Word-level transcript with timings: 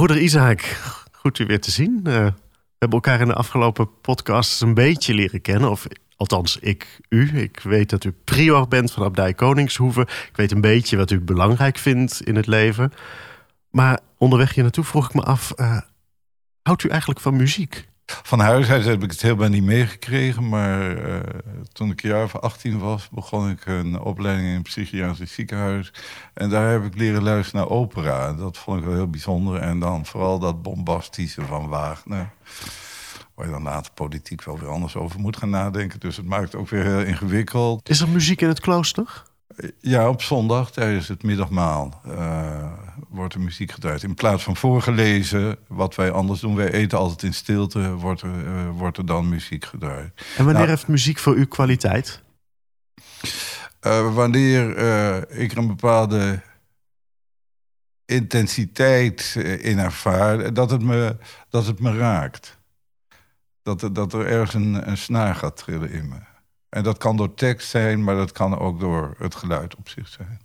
Broeder 0.00 0.22
Isaac, 0.22 0.60
goed 1.12 1.38
u 1.38 1.46
weer 1.46 1.60
te 1.60 1.70
zien. 1.70 1.96
Uh, 1.96 2.02
we 2.04 2.32
hebben 2.78 2.98
elkaar 2.98 3.20
in 3.20 3.26
de 3.26 3.34
afgelopen 3.34 4.00
podcasts 4.00 4.60
een 4.60 4.74
beetje 4.74 5.14
leren 5.14 5.40
kennen. 5.40 5.70
Of 5.70 5.86
althans, 6.16 6.58
ik 6.58 7.00
u. 7.08 7.38
Ik 7.38 7.60
weet 7.60 7.90
dat 7.90 8.04
u 8.04 8.12
prior 8.24 8.68
bent 8.68 8.92
van 8.92 9.04
Abdij 9.04 9.34
Koningshoeve. 9.34 10.00
Ik 10.00 10.32
weet 10.34 10.52
een 10.52 10.60
beetje 10.60 10.96
wat 10.96 11.10
u 11.10 11.20
belangrijk 11.20 11.78
vindt 11.78 12.20
in 12.20 12.36
het 12.36 12.46
leven. 12.46 12.92
Maar 13.70 14.00
onderweg 14.18 14.54
hier 14.54 14.62
naartoe 14.62 14.84
vroeg 14.84 15.08
ik 15.08 15.14
me 15.14 15.22
af... 15.22 15.52
Uh, 15.56 15.80
houdt 16.62 16.84
u 16.84 16.88
eigenlijk 16.88 17.20
van 17.20 17.36
muziek? 17.36 17.88
Van 18.22 18.40
huis 18.40 18.70
uit 18.70 18.84
heb 18.84 19.02
ik 19.02 19.10
het 19.10 19.22
helemaal 19.22 19.48
niet 19.48 19.64
meegekregen. 19.64 20.48
Maar 20.48 21.08
uh, 21.08 21.20
toen 21.72 21.90
ik 21.90 22.02
een 22.02 22.10
jaar 22.10 22.24
of 22.24 22.36
18 22.36 22.78
was, 22.78 23.08
begon 23.08 23.50
ik 23.50 23.66
een 23.66 24.00
opleiding 24.00 24.48
in 24.48 24.54
een 24.54 24.62
psychiatrisch 24.62 25.32
ziekenhuis. 25.32 25.92
En 26.34 26.50
daar 26.50 26.70
heb 26.70 26.84
ik 26.84 26.96
leren 26.96 27.22
luisteren 27.22 27.60
naar 27.60 27.70
opera. 27.70 28.32
Dat 28.32 28.58
vond 28.58 28.78
ik 28.78 28.84
wel 28.84 28.94
heel 28.94 29.10
bijzonder. 29.10 29.60
En 29.60 29.78
dan 29.78 30.06
vooral 30.06 30.38
dat 30.38 30.62
bombastische 30.62 31.42
van 31.42 31.68
Wagner. 31.68 32.30
Waar 33.34 33.46
je 33.46 33.52
dan 33.52 33.62
later 33.62 33.92
politiek 33.92 34.44
wel 34.44 34.58
weer 34.58 34.68
anders 34.68 34.96
over 34.96 35.20
moet 35.20 35.36
gaan 35.36 35.50
nadenken. 35.50 36.00
Dus 36.00 36.16
het 36.16 36.26
maakt 36.26 36.44
het 36.44 36.54
ook 36.54 36.68
weer 36.68 36.84
heel 36.84 37.00
ingewikkeld. 37.00 37.88
Is 37.88 38.00
er 38.00 38.08
muziek 38.08 38.40
in 38.40 38.48
het 38.48 38.60
klooster? 38.60 39.22
Ja, 39.80 40.08
op 40.08 40.22
zondag 40.22 40.70
tijdens 40.70 41.08
het 41.08 41.22
middagmaal 41.22 42.00
uh, 42.06 42.72
wordt 43.08 43.34
er 43.34 43.40
muziek 43.40 43.72
gedraaid. 43.72 44.02
In 44.02 44.14
plaats 44.14 44.42
van 44.42 44.56
voorgelezen, 44.56 45.58
wat 45.66 45.94
wij 45.94 46.10
anders 46.10 46.40
doen, 46.40 46.54
wij 46.56 46.72
eten 46.72 46.98
altijd 46.98 47.22
in 47.22 47.34
stilte, 47.34 47.94
wordt 47.94 48.20
er, 48.20 48.44
uh, 48.44 48.70
wordt 48.70 48.98
er 48.98 49.06
dan 49.06 49.28
muziek 49.28 49.64
gedraaid. 49.64 50.12
En 50.16 50.44
wanneer 50.44 50.54
nou, 50.54 50.68
heeft 50.68 50.88
muziek 50.88 51.18
voor 51.18 51.36
u 51.36 51.44
kwaliteit? 51.44 52.22
Uh, 53.86 54.14
wanneer 54.14 54.68
ik 55.30 55.52
er 55.52 55.58
een 55.58 55.66
bepaalde 55.66 56.40
intensiteit 58.06 59.34
in 59.60 59.78
ervaar, 59.78 60.52
dat 60.52 60.70
het 60.70 60.82
me, 60.82 61.16
dat 61.48 61.66
het 61.66 61.80
me 61.80 61.96
raakt. 61.96 62.58
Dat, 63.62 63.88
dat 63.92 64.12
er 64.12 64.26
ergens 64.26 64.54
een, 64.54 64.88
een 64.88 64.98
snaar 64.98 65.34
gaat 65.34 65.56
trillen 65.56 65.90
in 65.90 66.08
me. 66.08 66.29
En 66.70 66.82
dat 66.82 66.98
kan 66.98 67.16
door 67.16 67.34
tekst 67.34 67.68
zijn, 67.68 68.04
maar 68.04 68.14
dat 68.14 68.32
kan 68.32 68.58
ook 68.58 68.80
door 68.80 69.14
het 69.18 69.34
geluid 69.34 69.76
op 69.76 69.88
zich 69.88 70.08
zijn. 70.08 70.40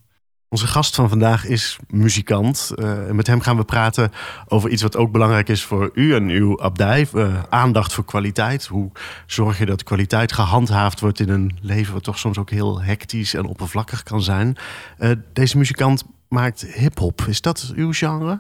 Onze 0.50 0.68
gast 0.68 0.96
van 0.96 1.10
vandaag 1.10 1.46
is 1.46 1.78
muzikant. 1.88 2.72
Uh, 2.76 3.10
met 3.10 3.28
hem 3.28 3.42
gaan 3.42 3.58
we 3.58 3.64
praten 3.64 4.12
over 4.48 4.70
iets 4.70 4.82
wat 4.82 4.96
ook 4.96 5.12
belangrijk 5.12 5.50
is 5.50 5.64
voor 5.64 5.90
u 5.94 6.16
en 6.16 6.30
uw 6.30 6.62
abdij. 6.62 7.08
Uh, 7.14 7.44
aandacht 7.50 7.94
voor 7.94 8.06
kwaliteit. 8.06 8.66
Hoe 8.66 8.92
zorg 9.26 9.58
je 9.58 9.66
dat 9.66 9.84
kwaliteit 9.84 10.32
gehandhaafd 10.32 11.00
wordt 11.00 11.20
in 11.20 11.30
een 11.30 11.58
leven 11.62 11.94
wat 11.94 12.04
toch 12.04 12.20
soms 12.20 12.38
ook 12.38 12.50
heel 12.50 12.82
hectisch 12.82 13.34
en 13.34 13.46
oppervlakkig 13.46 14.04
kan 14.04 14.22
zijn. 14.22 14.58
Uh, 15.00 15.12
deze 15.34 15.58
muzikant 15.58 16.04
maakt 16.30 16.62
hip-hop. 16.62 17.22
Is 17.22 17.42
dat 17.42 17.72
uw 17.76 17.94
genre? 17.94 18.40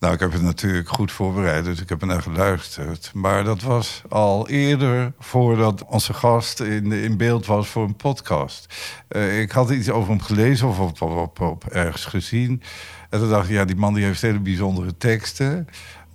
Nou, 0.00 0.14
ik 0.14 0.20
heb 0.20 0.32
het 0.32 0.42
natuurlijk 0.42 0.88
goed 0.88 1.12
voorbereid, 1.12 1.64
dus 1.64 1.80
ik 1.80 1.88
heb 1.88 2.04
naar 2.04 2.22
geluisterd. 2.22 3.10
Maar 3.14 3.44
dat 3.44 3.62
was 3.62 4.02
al 4.08 4.48
eerder 4.48 5.12
voordat 5.18 5.84
onze 5.84 6.14
gast 6.14 6.60
in, 6.60 6.92
in 6.92 7.16
beeld 7.16 7.46
was 7.46 7.68
voor 7.68 7.84
een 7.84 7.96
podcast. 7.96 8.74
Uh, 9.08 9.40
ik 9.40 9.50
had 9.50 9.70
iets 9.70 9.90
over 9.90 10.10
hem 10.10 10.20
gelezen 10.20 10.68
of 10.68 10.78
op, 10.78 11.02
op, 11.02 11.16
op, 11.16 11.40
op 11.40 11.64
ergens 11.64 12.04
gezien. 12.04 12.62
En 13.10 13.18
toen 13.18 13.28
dacht 13.28 13.48
ik, 13.48 13.54
ja, 13.54 13.64
die 13.64 13.76
man 13.76 13.94
die 13.94 14.04
heeft 14.04 14.22
hele 14.22 14.40
bijzondere 14.40 14.96
teksten. 14.96 15.68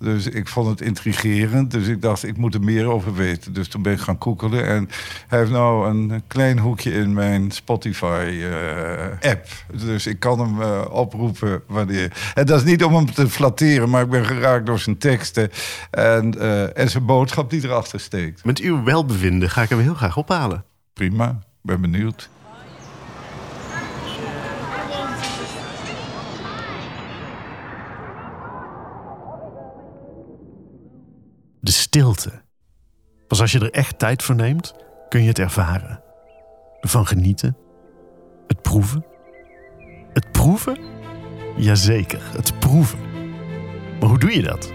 Dus 0.04 0.26
ik 0.26 0.48
vond 0.48 0.68
het 0.68 0.80
intrigerend. 0.80 1.70
Dus 1.70 1.86
ik 1.86 2.02
dacht, 2.02 2.26
ik 2.26 2.36
moet 2.36 2.54
er 2.54 2.62
meer 2.62 2.86
over 2.86 3.14
weten. 3.14 3.52
Dus 3.52 3.68
toen 3.68 3.82
ben 3.82 3.92
ik 3.92 3.98
gaan 3.98 4.18
koekelen. 4.18 4.66
En 4.66 4.88
hij 5.26 5.38
heeft 5.38 5.50
nou 5.50 5.88
een 5.88 6.22
klein 6.26 6.58
hoekje 6.58 6.92
in 6.92 7.12
mijn 7.12 7.50
Spotify-app. 7.50 9.46
dus 9.72 10.06
ik 10.06 10.20
kan 10.20 10.40
hem 10.40 10.60
uh, 10.60 10.84
oproepen 10.90 11.62
wanneer... 11.66 12.32
En 12.34 12.46
dat 12.46 12.58
is 12.58 12.64
niet 12.64 12.84
om 12.84 12.94
hem 12.94 13.12
te 13.12 13.28
flatteren, 13.28 13.90
maar 13.90 14.02
ik 14.02 14.10
ben 14.10 14.26
geraakt 14.26 14.66
door 14.66 14.78
zijn 14.78 14.98
teksten. 14.98 15.50
En, 15.90 16.34
uh, 16.36 16.78
en 16.78 16.90
zijn 16.90 17.04
boodschap 17.04 17.50
die 17.50 17.64
erachter 17.64 18.00
steekt. 18.00 18.44
Met 18.44 18.58
uw 18.58 18.82
welbevinden 18.82 19.50
ga 19.50 19.62
ik 19.62 19.68
hem 19.68 19.80
heel 19.80 19.94
graag 19.94 20.16
ophalen. 20.16 20.64
Prima, 20.92 21.38
ben 21.62 21.80
benieuwd. 21.80 22.28
De 31.64 31.72
stilte. 31.72 32.30
Pas 33.28 33.40
als 33.40 33.52
je 33.52 33.58
er 33.58 33.70
echt 33.70 33.98
tijd 33.98 34.22
voor 34.22 34.34
neemt, 34.34 34.74
kun 35.08 35.22
je 35.22 35.28
het 35.28 35.38
ervaren. 35.38 36.02
Ervan 36.80 37.06
genieten. 37.06 37.56
Het 38.46 38.62
proeven. 38.62 39.04
Het 40.12 40.32
proeven? 40.32 40.78
Jazeker, 41.56 42.20
het 42.36 42.58
proeven. 42.58 42.98
Maar 44.00 44.08
hoe 44.08 44.18
doe 44.18 44.34
je 44.34 44.42
dat? 44.42 44.72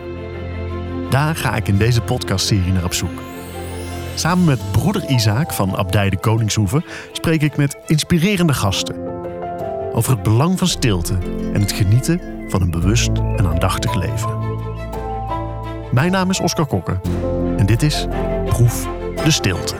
Daar 1.09 1.35
ga 1.35 1.55
ik 1.55 1.67
in 1.67 1.77
deze 1.77 2.01
podcastserie 2.01 2.72
naar 2.72 2.83
op 2.83 2.94
zoek. 2.94 3.21
Samen 4.16 4.45
met 4.45 4.71
broeder 4.71 5.09
Isaac 5.09 5.53
van 5.53 5.77
Abdij 5.77 6.09
de 6.09 6.19
Koningshoeve 6.19 6.83
spreek 7.11 7.41
ik 7.41 7.57
met 7.57 7.77
inspirerende 7.85 8.53
gasten. 8.53 8.95
Over 9.94 10.13
het 10.13 10.23
belang 10.23 10.57
van 10.57 10.67
stilte 10.67 11.17
en 11.53 11.61
het 11.61 11.71
genieten 11.71 12.21
van 12.47 12.61
een 12.61 12.71
bewust 12.71 13.11
en 13.35 13.47
aandachtig 13.47 13.94
leven. 13.94 14.38
Mijn 15.91 16.11
naam 16.11 16.29
is 16.29 16.39
Oscar 16.39 16.66
Kokker 16.66 17.00
en 17.57 17.66
dit 17.66 17.83
is 17.83 18.05
Proef 18.45 18.88
de 19.23 19.31
Stilte. 19.31 19.75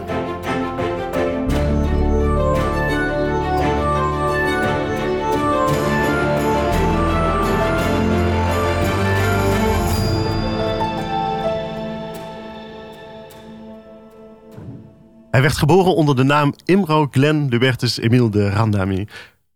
Hij 15.32 15.42
werd 15.42 15.58
geboren 15.58 15.96
onder 15.96 16.16
de 16.16 16.24
naam 16.24 16.54
Imro 16.66 17.08
Glenn 17.12 17.50
Dubertus 17.50 18.00
Emile 18.00 18.30
de 18.30 18.50
Randami, 18.50 19.08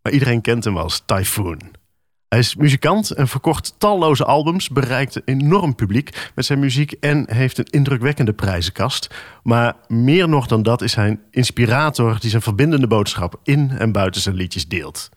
maar 0.02 0.14
iedereen 0.14 0.42
kent 0.42 0.64
hem 0.64 0.78
als 0.78 1.04
Typhoon. 1.06 1.83
Hij 2.34 2.42
is 2.42 2.56
muzikant 2.56 3.12
en 3.12 3.28
verkocht 3.28 3.74
talloze 3.78 4.26
albums, 4.26 4.70
bereikt 4.70 5.16
een 5.16 5.22
enorm 5.26 5.76
publiek 5.76 6.32
met 6.36 6.46
zijn 6.46 6.60
muziek 6.60 6.92
en 6.92 7.34
heeft 7.34 7.58
een 7.58 7.68
indrukwekkende 7.70 8.34
prijzenkast. 8.34 9.10
Maar 9.44 9.76
meer 9.88 10.30
nog 10.30 10.48
dan 10.48 10.64
dat 10.64 10.82
is 10.82 10.96
hij 10.96 11.08
een 11.08 11.20
inspirator 11.32 12.20
die 12.20 12.30
zijn 12.30 12.42
verbindende 12.42 12.88
boodschap 12.88 13.40
in 13.44 13.72
en 13.78 13.92
buiten 13.92 14.22
zijn 14.22 14.36
liedjes 14.36 14.68
deelt. 14.68 15.10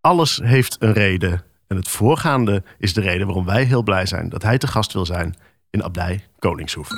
Alles 0.00 0.40
heeft 0.42 0.76
een 0.78 0.92
reden 0.92 1.42
en 1.66 1.76
het 1.76 1.88
voorgaande 1.88 2.62
is 2.78 2.94
de 2.94 3.00
reden 3.00 3.26
waarom 3.26 3.44
wij 3.44 3.64
heel 3.64 3.82
blij 3.82 4.06
zijn 4.06 4.28
dat 4.28 4.42
hij 4.42 4.58
te 4.58 4.66
gast 4.66 4.92
wil 4.92 5.06
zijn 5.06 5.34
in 5.70 5.82
Abdij 5.82 6.24
Koningshoeven. 6.38 6.96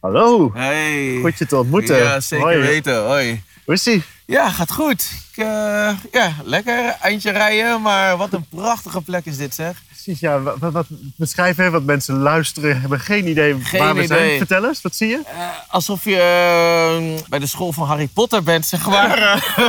Hallo. 0.00 0.50
Hey. 0.54 1.18
Goed 1.20 1.38
je 1.38 1.46
te 1.46 1.56
ontmoeten. 1.56 1.96
Ja, 1.96 2.20
zeker 2.20 2.60
weten. 2.60 3.06
Hoi. 3.06 3.42
Hoe 3.64 3.74
is 3.74 3.86
ie? 3.86 4.02
Ja, 4.26 4.50
gaat 4.50 4.72
goed. 4.72 5.10
Ik, 5.32 5.44
uh, 5.44 5.90
ja, 6.12 6.34
lekker. 6.44 6.96
Eindje 7.00 7.30
rijden, 7.30 7.82
maar 7.82 8.16
wat 8.16 8.32
een 8.32 8.46
prachtige 8.48 9.02
plek 9.02 9.24
is 9.24 9.36
dit, 9.36 9.54
zeg. 9.54 9.82
Precies, 9.88 10.20
ja. 10.20 10.40
Wat, 10.40 10.72
wat, 10.72 10.86
beschrijf 11.16 11.58
even, 11.58 11.72
want 11.72 11.86
mensen 11.86 12.18
luisteren, 12.18 12.80
hebben 12.80 13.00
geen 13.00 13.28
idee 13.28 13.60
geen 13.60 13.80
waar 13.80 13.94
we 13.94 14.02
idee. 14.02 14.18
zijn. 14.18 14.38
Vertel 14.38 14.64
eens, 14.64 14.82
wat 14.82 14.94
zie 14.94 15.08
je? 15.08 15.20
Uh, 15.34 15.48
alsof 15.68 16.04
je 16.04 17.18
uh, 17.20 17.28
bij 17.28 17.38
de 17.38 17.46
school 17.46 17.72
van 17.72 17.86
Harry 17.86 18.06
Potter 18.06 18.42
bent, 18.42 18.66
zeg 18.66 18.86
maar. 18.86 19.18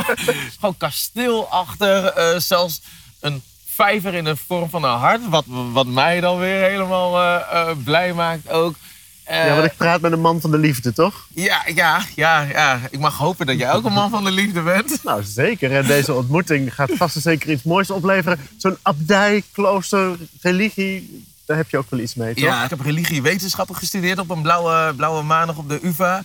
Gewoon 0.58 0.76
kasteelachtig, 0.76 2.12
zelfs 2.36 2.80
een 3.20 3.42
vijver 3.66 4.14
in 4.14 4.24
de 4.24 4.36
vorm 4.36 4.70
van 4.70 4.82
een 4.84 4.98
hart. 4.98 5.28
Wat, 5.28 5.44
wat 5.46 5.86
mij 5.86 6.20
dan 6.20 6.38
weer 6.38 6.68
helemaal 6.68 7.42
blij 7.84 8.12
maakt 8.12 8.50
ook. 8.50 8.74
Ja, 9.28 9.54
want 9.54 9.64
ik 9.64 9.76
praat 9.76 10.00
met 10.00 10.12
een 10.12 10.20
man 10.20 10.40
van 10.40 10.50
de 10.50 10.58
liefde, 10.58 10.92
toch? 10.92 11.26
Ja, 11.34 11.62
ja, 11.74 12.02
ja, 12.14 12.42
ja. 12.42 12.80
Ik 12.90 12.98
mag 12.98 13.16
hopen 13.16 13.46
dat 13.46 13.58
jij 13.58 13.72
ook 13.72 13.84
een 13.84 13.92
man 13.92 14.10
van 14.10 14.24
de 14.24 14.30
liefde 14.30 14.62
bent. 14.62 14.96
Nou, 15.08 15.22
zeker. 15.22 15.76
En 15.76 15.86
deze 15.86 16.14
ontmoeting 16.14 16.74
gaat 16.74 16.90
vast 16.94 17.14
en 17.14 17.20
zeker 17.20 17.50
iets 17.50 17.62
moois 17.62 17.90
opleveren. 17.90 18.40
Zo'n 18.56 18.76
abdij, 18.82 19.42
klooster, 19.52 20.16
religie, 20.40 21.26
daar 21.48 21.56
heb 21.56 21.70
je 21.70 21.78
ook 21.78 21.90
wel 21.90 22.00
iets 22.00 22.14
mee, 22.14 22.34
toch? 22.34 22.44
Ja, 22.44 22.64
ik 22.64 22.70
heb 22.70 22.80
religiewetenschappen 22.80 23.76
gestudeerd 23.76 24.18
op 24.18 24.30
een 24.30 24.42
blauwe, 24.42 24.94
blauwe 24.94 25.22
maandag 25.22 25.56
op 25.56 25.68
de 25.68 25.78
UvA. 25.82 26.22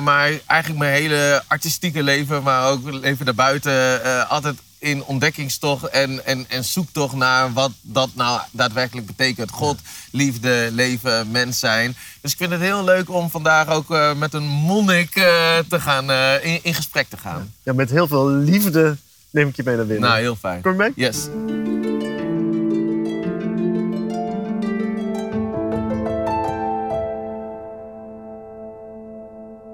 maar 0.00 0.40
eigenlijk 0.46 0.80
mijn 0.80 0.92
hele 0.92 1.42
artistieke 1.46 2.02
leven, 2.02 2.42
maar 2.42 2.70
ook 2.70 2.90
leven 2.90 3.24
daarbuiten, 3.24 4.00
uh, 4.04 4.30
altijd 4.30 4.56
in 4.78 5.04
ontdekkingstocht 5.04 5.88
en, 5.88 6.26
en, 6.26 6.44
en 6.48 6.64
zoektocht 6.64 7.14
naar 7.14 7.52
wat 7.52 7.70
dat 7.80 8.10
nou 8.14 8.40
daadwerkelijk 8.50 9.06
betekent. 9.06 9.50
God, 9.50 9.78
liefde, 10.12 10.68
leven, 10.72 11.30
mens 11.30 11.58
zijn. 11.58 11.96
Dus 12.20 12.32
ik 12.32 12.38
vind 12.38 12.50
het 12.50 12.60
heel 12.60 12.84
leuk 12.84 13.10
om 13.10 13.30
vandaag 13.30 13.68
ook 13.68 13.90
uh, 13.90 14.14
met 14.14 14.34
een 14.34 14.46
monnik 14.46 15.16
uh, 15.16 15.24
te 15.68 15.80
gaan, 15.80 16.10
uh, 16.10 16.44
in, 16.44 16.60
in 16.62 16.74
gesprek 16.74 17.08
te 17.08 17.16
gaan. 17.16 17.54
Ja, 17.62 17.72
met 17.72 17.90
heel 17.90 18.06
veel 18.06 18.28
liefde 18.28 18.96
neem 19.30 19.48
ik 19.48 19.56
je 19.56 19.62
mee 19.64 19.76
naar 19.76 19.86
binnen. 19.86 20.08
Nou, 20.08 20.20
heel 20.20 20.36
fijn. 20.36 20.62
Kom 20.62 20.72
je 20.72 20.78
mee? 20.78 20.92
Yes. 20.94 21.28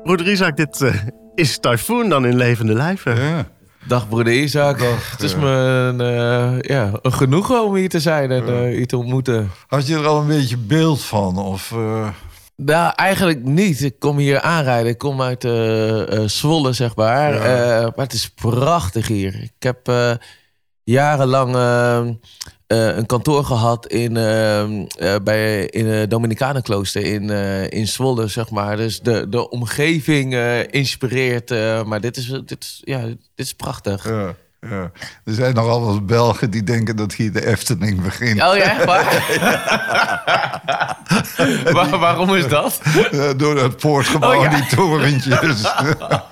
Broeder 0.03 0.31
Isaac, 0.31 0.57
dit 0.57 0.93
is 1.35 1.59
Typhoon 1.59 2.09
dan 2.09 2.27
in 2.27 2.37
levende 2.37 2.73
lijven. 2.73 3.17
Ja. 3.17 3.47
Dag 3.87 4.09
broeder 4.09 4.33
Isaac. 4.33 4.79
Dag, 4.79 5.11
het 5.11 5.23
is 5.23 5.35
me 5.35 5.47
een, 5.47 6.01
eh, 6.01 6.61
ja, 6.61 6.91
een 7.03 7.13
genoegen 7.13 7.65
om 7.65 7.75
hier 7.75 7.89
te 7.89 8.01
zijn 8.01 8.31
en 8.31 8.49
eh, 8.49 8.79
u 8.79 8.87
te 8.87 8.97
ontmoeten. 8.97 9.51
Had 9.67 9.87
je 9.87 9.95
er 9.95 10.07
al 10.07 10.21
een 10.21 10.27
beetje 10.27 10.57
beeld 10.57 11.03
van? 11.03 11.39
Of, 11.39 11.73
eh, 11.73 12.09
Nou, 12.57 12.93
eigenlijk 12.97 13.45
niet. 13.45 13.83
Ik 13.83 13.99
kom 13.99 14.19
hier 14.19 14.41
aanrijden. 14.41 14.91
Ik 14.91 14.99
kom 14.99 15.23
uit 15.23 15.43
Zwolle, 16.31 16.73
zeg 16.73 16.97
maar. 16.97 17.35
Ja. 17.35 17.81
Maar 17.81 18.05
het 18.05 18.13
is 18.13 18.31
prachtig 18.31 19.09
hier. 19.09 19.43
Ik 19.43 19.63
heb 19.63 19.93
jarenlang 20.85 21.57
eh, 22.67 22.89
eh, 22.89 22.97
een 22.97 23.07
kantoor 23.07 23.45
gehad 23.45 23.87
in, 23.87 24.17
eh, 24.17 24.63
eh, 24.63 25.21
bij, 25.23 25.67
in 25.67 25.87
het 25.87 26.11
Dominicanenklooster 26.11 27.03
in, 27.05 27.31
eh, 27.31 27.71
in 27.71 27.87
Zwolle, 27.89 28.27
zeg 28.29 28.51
maar. 28.51 28.77
Dus 28.77 29.01
de, 29.01 29.29
de 29.29 29.51
omgeving 29.51 30.35
eh, 30.35 30.61
inspireert. 30.73 31.51
eh, 31.51 31.83
maar 31.85 32.01
dit 32.01 32.17
is, 32.17 32.27
dit, 32.27 32.57
is, 32.63 32.81
ja, 32.85 33.01
dit 33.07 33.19
is 33.35 33.53
prachtig. 33.55 34.09
ja, 34.09 34.35
ja. 34.71 34.91
Er 35.25 35.35
zijn 35.35 35.55
nogal 35.55 35.85
wat 35.85 36.07
Belgen 36.07 36.51
die 36.51 36.63
denken 36.63 36.97
dat 36.97 37.15
hier 37.15 37.33
de 37.33 37.47
Efteling 37.47 38.03
begint. 38.03 38.43
Oh 38.43 38.57
ja? 38.57 38.85
Waar- 41.73 41.99
waarom 41.99 42.35
is 42.35 42.49
dat? 42.49 42.81
Eh, 43.13 43.31
door 43.37 43.55
dat 43.55 43.77
poortgebouw 43.77 44.37
Oh, 44.37 44.43
ja. 44.43 44.51
en 44.53 44.57
die 44.61 44.77
torentjes. 44.77 45.63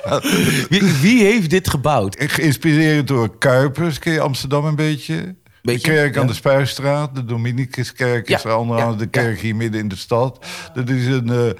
Wie, 0.68 0.82
wie 1.00 1.24
heeft 1.24 1.50
dit 1.50 1.70
gebouwd? 1.70 2.16
Geïnspireerd 2.18 3.06
door 3.08 3.38
Kuipers. 3.38 3.98
Ken 3.98 4.12
je 4.12 4.20
Amsterdam 4.20 4.64
een 4.64 4.76
beetje? 4.76 5.34
De 5.62 5.80
kerk 5.80 6.16
aan 6.16 6.26
de 6.26 6.34
Spuistraat. 6.34 7.14
De 7.14 7.24
Dominicuskerk 7.24 8.28
is 8.28 8.46
andere 8.46 8.96
de 8.96 9.06
kerk 9.06 9.40
hier 9.40 9.56
midden 9.56 9.80
in 9.80 9.88
de 9.88 9.96
stad. 9.96 10.46
Dat 10.74 10.88
is 10.88 11.06
een 11.06 11.28
eh, 11.28 11.50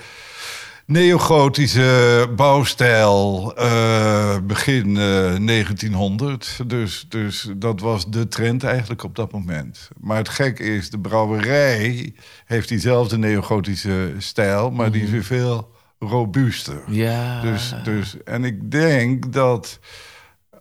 neogotische 0.86 2.28
bouwstijl 2.36 3.52
eh, 3.56 4.36
begin 4.42 4.96
eh, 4.96 5.46
1900. 5.46 6.60
Dus, 6.66 7.06
dus 7.08 7.48
dat 7.56 7.80
was 7.80 8.10
de 8.10 8.28
trend 8.28 8.64
eigenlijk 8.64 9.02
op 9.04 9.16
dat 9.16 9.32
moment. 9.32 9.88
Maar 10.00 10.16
het 10.16 10.28
gek 10.28 10.58
is, 10.58 10.90
de 10.90 10.98
brouwerij 10.98 12.14
heeft 12.44 12.68
diezelfde 12.68 13.18
neogotische 13.18 14.14
stijl... 14.18 14.70
maar 14.70 14.90
die 14.90 15.02
is 15.02 15.10
weer 15.10 15.24
veel 15.24 15.70
robuuster. 15.98 16.82
Ja. 16.88 17.40
Dus, 17.40 17.74
dus, 17.84 18.16
en 18.24 18.44
ik 18.44 18.70
denk 18.70 19.32
dat 19.32 19.78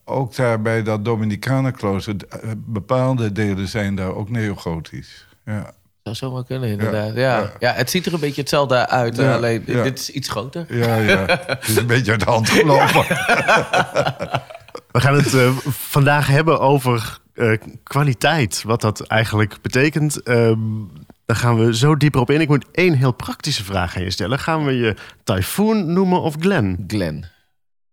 ook 0.05 0.35
daar 0.35 0.61
bij 0.61 0.83
dat 0.83 1.05
Dominicanenklooster... 1.05 2.15
eh, 2.29 2.49
bepaalde 2.57 3.31
delen 3.31 3.67
zijn 3.67 3.95
daar 3.95 4.15
ook 4.15 4.29
neogotisch. 4.29 5.27
Ja, 5.45 5.73
Zou 6.03 6.15
zomaar 6.15 6.45
kunnen, 6.45 6.69
inderdaad. 6.69 7.13
Ja, 7.15 7.39
ja. 7.39 7.51
ja. 7.59 7.73
het 7.73 7.89
ziet 7.89 8.05
er 8.05 8.13
een 8.13 8.19
beetje 8.19 8.41
hetzelfde 8.41 8.87
uit. 8.87 9.15
Ja, 9.15 9.35
alleen 9.35 9.63
ja. 9.65 9.83
dit 9.83 9.99
is 9.99 10.09
iets 10.09 10.29
groter. 10.29 10.65
ja, 10.75 10.95
ja. 10.95 11.25
het 11.47 11.67
is 11.67 11.75
een 11.75 11.87
beetje 11.87 12.11
uit 12.11 12.19
de 12.19 12.29
hand 12.29 12.49
gelopen. 12.49 13.05
We 14.91 14.99
gaan 14.99 15.15
het 15.15 15.33
eh, 15.33 15.57
vandaag 15.67 16.27
hebben 16.27 16.59
over 16.59 17.19
eh, 17.33 17.57
kwaliteit. 17.83 18.63
Wat 18.63 18.81
dat 18.81 19.07
eigenlijk 19.07 19.61
betekent. 19.61 20.23
Ehm, 20.23 20.59
daar 21.25 21.35
gaan 21.35 21.65
we 21.65 21.75
zo 21.75 21.95
dieper 21.95 22.21
op 22.21 22.29
in. 22.29 22.41
Ik 22.41 22.47
moet 22.47 22.65
één 22.71 22.93
heel 22.93 23.11
praktische 23.11 23.63
vraag 23.63 23.95
aan 23.95 24.03
je 24.03 24.11
stellen. 24.11 24.39
Gaan 24.39 24.65
we 24.65 24.71
je 24.71 24.95
Typhoon 25.23 25.93
noemen 25.93 26.21
of 26.21 26.35
Glen? 26.39 26.83
Glen. 26.87 27.31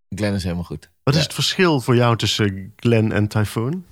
Glen 0.08 0.34
is 0.34 0.42
helemaal 0.42 0.64
goed. 0.64 0.90
Wat 1.08 1.16
is 1.16 1.22
het 1.22 1.34
verschil 1.34 1.80
voor 1.80 1.96
jou 1.96 2.16
tussen 2.16 2.72
Glen 2.76 3.12
en 3.12 3.28
Typhoon? 3.28 3.84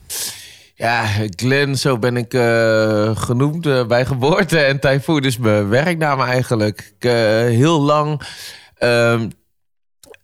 Ja, 0.75 1.07
Glen, 1.37 1.79
zo 1.79 1.99
ben 1.99 2.17
ik 2.17 2.35
eh, 2.35 3.17
genoemd 3.17 3.67
eh, 3.67 3.87
bij 3.87 4.07
geboorte. 4.07 4.59
En 4.59 4.81
Typhoon 4.81 5.23
is 5.23 5.39
mijn 5.39 5.69
werknaam 5.69 6.21
eigenlijk. 6.21 6.93
Ik, 6.99 7.05
eh, 7.05 7.13
heel 7.41 7.81
lang... 7.81 8.23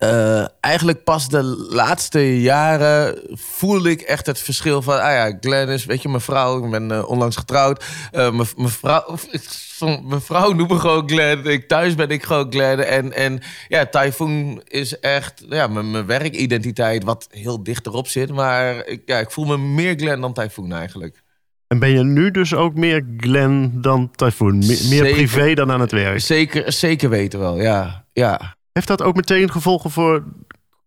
eh, 0.03 0.45
eigenlijk 0.61 1.05
pas 1.05 1.29
de 1.29 1.43
laatste 1.71 2.41
jaren 2.41 3.19
voel 3.33 3.87
ik 3.87 4.01
echt 4.01 4.27
het 4.27 4.39
verschil 4.39 4.83
van... 4.83 4.95
Ah 4.95 5.13
ja, 5.13 5.37
Glen 5.41 5.69
is, 5.69 5.85
weet 5.85 6.03
je, 6.03 6.09
mijn 6.09 6.21
vrouw. 6.21 6.65
Ik 6.65 6.71
ben 6.71 6.91
eh, 6.91 7.09
onlangs 7.09 7.37
getrouwd. 7.37 7.85
Eh, 8.11 8.31
mijn- 8.33 8.49
mijn 8.57 8.69
vrouw- 8.69 9.17
Mijn 10.05 10.21
vrouw 10.21 10.53
noemt 10.53 10.71
me 10.71 10.79
gewoon 10.79 11.09
Glen. 11.09 11.45
Ik, 11.45 11.69
thuis 11.69 11.95
ben 11.95 12.09
ik 12.09 12.23
gewoon 12.23 12.53
Glen. 12.53 12.89
En, 12.89 13.13
en 13.13 13.41
ja, 13.69 13.87
Typhoon 13.87 14.63
is 14.65 14.99
echt 15.01 15.45
ja, 15.49 15.67
mijn, 15.67 15.91
mijn 15.91 16.07
werkidentiteit... 16.07 17.05
wat 17.05 17.27
heel 17.31 17.63
dicht 17.63 17.87
erop 17.87 18.07
zit. 18.09 18.33
Maar 18.33 18.87
ik, 18.87 19.03
ja, 19.07 19.19
ik 19.19 19.31
voel 19.31 19.45
me 19.45 19.59
meer 19.59 19.95
Glen 19.97 20.21
dan 20.21 20.33
Typhoon 20.33 20.73
eigenlijk. 20.73 21.23
En 21.69 21.79
ben 21.79 21.91
je 21.91 22.03
nu 22.05 22.31
dus 22.31 22.55
ook 22.55 22.75
meer 22.75 23.07
Glen 23.17 23.81
dan 23.83 24.11
Typhoon? 24.15 24.59
Me- 24.59 24.67
meer 24.67 24.77
Zeker. 24.79 25.13
privé 25.13 25.55
dan 25.55 25.71
aan 25.73 25.81
het 25.81 25.93
werk? 25.93 26.21
Zeker, 26.21 26.73
zeker 26.73 27.09
weten 27.09 27.39
wel, 27.39 27.61
ja. 27.61 28.05
ja. 28.13 28.57
Heeft 28.73 28.87
dat 28.87 29.03
ook 29.03 29.17
meteen 29.17 29.51
gevolgen 29.51 29.91
voor 29.91 30.25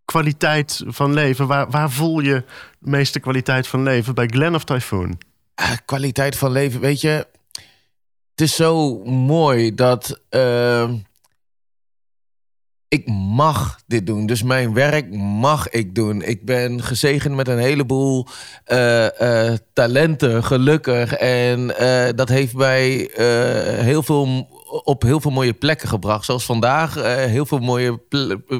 kwaliteit 0.04 0.82
van 0.86 1.12
leven? 1.12 1.46
Waar, 1.46 1.70
waar 1.70 1.90
voel 1.90 2.20
je 2.20 2.44
de 2.78 2.90
meeste 2.90 3.20
kwaliteit 3.20 3.66
van 3.66 3.82
leven? 3.82 4.14
Bij 4.14 4.26
Glen 4.26 4.54
of 4.54 4.64
Typhoon? 4.64 5.18
Ah, 5.54 5.70
kwaliteit 5.84 6.36
van 6.36 6.52
leven, 6.52 6.80
weet 6.80 7.00
je. 7.00 7.26
Het 8.30 8.40
is 8.40 8.56
zo 8.56 9.04
mooi 9.04 9.74
dat 9.74 10.20
ehm, 10.28 10.94
ik 12.88 13.08
mag 13.08 13.78
dit 13.86 14.06
doen. 14.06 14.26
Dus 14.26 14.42
mijn 14.42 14.74
werk 14.74 15.14
mag 15.16 15.68
ik 15.68 15.94
doen. 15.94 16.22
Ik 16.22 16.44
ben 16.44 16.82
gezegend 16.82 17.34
met 17.34 17.48
een 17.48 17.58
heleboel 17.58 18.26
eh, 18.64 19.50
eh, 19.50 19.58
talenten, 19.72 20.44
gelukkig. 20.44 21.12
En 21.12 21.78
eh, 21.78 22.08
dat 22.14 22.28
heeft 22.28 22.54
mij 22.54 23.10
heel 23.80 24.02
veel 24.02 24.48
op 24.84 25.02
heel 25.02 25.20
veel 25.20 25.30
mooie 25.30 25.52
plekken 25.52 25.88
gebracht. 25.88 26.24
Zoals 26.24 26.44
vandaag 26.44 26.96
eh, 26.96 27.14
heel 27.14 27.46
veel 27.46 27.58
mooie 27.58 28.00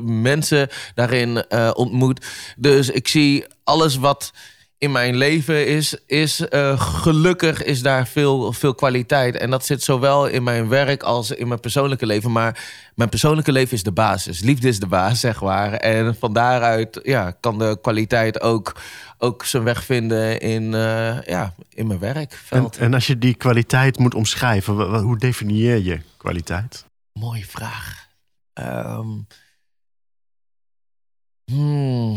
mensen 0.04 0.68
daarin 0.94 1.48
eh, 1.48 1.70
ontmoet. 1.74 2.26
Dus 2.56 2.90
ik 2.90 3.08
zie 3.08 3.44
alles 3.64 3.96
wat 3.96 4.32
in 4.78 4.92
mijn 4.92 5.16
leven 5.16 5.66
is, 5.66 5.96
is 6.06 6.48
eh, 6.48 6.80
gelukkig 6.80 7.62
is 7.62 7.82
daar 7.82 8.06
veel, 8.06 8.52
veel 8.52 8.74
kwaliteit. 8.74 9.36
En 9.36 9.50
dat 9.50 9.64
zit 9.64 9.82
zowel 9.82 10.26
in 10.26 10.42
mijn 10.42 10.68
werk 10.68 11.02
als 11.02 11.30
in 11.30 11.48
mijn 11.48 11.60
persoonlijke 11.60 12.06
leven. 12.06 12.32
Maar 12.32 12.64
mijn 12.94 13.08
persoonlijke 13.08 13.52
leven 13.52 13.72
is 13.72 13.82
de 13.82 13.92
basis. 13.92 14.40
Liefde 14.40 14.68
is 14.68 14.80
de 14.80 14.86
basis, 14.86 15.20
zeg 15.30 15.40
maar. 15.40 15.72
En 15.72 16.16
van 16.18 16.32
daaruit 16.32 17.00
ja, 17.02 17.30
kan 17.30 17.58
de 17.58 17.78
kwaliteit 17.82 18.40
ook, 18.40 18.76
ook 19.18 19.44
zijn 19.44 19.62
weg 19.62 19.84
vinden 19.84 20.40
in, 20.40 20.74
eh, 20.74 21.22
ja, 21.22 21.54
in 21.68 21.86
mijn 21.86 22.00
En, 22.02 22.14
werkveld. 22.14 22.76
en 22.76 22.94
als 22.94 23.06
je 23.06 23.18
die 23.18 23.34
kwaliteit 23.34 23.98
moet 23.98 24.14
omschrijven, 24.14 24.98
hoe 24.98 25.18
definieer 25.18 25.76
je 25.82 26.00
kwaliteit? 26.16 26.84
Mooie 27.12 27.46
vraag. 27.46 28.08
Ehm, 28.52 29.08
hmm. 31.44 32.12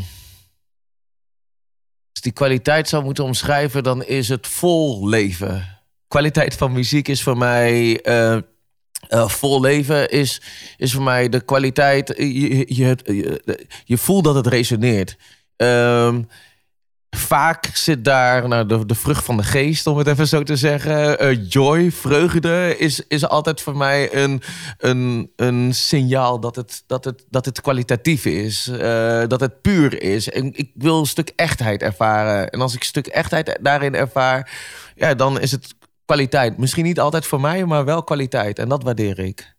Als 2.12 2.22
die 2.22 2.32
kwaliteit 2.32 2.88
zou 2.88 3.04
moeten 3.04 3.24
omschrijven, 3.24 3.84
dan 3.84 4.04
is 4.04 4.30
het 4.30 4.48
vol 4.48 5.08
leven. 5.08 5.78
Kwaliteit 6.08 6.56
van 6.56 6.72
muziek 6.72 7.08
is 7.08 7.24
voor 7.24 7.38
mij. 7.38 8.02
eh, 8.02 8.38
eh, 9.08 9.28
vol 9.28 9.62
leven 9.62 10.10
is, 10.10 10.42
is 10.78 10.94
voor 10.94 11.04
mij 11.04 11.30
de 11.30 11.42
kwaliteit. 11.42 12.14
Je, 12.18 12.76
je, 12.76 12.76
je, 12.76 13.66
je 13.84 13.98
voelt 13.98 14.24
dat 14.24 14.36
het 14.36 14.48
resoneert. 14.48 15.18
Ehm, 15.56 16.22
vaak 17.10 17.70
zit 17.74 18.06
daar 18.06 18.48
nou, 18.48 18.66
de, 18.66 18.86
de 18.86 18.96
vrucht 18.96 19.26
van 19.26 19.38
de 19.38 19.44
geest, 19.44 19.88
om 19.88 19.98
het 19.98 20.08
even 20.08 20.28
zo 20.28 20.44
te 20.44 20.56
zeggen. 20.56 21.20
Eh, 21.20 21.50
joy, 21.50 21.92
vreugde 21.92 22.76
is, 22.78 23.08
is 23.08 23.28
altijd 23.28 23.62
voor 23.62 23.78
mij 23.78 24.16
een, 24.16 24.42
een, 24.78 25.32
een 25.36 25.74
signaal 25.74 26.40
dat 26.40 26.56
het, 26.56 26.84
dat, 26.88 27.06
het, 27.06 27.26
dat 27.30 27.46
het 27.46 27.62
kwalitatief 27.62 28.26
is. 28.26 28.68
eh, 28.68 29.24
dat 29.28 29.40
het 29.40 29.62
puur 29.62 30.02
is. 30.02 30.30
En 30.30 30.52
ik 30.56 30.72
wil 30.74 31.00
een 31.00 31.06
stuk 31.06 31.32
echtheid 31.36 31.82
ervaren. 31.82 32.50
En 32.50 32.62
als 32.62 32.74
ik 32.74 32.80
een 32.80 32.86
stuk 32.86 33.08
echtheid 33.08 33.58
daarin 33.62 33.96
ervaar, 33.96 34.52
ja, 34.96 35.14
dan 35.14 35.40
is 35.40 35.52
het 35.52 35.76
kwaliteit. 36.06 36.58
Misschien 36.58 36.86
niet 36.86 37.00
altijd 37.00 37.26
voor 37.26 37.42
mij, 37.42 37.66
maar 37.66 37.86
wel 37.86 38.04
kwaliteit. 38.04 38.60
En 38.60 38.70
dat 38.70 38.84
waardeer 38.84 39.20
ik. 39.20 39.58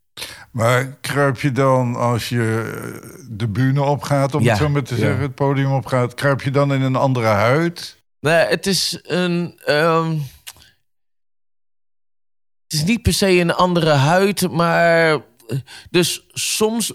Maar 0.50 0.96
kruip 1.00 1.40
je 1.40 1.52
dan 1.52 1.96
als 1.96 2.28
je 2.28 2.72
eh, 2.84 3.26
de 3.30 3.48
bühne 3.48 3.82
opgaat, 3.82 4.34
om 4.34 4.42
Ja, 4.42 4.48
het 4.50 4.58
zo 4.58 4.68
maar 4.68 4.82
te 4.82 4.94
ja. 4.94 5.00
zeggen, 5.00 5.22
het 5.22 5.34
podium 5.34 5.72
opgaat, 5.72 6.14
kruip 6.14 6.42
je 6.42 6.50
dan 6.50 6.72
in 6.72 6.82
een 6.82 6.96
andere 6.96 7.26
huid? 7.26 7.98
Nee, 8.20 8.34
het 8.46 8.66
is 8.66 8.98
een. 9.02 9.58
ehm, 9.64 10.10
het 12.64 12.72
is 12.78 12.84
niet 12.84 13.02
per 13.02 13.12
se 13.12 13.28
een 13.30 13.52
andere 13.54 13.90
huid, 13.90 14.50
maar. 14.50 15.20
Dus 15.90 16.24
soms. 16.28 16.92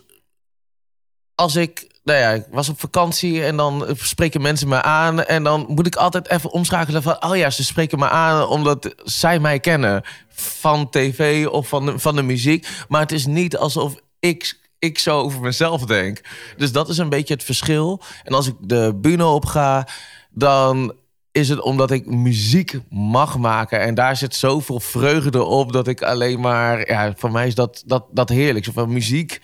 Als 1.36 1.55
ik. 1.55 1.94
Nou 2.06 2.20
ja, 2.20 2.32
ik 2.32 2.46
was 2.52 2.70
op 2.70 2.80
vakantie 2.80 3.44
en 3.44 3.58
dan 3.58 3.86
spreken 3.96 4.42
mensen 4.42 4.68
me 4.68 4.82
aan. 4.82 5.24
En 5.24 5.44
dan 5.44 5.66
moet 5.68 5.88
ik 5.88 5.96
altijd 5.96 6.30
even 6.30 6.52
omschakelen 6.52 7.04
van. 7.04 7.24
Oh 7.24 7.36
ja, 7.36 7.50
ze 7.50 7.64
spreken 7.64 8.00
me 8.00 8.10
aan 8.10 8.48
omdat 8.48 8.96
zij 9.04 9.40
mij 9.40 9.60
kennen. 9.60 10.04
Van 10.30 10.90
tv 10.90 11.48
of 11.48 11.68
van 11.68 11.86
de, 11.86 12.00
van 12.00 12.16
de 12.16 12.22
muziek. 12.22 12.68
Maar 12.88 13.02
het 13.02 13.12
is 13.12 13.26
niet 13.26 13.58
alsof 13.58 13.96
ik, 14.20 14.60
ik 14.80 15.00
zo 15.00 15.20
over 15.20 15.42
mezelf 15.42 15.86
denk. 15.86 16.22
Dus 16.58 16.72
dat 16.72 16.90
is 16.90 16.98
een 16.98 17.10
beetje 17.10 17.34
het 17.34 17.44
verschil. 17.44 18.02
En 18.24 18.34
als 18.34 18.48
ik 18.48 18.56
de 18.60 18.98
bühne 19.02 19.26
op 19.26 19.46
ga, 19.46 19.88
dan 20.30 20.94
is 21.32 21.50
het 21.50 21.62
omdat 21.62 21.92
ik 21.92 22.06
muziek 22.06 22.80
mag 22.90 23.38
maken. 23.38 23.80
En 23.80 23.96
daar 23.96 24.16
zit 24.16 24.36
zoveel 24.36 24.80
vreugde 24.80 25.44
op 25.44 25.72
dat 25.72 25.88
ik 25.88 26.02
alleen 26.02 26.40
maar... 26.40 26.90
Ja, 26.90 27.14
voor 27.16 27.32
mij 27.32 27.48
is 27.48 27.56
dat, 27.56 27.84
dat, 27.86 28.06
dat 28.12 28.30
heerlijk. 28.30 28.66
Zo 28.66 28.72
van 28.72 28.94
muziek 28.94 29.42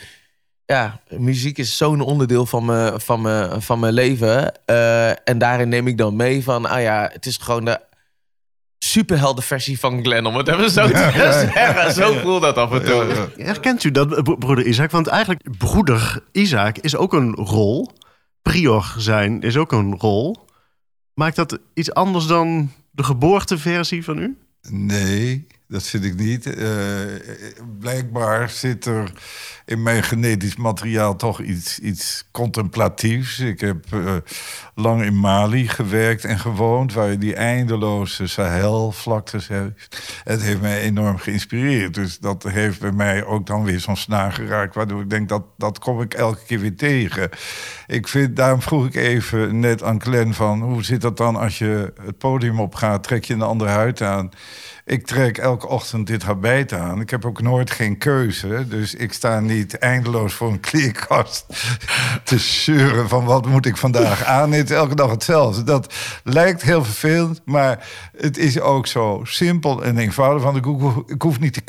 ja, 0.71 0.99
muziek 1.09 1.57
is 1.57 1.77
zo'n 1.77 2.01
onderdeel 2.01 2.45
van 2.45 2.65
mijn, 2.65 3.01
van 3.01 3.21
mijn, 3.21 3.61
van 3.61 3.79
mijn 3.79 3.93
leven. 3.93 4.65
Eh, 4.65 5.09
en 5.09 5.37
daarin 5.37 5.69
neem 5.69 5.87
ik 5.87 5.97
dan 5.97 6.15
mee 6.15 6.43
van, 6.43 6.65
ah 6.65 6.81
ja, 6.81 7.09
het 7.13 7.25
is 7.25 7.37
gewoon 7.37 7.65
de 7.65 7.79
superheldenversie 8.79 9.79
van 9.79 10.03
Glenn, 10.03 10.25
om 10.25 10.35
het 10.35 10.47
even 10.47 10.69
zo 10.69 10.87
te 10.87 10.97
zeggen. 10.97 11.93
Zo 11.93 12.13
voelt 12.13 12.41
dat 12.41 12.55
af 12.55 12.71
en 12.71 12.85
toe. 12.85 13.29
Herkent 13.37 13.83
u 13.83 13.91
dat, 13.91 14.23
bro- 14.23 14.35
broeder 14.35 14.65
Isaac? 14.65 14.91
Want 14.91 15.07
eigenlijk, 15.07 15.57
broeder 15.57 16.23
Isaac 16.31 16.77
is 16.77 16.95
ook 16.95 17.13
een 17.13 17.33
rol. 17.35 17.91
Prior 18.41 18.93
zijn 18.97 19.41
is 19.41 19.57
ook 19.57 19.71
een 19.71 19.95
rol. 19.97 20.37
Maakt 21.13 21.35
dat 21.35 21.59
iets 21.73 21.93
anders 21.93 22.25
dan 22.25 22.71
de 22.91 23.03
geboorteversie 23.03 24.03
van 24.03 24.17
u? 24.17 24.37
Nee, 24.69 25.47
dat 25.71 25.83
vind 25.87 26.05
ik 26.05 26.15
niet. 26.15 26.55
Eh, 26.55 26.69
blijkbaar 27.79 28.49
zit 28.49 28.85
er 28.85 29.11
in 29.65 29.83
mijn 29.83 30.03
genetisch 30.03 30.55
materiaal 30.55 31.15
toch 31.15 31.41
iets, 31.41 31.79
iets 31.79 32.27
contemplatiefs. 32.31 33.39
Ik 33.39 33.59
heb 33.59 33.85
eh, 33.91 34.15
lang 34.75 35.03
in 35.03 35.19
Mali 35.19 35.67
gewerkt 35.67 36.25
en 36.25 36.39
gewoond, 36.39 36.93
waar 36.93 37.11
je 37.11 37.17
die 37.17 37.35
eindeloze 37.35 38.27
Sahel-vlaktes 38.27 39.47
hebt. 39.47 40.01
Het 40.23 40.41
heeft 40.41 40.61
mij 40.61 40.81
enorm 40.81 41.17
geïnspireerd. 41.17 41.93
Dus 41.93 42.19
dat 42.19 42.43
heeft 42.43 42.79
bij 42.79 42.91
mij 42.91 43.25
ook 43.25 43.45
dan 43.45 43.63
weer 43.63 43.79
zo'n 43.79 43.95
snaar 43.95 44.31
geraakt, 44.31 44.75
waardoor 44.75 45.01
ik 45.01 45.09
denk 45.09 45.29
dat 45.29 45.43
dat 45.57 45.79
kom 45.79 46.01
ik 46.01 46.13
elke 46.13 46.45
keer 46.45 46.59
weer 46.59 46.75
tegen. 46.75 47.29
Ik 47.87 48.07
vind, 48.07 48.35
daarom 48.35 48.61
vroeg 48.61 48.85
ik 48.85 48.95
even 48.95 49.59
net 49.59 49.83
aan 49.83 50.01
Glenn 50.01 50.33
van 50.33 50.61
hoe 50.61 50.83
zit 50.83 51.01
dat 51.01 51.17
dan 51.17 51.35
als 51.35 51.57
je 51.57 51.93
het 52.01 52.17
podium 52.17 52.59
opgaat, 52.59 53.03
trek 53.03 53.23
je 53.23 53.33
een 53.33 53.41
andere 53.41 53.69
huid 53.69 54.01
aan? 54.01 54.31
Ik 54.85 55.05
trek 55.05 55.37
elke 55.37 55.67
ochtend 55.67 56.07
dit 56.07 56.23
habit 56.23 56.73
aan. 56.73 57.01
Ik 57.01 57.09
heb 57.09 57.25
ook 57.25 57.41
nooit 57.41 57.71
geen 57.71 57.97
keuze. 57.97 58.65
Dus 58.67 58.95
ik 58.95 59.13
sta 59.13 59.39
niet 59.39 59.77
eindeloos 59.77 60.33
voor 60.33 60.51
een 60.51 60.59
kleerkast 60.59 61.45
te 62.23 62.39
zeuren 62.39 63.09
van 63.09 63.25
wat 63.25 63.45
moet 63.45 63.65
ik 63.65 63.77
vandaag 63.77 64.23
aan. 64.39 64.51
Het 64.51 64.69
is 64.69 64.75
elke 64.75 64.95
dag 64.95 65.09
hetzelfde. 65.09 65.63
Dat 65.63 65.93
lijkt 66.23 66.61
heel 66.61 66.83
vervelend, 66.83 67.41
maar 67.45 67.87
het 68.17 68.37
is 68.37 68.59
ook 68.59 68.87
zo 68.87 69.21
simpel 69.23 69.83
en 69.83 69.97
eenvoudig. 69.97 70.43
Want 70.43 70.57
ik 70.57 70.63
hoef, 70.63 70.95
ik 71.05 71.21
hoef 71.21 71.39
niet 71.39 71.61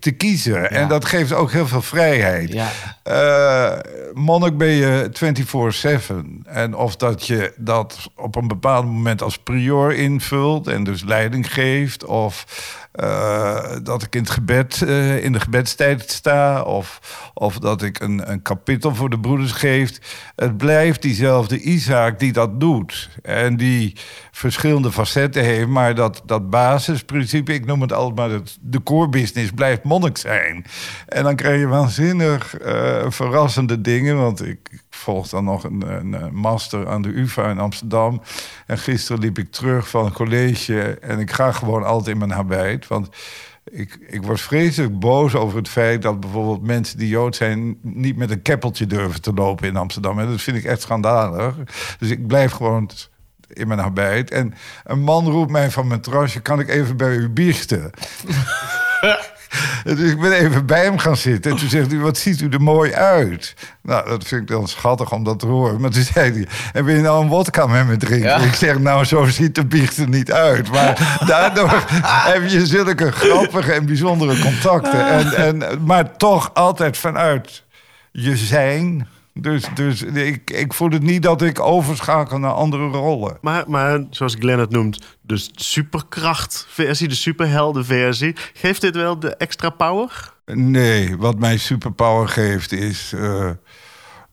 te, 0.00 0.10
kiezen. 0.16 0.70
En 0.70 0.88
dat 0.88 1.04
geeft 1.04 1.32
ook 1.32 1.50
heel 1.50 1.66
veel 1.66 1.82
vrijheid. 1.82 2.52
Ja. 2.52 2.68
Eh, 3.02 3.78
monnik 4.14 4.56
ben 4.58 4.68
je 4.68 5.10
24-7. 5.12 6.42
En 6.44 6.74
of 6.74 6.96
dat 6.96 7.26
je 7.26 7.52
dat 7.56 8.10
op 8.16 8.36
een 8.36 8.48
bepaald 8.48 8.84
moment 8.84 9.22
als 9.22 9.38
prior 9.38 9.94
invult 9.94 10.66
en 10.66 10.84
dus 10.84 11.02
leiding 11.04 11.52
geeft, 11.52 12.04
of 12.04 12.44
eh, 12.92 13.76
dat 13.82 14.02
ik 14.02 14.14
in 14.14 14.20
het 14.20 14.30
gebed, 14.30 14.82
eh, 14.82 15.24
in 15.24 15.32
de 15.32 15.40
gebedstijd 15.40 16.10
sta, 16.10 16.62
of, 16.62 17.00
of 17.34 17.58
dat 17.58 17.82
ik 17.82 18.00
een, 18.00 18.30
een 18.30 18.42
kapitel 18.42 18.94
voor 18.94 19.10
de 19.10 19.20
broeders 19.20 19.52
geef. 19.52 19.98
Het 20.36 20.56
blijft 20.56 21.02
diezelfde 21.02 21.60
Isaac 21.60 22.18
die 22.18 22.32
dat 22.32 22.60
doet. 22.60 23.10
En 23.22 23.56
die 23.56 23.96
verschillende 24.30 24.92
facetten 24.92 25.44
heeft, 25.44 25.68
maar 25.68 25.94
dat, 25.94 26.22
dat 26.26 26.50
basisprincipe, 26.50 27.54
ik 27.54 27.66
noem 27.66 27.80
het 27.80 27.92
altijd 27.92 28.16
maar 28.16 28.30
het, 28.30 28.58
de 28.60 28.82
core 28.82 29.08
business, 29.08 29.50
blijft 29.50 29.84
monnik 29.84 30.16
zijn. 30.16 30.64
En 31.06 31.22
dan 31.22 31.36
krijg 31.36 31.60
je 31.60 31.66
waanzinnig 31.66 32.58
eh, 32.58 33.04
verrassende 33.08 33.80
dingen, 33.80 34.16
want 34.16 34.46
ik, 34.46 34.58
ik 34.70 34.82
volg 34.98 35.28
dan 35.28 35.44
nog 35.44 35.64
een, 35.64 35.82
een, 35.88 36.34
master 36.34 36.88
aan 36.88 37.02
de 37.02 37.08
UvA 37.08 37.50
in 37.50 37.58
Amsterdam. 37.58 38.22
En 38.66 38.78
gisteren 38.78 39.20
liep 39.20 39.38
ik 39.38 39.50
terug 39.50 39.88
van 39.88 40.04
een 40.04 40.12
college 40.12 40.98
en 41.00 41.18
ik 41.18 41.32
ga 41.32 41.52
gewoon 41.52 41.84
altijd 41.84 42.08
in 42.08 42.18
mijn 42.18 42.30
habit, 42.30 42.86
want 42.86 43.08
ik, 43.70 43.98
ik 44.06 44.22
was 44.22 44.42
vreselijk 44.42 44.98
boos 44.98 45.34
over 45.34 45.58
het 45.58 45.68
feit 45.68 46.02
dat 46.02 46.20
bijvoorbeeld 46.20 46.62
mensen 46.62 46.98
die 46.98 47.08
Jood 47.08 47.36
zijn... 47.36 47.78
niet 47.82 48.16
met 48.16 48.30
een 48.30 48.42
keppeltje 48.42 48.86
durven 48.86 49.20
te 49.20 49.32
lopen 49.32 49.68
in 49.68 49.76
Amsterdam. 49.76 50.18
En 50.18 50.28
dat 50.28 50.40
vind 50.40 50.56
ik 50.56 50.64
echt 50.64 50.80
schandalig. 50.80 51.54
Dus 51.98 52.10
ik 52.10 52.26
blijf 52.26 52.52
gewoon 52.52 52.90
in 53.48 53.68
mijn 53.68 53.80
habit. 53.80 54.30
En 54.30 54.54
een 54.84 55.00
man 55.00 55.30
roept 55.30 55.50
mij 55.50 55.70
van 55.70 55.86
mijn 55.86 56.00
terrasje... 56.00 56.40
kan 56.40 56.60
ik 56.60 56.68
even 56.68 56.96
bij 56.96 57.14
u 57.14 57.28
biechten? 57.28 57.90
Dus 59.84 60.10
ik 60.10 60.20
ben 60.20 60.32
even 60.32 60.66
bij 60.66 60.82
hem 60.82 60.98
gaan 60.98 61.16
zitten. 61.16 61.50
En 61.50 61.56
toen 61.56 61.68
zegt 61.68 61.90
hij, 61.90 62.00
wat 62.00 62.16
ziet 62.16 62.40
u 62.40 62.48
er 62.48 62.60
mooi 62.60 62.94
uit? 62.94 63.54
Nou, 63.82 64.08
dat 64.08 64.24
vind 64.24 64.40
ik 64.40 64.48
dan 64.48 64.68
schattig 64.68 65.12
om 65.12 65.24
dat 65.24 65.38
te 65.38 65.46
horen. 65.46 65.80
Maar 65.80 65.90
toen 65.90 66.02
zei 66.02 66.32
hij, 66.32 66.46
en 66.72 66.84
wil 66.84 66.94
je 66.94 67.00
nou 67.00 67.22
een 67.22 67.28
wodka 67.28 67.66
met 67.66 67.86
me 67.86 67.96
drinken? 67.96 68.28
Ja. 68.28 68.36
Ik 68.36 68.54
zeg, 68.54 68.78
nou, 68.78 69.04
zo 69.04 69.24
ziet 69.24 69.54
de 69.54 69.66
biecht 69.66 69.96
er 69.96 70.08
niet 70.08 70.32
uit. 70.32 70.70
Maar 70.70 71.18
daardoor 71.26 71.84
heb 72.32 72.48
je 72.48 72.66
zulke 72.66 73.12
grappige 73.12 73.72
en 73.72 73.86
bijzondere 73.86 74.40
contacten. 74.40 75.06
En, 75.06 75.32
en, 75.32 75.84
maar 75.84 76.16
toch 76.16 76.54
altijd 76.54 76.96
vanuit 76.96 77.64
je 78.10 78.36
zijn... 78.36 79.08
Dus, 79.40 79.64
dus 79.74 80.02
ik, 80.02 80.50
ik 80.50 80.74
voel 80.74 80.90
het 80.90 81.02
niet 81.02 81.22
dat 81.22 81.42
ik 81.42 81.60
overschakel 81.60 82.38
naar 82.38 82.52
andere 82.52 82.88
rollen. 82.88 83.38
Maar, 83.40 83.64
maar 83.70 84.06
zoals 84.10 84.36
Glenn 84.38 84.60
het 84.60 84.70
noemt, 84.70 85.16
de 85.20 85.48
superkrachtversie, 85.54 87.08
de 87.08 87.14
superheldenversie. 87.14 88.36
Geeft 88.52 88.80
dit 88.80 88.94
wel 88.94 89.18
de 89.18 89.36
extra 89.36 89.70
power? 89.70 90.32
Nee, 90.44 91.16
wat 91.16 91.38
mij 91.38 91.56
superpower 91.56 92.28
geeft 92.28 92.72
is... 92.72 93.12
eh, 93.12 93.50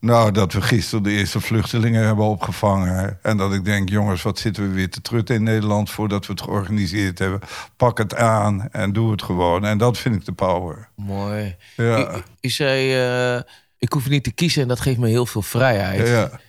nou, 0.00 0.32
dat 0.32 0.52
we 0.52 0.60
gisteren 0.60 1.02
de 1.02 1.10
eerste 1.10 1.40
vluchtelingen 1.40 2.06
hebben 2.06 2.24
opgevangen. 2.24 3.18
En 3.22 3.36
dat 3.36 3.52
ik 3.52 3.64
denk, 3.64 3.88
jongens, 3.88 4.22
wat 4.22 4.38
zitten 4.38 4.68
we 4.68 4.74
weer 4.74 4.90
te 4.90 5.00
trutten 5.00 5.34
in 5.34 5.42
Nederland... 5.42 5.90
voordat 5.90 6.26
we 6.26 6.32
het 6.32 6.42
georganiseerd 6.42 7.18
hebben. 7.18 7.40
Pak 7.76 7.98
het 7.98 8.14
aan 8.14 8.68
en 8.70 8.92
doe 8.92 9.10
het 9.10 9.22
gewoon. 9.22 9.64
En 9.64 9.78
dat 9.78 9.98
vind 9.98 10.14
ik 10.14 10.24
de 10.24 10.32
power. 10.32 10.88
Mooi. 10.96 11.56
Ja. 11.76 12.14
U, 12.16 12.20
u 12.40 12.48
zei, 12.48 12.94
eh, 12.94 13.42
ik 13.86 13.92
hoef 13.92 14.08
niet 14.08 14.24
te 14.24 14.32
kiezen 14.32 14.62
en 14.62 14.68
dat 14.68 14.80
geeft 14.80 14.98
me 14.98 15.08
heel 15.08 15.26
veel 15.26 15.42
vrijheid. 15.42 16.08
Ja. 16.08 16.40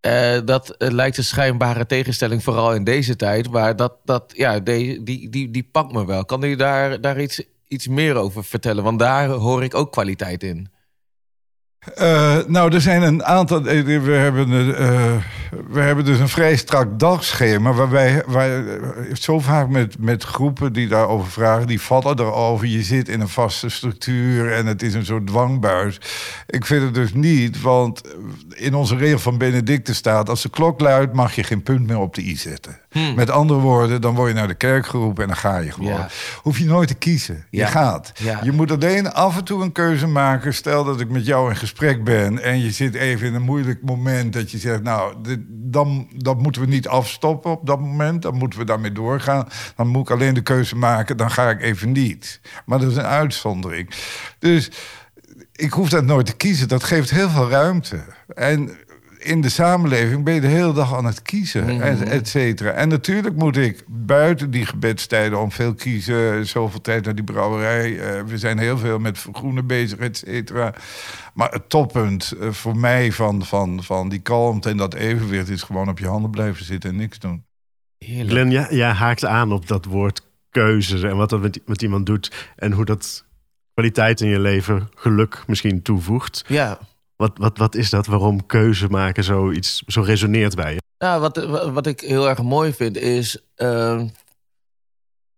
Eh, 0.00 0.40
dat 0.44 0.70
eh, 0.70 0.90
lijkt 0.90 1.16
een 1.16 1.24
schijnbare 1.24 1.86
tegenstelling, 1.86 2.42
vooral 2.42 2.74
in 2.74 2.84
deze 2.84 3.16
tijd. 3.16 3.50
Maar 3.50 3.76
dat, 3.76 3.94
dat 4.04 4.32
ja, 4.36 4.60
die, 4.60 5.02
die, 5.02 5.28
die, 5.28 5.50
die 5.50 5.68
pakt 5.72 5.92
me 5.92 6.06
wel. 6.06 6.24
Kan 6.24 6.42
u 6.42 6.56
daar, 6.56 7.00
daar 7.00 7.20
iets, 7.20 7.42
iets 7.68 7.88
meer 7.88 8.14
over 8.14 8.44
vertellen? 8.44 8.84
Want 8.84 8.98
daar 8.98 9.28
hoor 9.28 9.62
ik 9.64 9.74
ook 9.74 9.92
kwaliteit 9.92 10.42
in. 10.42 10.68
Eh, 11.94 12.36
nou, 12.46 12.74
er 12.74 12.80
zijn 12.80 13.02
een 13.02 13.24
aantal. 13.24 13.66
eh, 13.66 13.84
We 13.84 14.12
hebben, 14.12 14.76
eh, 14.76 15.12
we 15.70 15.80
hebben 15.80 16.04
dus 16.04 16.18
een 16.18 16.28
vrij 16.28 16.56
strak 16.56 16.98
dagschema. 16.98 17.72
Waarbij 17.72 18.22
waar, 18.26 18.62
zo 19.12 19.38
vaak 19.40 19.68
met, 19.68 19.96
met 19.98 20.22
groepen 20.24 20.72
die 20.72 20.88
daarover 20.88 21.30
vragen, 21.30 21.66
die 21.66 21.80
vallen 21.80 22.18
erover. 22.18 22.66
Je 22.66 22.82
zit 22.82 23.08
in 23.08 23.20
een 23.20 23.28
vaste 23.28 23.68
structuur 23.68 24.52
en 24.52 24.66
het 24.66 24.82
is 24.82 24.94
een 24.94 25.04
soort 25.04 25.26
dwangbuis. 25.26 26.00
Ik 26.46 26.64
vind 26.66 26.82
het 26.82 26.94
dus 26.94 27.12
niet, 27.12 27.60
want 27.60 28.00
in 28.54 28.74
onze 28.74 28.96
regel 28.96 29.18
van 29.18 29.38
Benedictus 29.38 29.96
staat: 29.96 30.28
als 30.28 30.42
de 30.42 30.50
klok 30.50 30.80
luidt, 30.80 31.12
mag 31.14 31.34
je 31.34 31.42
geen 31.42 31.62
punt 31.62 31.86
meer 31.86 31.98
op 31.98 32.14
de 32.14 32.22
i 32.22 32.36
zetten. 32.36 32.78
Met 33.16 33.30
andere 33.30 33.60
woorden, 33.60 34.00
dan 34.00 34.14
word 34.14 34.28
je 34.28 34.34
naar 34.34 34.48
de 34.48 34.54
kerk 34.54 34.86
geroepen 34.86 35.22
en 35.22 35.28
dan 35.28 35.38
ga 35.38 35.58
je 35.58 35.72
gewoon. 35.72 35.92
Ja. 35.92 36.08
Hoef 36.42 36.58
je 36.58 36.64
nooit 36.64 36.88
te 36.88 36.94
kiezen. 36.94 37.46
Je 37.50 37.66
gaat. 37.66 38.12
Ja. 38.14 38.40
Je 38.42 38.52
moet 38.52 38.70
alleen 38.70 39.12
af 39.12 39.36
en 39.36 39.44
toe 39.44 39.62
een 39.62 39.72
keuze 39.72 40.06
maken. 40.06 40.54
Stel 40.54 40.84
dat 40.84 41.00
ik 41.00 41.08
met 41.10 41.26
jou 41.26 41.50
in 41.50 41.56
gesprek 41.56 42.04
ben 42.04 42.42
en 42.42 42.60
je 42.60 42.70
zit 42.70 42.94
even 42.94 43.26
in 43.26 43.34
een 43.34 43.42
moeilijk 43.42 43.82
moment 43.82 44.32
dat 44.32 44.50
je 44.50 44.58
zegt, 44.58 44.82
nou, 44.82 45.14
dit, 45.22 45.40
dan 45.48 46.08
dat 46.14 46.42
moeten 46.42 46.62
we 46.62 46.68
niet 46.68 46.88
afstoppen 46.88 47.50
op 47.50 47.66
dat 47.66 47.80
moment. 47.80 48.22
Dan 48.22 48.34
moeten 48.34 48.58
we 48.58 48.64
daarmee 48.64 48.92
doorgaan. 48.92 49.48
Dan 49.76 49.86
moet 49.86 50.02
ik 50.02 50.14
alleen 50.14 50.34
de 50.34 50.42
keuze 50.42 50.76
maken, 50.76 51.16
dan 51.16 51.30
ga 51.30 51.50
ik 51.50 51.62
even 51.62 51.92
niet. 51.92 52.40
Maar 52.66 52.78
dat 52.78 52.90
is 52.90 52.96
een 52.96 53.02
uitzondering. 53.02 53.90
Dus 54.38 54.70
ik 55.52 55.72
hoef 55.72 55.88
dat 55.88 56.04
nooit 56.04 56.26
te 56.26 56.36
kiezen. 56.36 56.68
Dat 56.68 56.84
geeft 56.84 57.10
heel 57.10 57.28
veel 57.28 57.50
ruimte. 57.50 58.04
En 58.34 58.78
in 59.28 59.40
de 59.40 59.48
samenleving 59.48 60.24
ben 60.24 60.34
je 60.34 60.40
de 60.40 60.46
hele 60.46 60.72
dag 60.72 60.94
aan 60.94 61.04
het 61.04 61.22
kiezen, 61.22 61.80
et, 61.80 62.02
et 62.02 62.28
cetera. 62.28 62.70
En 62.70 62.88
natuurlijk 62.88 63.36
moet 63.36 63.56
ik 63.56 63.84
buiten 63.86 64.50
die 64.50 64.66
gebedstijden 64.66 65.40
om 65.40 65.52
veel 65.52 65.74
kiezen... 65.74 66.46
zoveel 66.46 66.80
tijd 66.80 67.04
naar 67.04 67.14
die 67.14 67.24
brouwerij. 67.24 67.98
eh, 67.98 68.22
we 68.24 68.38
zijn 68.38 68.58
heel 68.58 68.78
veel 68.78 68.98
met 68.98 69.18
vergroenen 69.18 69.66
bezig, 69.66 69.98
et 69.98 70.16
cetera. 70.16 70.74
Maar 71.34 71.50
het 71.50 71.68
toppunt 71.68 72.32
eh, 72.32 72.50
voor 72.50 72.76
mij 72.76 73.12
van, 73.12 73.44
van, 73.44 73.84
van 73.84 74.08
die 74.08 74.20
kalmte 74.20 74.68
en 74.68 74.76
dat 74.76 74.94
evenwicht... 74.94 75.48
is 75.48 75.62
gewoon 75.62 75.88
op 75.88 75.98
je 75.98 76.06
handen 76.06 76.30
blijven 76.30 76.64
zitten 76.64 76.90
en 76.90 76.96
niks 76.96 77.18
doen. 77.18 77.44
Heerlijk. 77.98 78.30
Glenn, 78.30 78.50
ja, 78.50 78.66
ja, 78.70 78.92
haakt 78.92 79.24
aan 79.24 79.52
op 79.52 79.66
dat 79.66 79.84
woord 79.84 80.22
keuze 80.50 81.08
en 81.08 81.16
wat 81.16 81.30
dat 81.30 81.40
met, 81.40 81.60
met 81.66 81.82
iemand 81.82 82.06
doet. 82.06 82.52
En 82.56 82.72
hoe 82.72 82.84
dat 82.84 83.24
kwaliteit 83.74 84.20
in 84.20 84.28
je 84.28 84.40
leven 84.40 84.88
geluk 84.94 85.42
misschien 85.46 85.82
toevoegt. 85.82 86.44
Ja. 86.46 86.78
Wat, 87.18 87.30
wat, 87.38 87.58
wat 87.58 87.74
is 87.74 87.90
dat? 87.90 88.06
Waarom 88.06 88.46
keuze 88.46 88.88
maken 88.88 89.24
zoiets 89.24 89.82
zo 89.86 90.00
resoneert 90.00 90.54
bij 90.54 90.72
je? 90.72 90.80
Nou, 90.98 91.20
wat, 91.20 91.36
wat 91.72 91.86
ik 91.86 92.00
heel 92.00 92.28
erg 92.28 92.42
mooi 92.42 92.72
vind 92.72 92.96
is. 92.96 93.42
eh, 93.54 94.02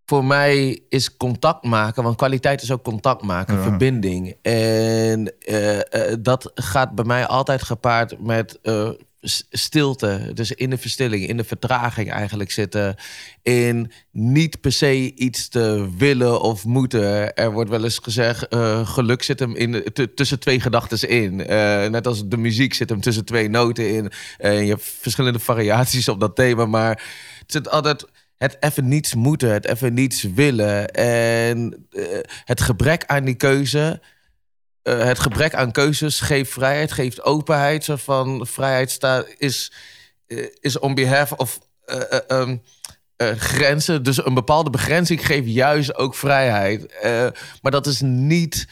voor 0.04 0.25
mij 0.25 0.80
is 0.88 1.16
contact 1.16 1.64
maken, 1.64 2.02
want 2.02 2.16
kwaliteit 2.16 2.62
is 2.62 2.70
ook 2.70 2.82
contact 2.82 3.22
maken, 3.22 3.54
Ja. 3.56 3.62
verbinding. 3.62 4.37
En 4.42 5.38
eh, 5.38 5.78
eh, 6.12 6.16
dat 6.20 6.50
gaat 6.54 6.94
bij 6.94 7.04
mij 7.04 7.26
altijd 7.26 7.62
gepaard 7.62 8.20
met 8.20 8.58
eh, 8.62 8.90
stilte. 9.50 10.31
Dus 10.35 10.53
in 10.53 10.71
de 10.71 10.79
verstilling, 10.79 11.29
in 11.29 11.37
de 11.37 11.45
vertraging 11.45 12.11
eigenlijk 12.11 12.50
zitten. 12.50 12.97
In 13.43 13.93
niet 14.11 14.61
per 14.61 14.73
se 14.73 15.15
iets 15.15 15.49
te 15.49 15.89
willen 15.97 16.41
of 16.41 16.65
moeten. 16.65 17.35
Er 17.35 17.53
wordt 17.53 17.71
wel 17.71 17.85
eens 17.85 17.99
gezegd, 17.99 18.55
uh, 18.55 18.89
geluk 18.89 19.23
zit 19.23 19.39
hem 19.39 19.57
in, 19.57 19.85
tussen 20.15 20.39
twee 20.39 20.61
gedachten 20.61 21.09
in. 21.09 21.41
Uh, 21.41 21.47
net 21.87 22.07
als 22.07 22.29
de 22.29 22.37
muziek 22.37 22.75
zit 22.75 22.89
hem 22.89 23.00
tussen 23.00 23.25
twee 23.25 23.49
noten 23.49 23.95
in. 23.95 24.11
Uh, 24.39 24.62
je 24.62 24.69
hebt 24.69 24.85
verschillende 25.00 25.39
variaties 25.39 26.09
op 26.09 26.21
dat 26.21 26.37
thema. 26.37 26.67
Maar 26.67 27.03
het 27.39 27.53
zit 27.53 27.71
altijd 27.71 28.05
het 28.39 28.57
even 28.61 28.89
niets 28.89 29.15
moeten, 29.15 29.53
het 29.53 29.67
even 29.67 29.95
niets 29.95 30.23
willen. 30.23 30.89
En 30.89 31.87
het 32.45 32.61
gebrek 32.61 33.05
aan 33.07 33.25
die 33.25 33.35
keuze 33.35 34.00
uh, 34.82 35.04
het 35.04 35.18
gebrek 35.18 35.54
aan 35.54 35.72
keuzes 35.72 36.20
geeft 36.20 36.52
vrijheid, 36.52 36.92
geeft 36.92 37.22
openheid. 37.22 37.84
Zo 37.84 37.96
van 37.96 38.46
vrijheid 38.46 38.90
staat, 38.90 39.26
is, 39.38 39.72
uh, 40.26 40.46
is 40.60 40.78
on 40.78 40.94
behalf 40.94 41.32
of 41.32 41.58
uh, 41.87 42.38
um, 42.40 42.62
grenzen. 43.37 44.02
Dus 44.02 44.25
een 44.25 44.34
bepaalde 44.34 44.70
begrenzing 44.70 45.26
geeft 45.26 45.49
juist 45.49 45.94
ook 45.94 46.14
vrijheid. 46.14 47.00
maar 47.62 47.72
dat 47.72 47.87
is 47.87 48.00
niet 48.00 48.66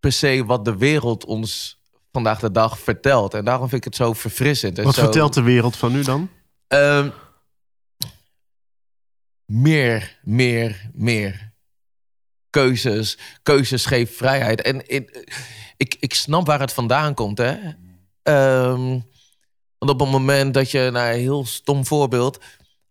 per 0.00 0.12
se 0.12 0.44
wat 0.44 0.64
de 0.64 0.76
wereld 0.76 1.24
ons 1.24 1.80
vandaag 2.12 2.40
de 2.40 2.50
dag 2.50 2.78
vertelt. 2.78 3.34
En 3.34 3.44
daarom 3.44 3.68
vind 3.68 3.84
ik 3.84 3.92
het 3.92 3.96
zo 3.96 4.12
verfrissend. 4.12 4.76
wat 4.76 4.94
zo, 4.94 5.02
vertelt 5.02 5.34
de 5.34 5.42
wereld 5.42 5.76
van 5.76 5.92
nu 5.92 6.02
dan? 6.02 6.30
Ehm, 6.66 7.10
meer, 9.44 10.18
meer, 10.22 10.90
meer 10.92 11.51
keuzes. 12.52 13.18
Keuzes 13.42 13.86
geeft 13.86 14.16
vrijheid. 14.16 14.62
En 14.62 14.90
ik, 15.76 15.96
ik 16.00 16.14
snap 16.14 16.46
waar 16.46 16.60
het 16.60 16.72
vandaan 16.72 17.14
komt. 17.14 17.38
Hè? 17.38 17.56
Um, 18.70 19.04
want 19.78 19.90
op 19.90 20.00
het 20.00 20.10
moment 20.10 20.54
dat 20.54 20.70
je, 20.70 20.90
nou, 20.92 21.12
een 21.12 21.20
heel 21.20 21.46
stom 21.46 21.86
voorbeeld 21.86 22.38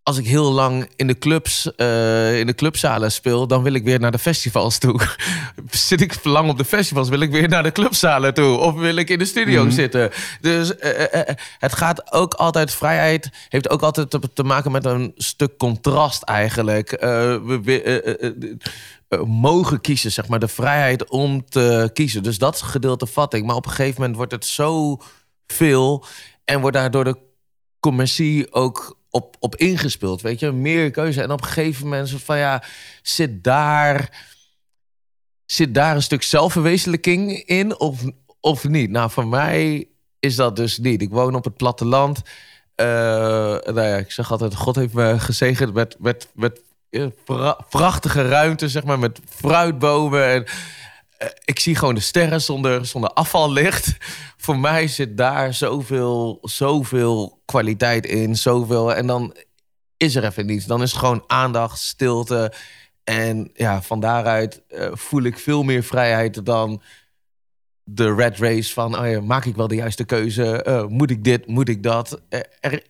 als 0.04 0.18
ik 0.18 0.26
heel 0.26 0.52
lang 0.52 0.90
in 0.96 1.08
de 1.08 1.18
clubs, 1.18 1.72
uh, 1.78 2.40
in 2.40 2.46
de 2.46 2.56
clubzalen 2.56 3.12
speel, 3.12 3.48
dan 3.48 3.64
wil 3.64 3.74
ik 3.74 3.84
weer 3.84 4.00
naar 4.00 4.12
de 4.12 4.20
festivals 4.20 4.78
toe. 4.78 5.00
Zit 5.70 6.02
ik 6.02 6.24
lang 6.24 6.50
op 6.50 6.58
de 6.58 6.66
festivals, 6.66 7.10
wil 7.10 7.20
ik 7.20 7.32
weer 7.32 7.50
naar 7.50 7.64
de 7.64 7.72
clubzalen 7.72 8.34
toe. 8.34 8.58
Of 8.58 8.74
wil 8.74 8.96
ik 8.96 9.10
in 9.10 9.20
de 9.20 9.26
studio 9.26 9.64
mm. 9.64 9.72
zitten. 9.72 10.12
Dus 10.42 10.74
uh, 10.84 11.00
uh, 11.00 11.22
het 11.60 11.74
gaat 11.74 12.12
ook 12.12 12.34
altijd, 12.34 12.74
vrijheid 12.74 13.30
heeft 13.50 13.70
ook 13.70 13.82
altijd 13.82 14.10
te, 14.10 14.20
te 14.34 14.44
maken 14.44 14.72
met 14.72 14.86
een 14.86 15.12
stuk 15.16 15.58
contrast 15.58 16.24
eigenlijk. 16.24 16.90
we, 16.90 18.58
mogen 19.20 19.82
kiezen, 19.82 20.12
zeg 20.12 20.28
maar, 20.28 20.40
de 20.40 20.48
vrijheid 20.48 21.10
om 21.10 21.46
te 21.50 21.90
kiezen. 21.94 22.24
Dus 22.24 22.38
dat 22.38 22.62
gedeelte 22.62 23.08
vat 23.08 23.34
ik. 23.34 23.44
Maar 23.44 23.56
op 23.56 23.66
een 23.66 23.72
gegeven 23.72 24.00
moment 24.00 24.18
wordt 24.18 24.32
het 24.32 24.46
zo 24.46 25.02
veel 25.48 26.06
en 26.46 26.62
wordt 26.62 26.76
daardoor 26.76 27.04
de 27.04 27.18
commercie 27.80 28.54
ook 28.54 29.00
op, 29.10 29.36
op 29.40 29.56
ingespeeld. 29.56 30.22
Weet 30.22 30.40
je, 30.40 30.52
meer 30.52 30.92
keuze. 30.92 31.22
En 31.22 31.32
op 31.32 31.42
een 31.42 31.48
gegeven 31.48 31.84
moment 31.84 32.22
van 32.22 32.38
ja, 32.38 32.64
zit 33.02 33.44
daar, 33.44 34.26
zit 35.46 35.74
daar 35.74 35.96
een 35.96 36.02
stuk 36.02 36.24
zelfverwezenlijking 36.24 37.32
in 37.32 37.80
of, 37.80 38.02
of 38.40 38.68
niet? 38.68 38.90
Nou, 38.90 39.12
voor 39.12 39.28
mij 39.28 39.88
is 40.20 40.36
dat 40.36 40.56
dus 40.56 40.78
niet. 40.78 41.02
Ik 41.02 41.10
woon 41.10 41.36
op 41.36 41.44
het 41.44 41.58
platteland. 41.58 42.22
Uh, 42.76 42.86
ja, 43.74 43.98
ik 43.98 44.12
zeg 44.12 44.32
altijd, 44.32 44.56
God 44.56 44.76
heeft 44.76 44.94
me 44.94 45.20
gezegend 45.20 45.74
met, 45.74 45.96
met, 46.00 46.28
met 46.34 46.62
prachtige 47.70 48.28
ruimte, 48.28 48.70
zeg 48.70 48.84
maar, 48.84 49.00
met 49.00 49.20
fruitbomen. 49.30 50.26
En, 50.26 50.44
uh, 50.44 51.28
ik 51.46 51.60
zie 51.60 51.76
gewoon 51.76 51.96
de 51.96 52.02
sterren 52.02 52.42
zonder, 52.42 52.86
zonder 52.86 53.10
afvallicht. 53.10 53.98
Voor 54.38 54.60
mij 54.60 54.88
zit 54.88 55.18
daar 55.18 55.54
zoveel, 55.54 56.40
zoveel 56.42 57.42
kwaliteit 57.46 58.06
in, 58.06 58.36
zoveel. 58.36 58.94
En 58.94 59.08
dan 59.08 59.36
is 59.98 60.16
er 60.16 60.24
even 60.24 60.46
niets. 60.46 60.66
Dan 60.66 60.82
is 60.82 60.92
het 60.92 61.00
gewoon 61.00 61.24
aandacht, 61.28 61.80
stilte. 61.80 62.54
En 63.04 63.50
ja, 63.54 63.82
van 63.82 64.00
daaruit 64.00 64.62
uh, 64.70 64.90
voel 64.92 65.24
ik 65.24 65.38
veel 65.38 65.64
meer 65.64 65.84
vrijheid 65.84 66.46
dan 66.46 66.82
de 67.84 68.14
red 68.16 68.38
race 68.38 68.74
van... 68.74 69.00
Oh 69.00 69.10
ja, 69.10 69.22
maak 69.22 69.46
ik 69.46 69.56
wel 69.56 69.68
de 69.68 69.76
juiste 69.76 70.06
keuze? 70.06 70.86
Moet 70.90 71.12
ik 71.12 71.24
dit? 71.24 71.48
Moet 71.48 71.70
ik 71.70 71.84
dat? 71.84 72.22
Er, 72.60 72.84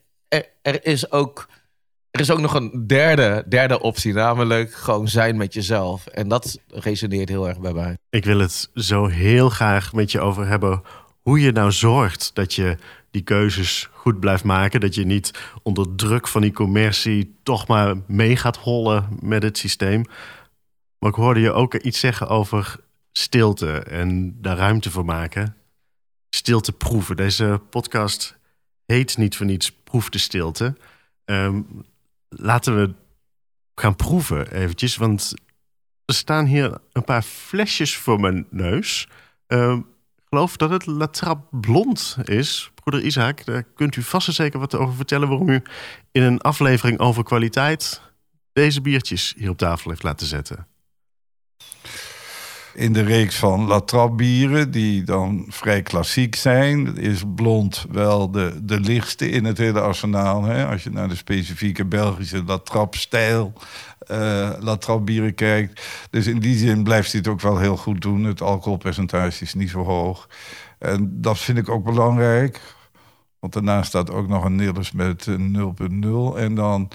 er 0.62 0.86
is 0.86 1.12
ook 1.12 1.48
er 2.12 2.20
is 2.20 2.32
ook 2.32 2.39
nog 2.39 2.53
een 2.53 2.88
derde, 2.88 3.46
derde 3.48 3.82
optie, 3.82 4.13
namelijk 4.13 4.74
gewoon 4.74 5.08
zijn 5.08 5.38
met 5.38 5.53
jezelf. 5.53 6.06
En 6.06 6.27
dat 6.27 6.60
resoneert 6.68 7.30
heel 7.30 7.48
erg 7.48 7.59
bij 7.59 7.74
mij. 7.74 7.98
Ik 8.09 8.25
wil 8.25 8.40
het 8.40 8.70
zo 8.74 9.05
heel 9.05 9.50
graag 9.50 9.94
met 9.94 10.12
je 10.12 10.20
over 10.20 10.48
hebben 10.48 10.81
hoe 11.22 11.40
je 11.40 11.51
nou 11.51 11.72
zorgt 11.72 12.31
dat 12.33 12.53
je 12.53 12.77
die 13.12 13.22
keuzes 13.22 13.90
goed 13.92 14.20
blijft 14.20 14.44
maken. 14.44 14.79
Dat 14.79 14.96
je 14.96 15.05
niet 15.05 15.31
onder 15.64 15.96
druk 15.96 16.27
van 16.27 16.42
die 16.42 16.51
commercie 16.51 17.35
toch 17.44 17.68
maar 17.68 17.96
mee 18.07 18.35
gaat 18.35 18.57
hollen 18.57 19.07
met 19.22 19.44
het 19.44 19.57
systeem. 19.57 20.03
Maar 21.00 21.09
ik 21.09 21.16
hoorde 21.16 21.40
je 21.40 21.51
ook 21.51 21.75
iets 21.75 22.00
zeggen 22.00 22.27
over 22.27 22.75
stilte 23.12 23.79
en 23.79 24.38
daar 24.42 24.57
ruimte 24.57 24.92
voor 24.92 25.05
maken. 25.05 25.55
Stilte 26.29 26.72
proeven. 26.72 27.16
Deze 27.16 27.62
podcast 27.70 28.38
heet 28.85 29.18
niet 29.18 29.35
voor 29.35 29.46
niets 29.46 29.72
Proef 29.72 30.09
de 30.09 30.18
Stilte. 30.18 30.75
Um, 31.25 31.85
laten 32.35 32.75
we 32.75 32.94
gaan 33.75 33.96
proeven 33.96 34.51
eventjes. 34.51 34.96
Want 34.96 35.33
er 36.05 36.13
staan 36.13 36.46
hier 36.46 36.77
een 36.91 37.03
paar 37.03 37.22
flesjes 37.22 37.98
voor 37.98 38.20
mijn 38.20 38.48
neus. 38.50 39.07
Ik 39.48 40.27
geloof 40.29 40.57
dat 40.57 40.70
het 40.70 40.85
La 40.85 41.07
Trappe 41.07 41.57
Blond 41.57 42.17
is. 42.24 42.72
Broeder 42.75 43.03
Isaac, 43.05 43.46
daar 43.46 43.63
kunt 43.63 43.96
u 43.96 44.03
vast 44.03 44.27
en 44.27 44.33
zeker 44.33 44.59
wat 44.59 44.75
over 44.75 44.96
vertellen... 44.96 45.27
waarom 45.27 45.50
u 45.50 45.63
in 46.11 46.22
een 46.22 46.41
aflevering 46.41 47.00
over 47.00 47.24
kwaliteit... 47.24 48.01
deze 48.53 48.81
biertjes 48.81 49.33
hier 49.37 49.50
op 49.50 49.57
tafel 49.57 49.89
heeft 49.89 50.03
laten 50.03 50.27
zetten 50.27 50.71
in 52.74 52.94
de 52.94 53.03
reeks 53.03 53.36
van 53.36 53.68
La 53.68 54.07
bieren, 54.07 54.72
die 54.72 55.03
dan 55.03 55.46
vrij 55.50 55.81
klassiek 55.81 56.36
zijn, 56.36 56.98
is 56.98 57.24
blond 57.36 57.86
wel 57.92 58.31
de, 58.31 58.60
de 58.64 58.79
lichtste 58.79 59.29
in 59.29 59.46
het 59.46 59.57
hele 59.57 59.81
arsenaal. 59.81 60.44
Hè? 60.44 60.66
Als 60.66 60.84
je 60.84 60.90
naar 60.90 61.07
de 61.07 61.16
specifieke 61.16 61.86
Belgische 61.86 62.44
La 62.46 62.88
stijl 62.90 63.53
uh, 64.12 64.50
La 64.60 64.98
bieren 64.98 65.36
kijkt. 65.36 65.81
Dus 66.10 66.27
in 66.27 66.40
die 66.40 66.57
zin 66.57 66.84
blijft 66.84 67.12
hij 67.12 67.20
het 67.20 67.29
ook 67.29 67.42
wel 67.42 67.57
heel 67.57 67.77
goed 67.77 68.01
doen. 68.01 68.24
Het 68.24 68.42
alcoholpercentage 68.42 69.44
is 69.44 69.53
niet 69.53 69.70
zo 69.70 69.84
hoog. 69.84 70.29
En 70.79 71.22
dat 71.22 71.40
vind 71.40 71.57
ik 71.57 71.70
ook 71.70 71.84
belangrijk. 71.84 72.62
Want 73.40 73.53
daarnaast 73.53 73.88
staat 73.88 74.12
ook 74.12 74.27
nog 74.27 74.44
een 74.44 74.55
Nils 74.55 74.92
met 74.92 75.27
0.0. 75.29 75.36
En 76.36 76.55
dan 76.55 76.90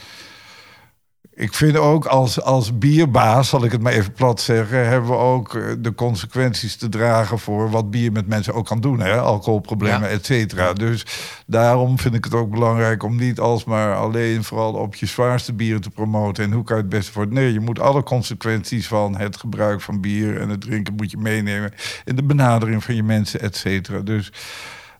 ik 1.34 1.54
vind 1.54 1.76
ook 1.76 2.04
als, 2.04 2.42
als 2.42 2.78
bierbaas, 2.78 3.48
zal 3.48 3.64
ik 3.64 3.72
het 3.72 3.80
maar 3.80 3.92
even 3.92 4.12
plat 4.12 4.40
zeggen, 4.40 4.88
hebben 4.88 5.10
we 5.10 5.16
ook 5.16 5.54
eh, 5.54 5.62
de 5.78 5.94
consequenties 5.94 6.76
te 6.76 6.88
dragen 6.88 7.38
voor 7.38 7.70
wat 7.70 7.90
bier 7.90 8.12
met 8.12 8.26
mensen 8.26 8.54
ook 8.54 8.66
kan 8.66 8.80
doen. 8.80 9.00
Hè? 9.00 9.20
Alcoholproblemen, 9.20 10.08
et 10.08 10.24
cetera. 10.24 10.72
Dus 10.72 11.06
daarom 11.46 11.98
vind 11.98 12.14
ik 12.14 12.24
het 12.24 12.34
ook 12.34 12.50
belangrijk 12.50 13.02
om 13.02 13.16
niet 13.16 13.40
alsmaar 13.40 13.96
alleen 13.96 14.44
vooral 14.44 14.72
op 14.72 14.94
je 14.94 15.06
zwaarste 15.06 15.52
bieren 15.52 15.80
te 15.80 15.90
promoten. 15.90 16.44
En 16.44 16.52
hoe 16.52 16.64
kan 16.64 16.76
je 16.76 16.82
het 16.82 16.90
beste 16.90 17.12
voor 17.12 17.26
Nee, 17.26 17.52
je 17.52 17.60
moet 17.60 17.80
alle 17.80 18.02
consequenties 18.02 18.88
van 18.88 19.16
het 19.16 19.36
gebruik 19.36 19.80
van 19.80 20.00
bier 20.00 20.40
en 20.40 20.48
het 20.48 20.60
drinken 20.60 20.94
moet 20.94 21.10
je 21.10 21.18
meenemen 21.18 21.72
in 22.04 22.16
de 22.16 22.22
benadering 22.22 22.84
van 22.84 22.94
je 22.94 23.02
mensen, 23.02 23.40
et 23.40 23.56
cetera. 23.56 24.00
Dus 24.00 24.32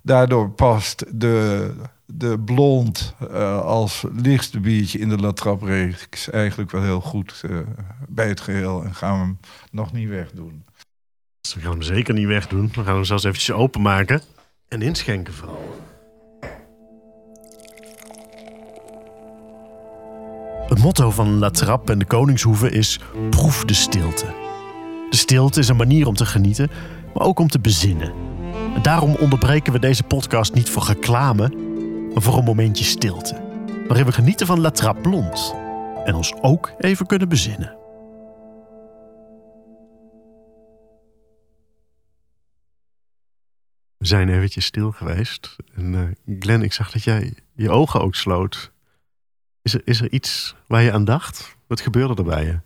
daardoor 0.03 0.51
past 0.51 1.05
de 1.09 1.71
de 2.07 2.39
blond 2.39 3.15
uh, 3.31 3.61
als 3.61 4.05
lichtste 4.13 4.61
biertje 4.61 4.99
in 4.99 5.09
de 5.09 5.19
Latrap-reeks 5.19 6.31
eigenlijk 6.31 6.71
wel 6.71 6.83
heel 6.83 7.01
goed 7.01 7.43
uh, 7.51 7.59
bij 8.09 8.29
het 8.29 8.41
geheel. 8.41 8.83
En 8.83 8.95
gaan 8.95 9.13
we 9.13 9.25
hem 9.25 9.39
nog 9.71 9.93
niet 9.93 10.09
wegdoen. 10.09 10.65
We 11.55 11.61
gaan 11.61 11.71
hem 11.71 11.83
zeker 11.83 12.15
niet 12.15 12.27
wegdoen. 12.27 12.71
We 12.75 12.85
gaan 12.85 12.95
hem 12.95 13.05
zelfs 13.05 13.25
eventjes 13.25 13.57
openmaken. 13.57 14.21
En 14.69 14.83
inschenken 14.83 15.35
vooral. 15.35 15.85
Het 20.69 20.79
motto 20.79 21.11
van 21.11 21.39
La 21.39 21.51
Trappe 21.51 21.93
en 21.93 21.99
de 21.99 22.05
Koningshoeve 22.05 22.71
is 22.71 23.01
proef 23.31 23.65
de 23.65 23.75
stilte. 23.75 24.27
De 25.11 25.17
stilte 25.17 25.61
is 25.61 25.69
een 25.69 25.77
manier 25.77 26.07
om 26.07 26.15
te 26.15 26.27
genieten, 26.27 26.71
maar 27.15 27.27
ook 27.27 27.39
om 27.39 27.49
te 27.49 27.61
bezinnen. 27.61 28.13
En 28.75 28.83
daarom 28.83 29.15
onderbreken 29.15 29.73
we 29.73 29.79
deze 29.79 30.03
podcast 30.03 30.55
niet 30.55 30.71
voor 30.71 30.85
reclame, 30.87 31.66
voor 32.23 32.39
een 32.39 32.45
momentje 32.45 32.85
stilte. 32.85 33.35
Waarin 33.87 34.07
we 34.07 34.13
genieten 34.13 34.47
van 34.47 34.61
La 34.61 34.71
Trappe 34.71 35.01
Blond. 35.01 35.55
En 36.05 36.15
ons 36.15 36.35
ook 36.41 36.73
even 36.79 37.07
kunnen 37.07 37.29
bezinnen. 37.29 37.77
We 43.97 44.07
zijn 44.07 44.29
eventjes 44.29 44.65
stil 44.65 44.93
geweest. 44.93 45.57
En 45.75 45.93
uh, 45.93 46.37
Glenn, 46.39 46.63
ik 46.63 46.73
zag 46.73 46.91
dat 46.91 47.03
jij 47.03 47.35
je 47.55 47.71
ogen 47.71 48.01
ook 48.01 48.15
sloot. 48.15 48.73
Is 49.63 49.75
er, 49.75 49.81
is 49.85 50.01
er 50.01 50.13
iets 50.13 50.55
waar 50.67 50.83
je 50.83 50.93
aan 50.93 51.05
dacht? 51.05 51.57
Wat 51.67 51.81
gebeurde 51.81 52.15
er 52.15 52.25
bij 52.25 52.45
je? 52.45 52.61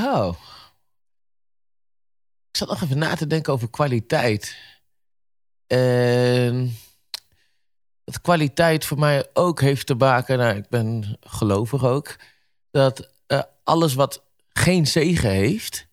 Oh. 0.00 0.36
Ik 2.50 2.56
zat 2.56 2.68
nog 2.68 2.82
even 2.82 2.98
na 2.98 3.14
te 3.14 3.26
denken 3.26 3.52
over 3.52 3.70
kwaliteit. 3.70 4.56
En 5.66 6.76
dat 8.06 8.20
kwaliteit 8.20 8.84
voor 8.84 8.98
mij 8.98 9.26
ook 9.32 9.60
heeft 9.60 9.86
te 9.86 9.94
maken... 9.94 10.38
Nou, 10.38 10.56
ik 10.56 10.68
ben 10.68 11.18
gelovig 11.20 11.84
ook. 11.84 12.16
Dat 12.70 13.08
uh, 13.28 13.40
alles 13.64 13.94
wat 13.94 14.22
geen 14.48 14.86
zegen 14.86 15.30
heeft... 15.30 15.86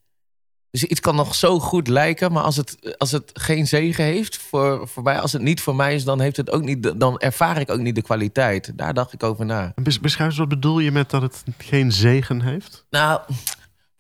Dus 0.74 0.84
iets 0.84 1.00
kan 1.00 1.16
nog 1.16 1.36
zo 1.36 1.60
goed 1.60 1.88
lijken, 1.88 2.32
maar 2.32 2.44
als 2.44 2.56
het, 2.56 2.98
als 2.98 3.12
het 3.12 3.32
geen 3.34 3.68
zegen 3.68 4.04
heeft 4.04 4.38
voor, 4.38 4.88
voor 4.88 5.04
mij, 5.04 5.20
als 5.20 5.34
het 5.34 5.42
niet 5.42 5.62
voor 5.62 5.76
mij 5.76 5.96
is, 5.96 6.04
dan, 6.04 6.20
heeft 6.20 6.38
het 6.38 6.50
ook 6.50 6.62
niet, 6.62 7.00
dan 7.00 7.20
ervaar 7.20 7.60
ik 7.60 7.72
ook 7.72 7.80
niet 7.80 7.96
de 7.96 8.02
kwaliteit. 8.02 8.72
Daar 8.76 8.94
dacht 8.94 9.14
ik 9.14 9.24
over 9.24 9.46
na. 9.46 9.74
Beschrijf 10.02 10.30
eens, 10.30 10.38
wat 10.38 10.48
bedoel 10.48 10.80
je 10.80 10.92
met 10.92 11.10
dat 11.10 11.22
het 11.22 11.44
geen 11.58 11.92
zegen 11.92 12.42
heeft? 12.42 12.86
Nou, 12.90 13.22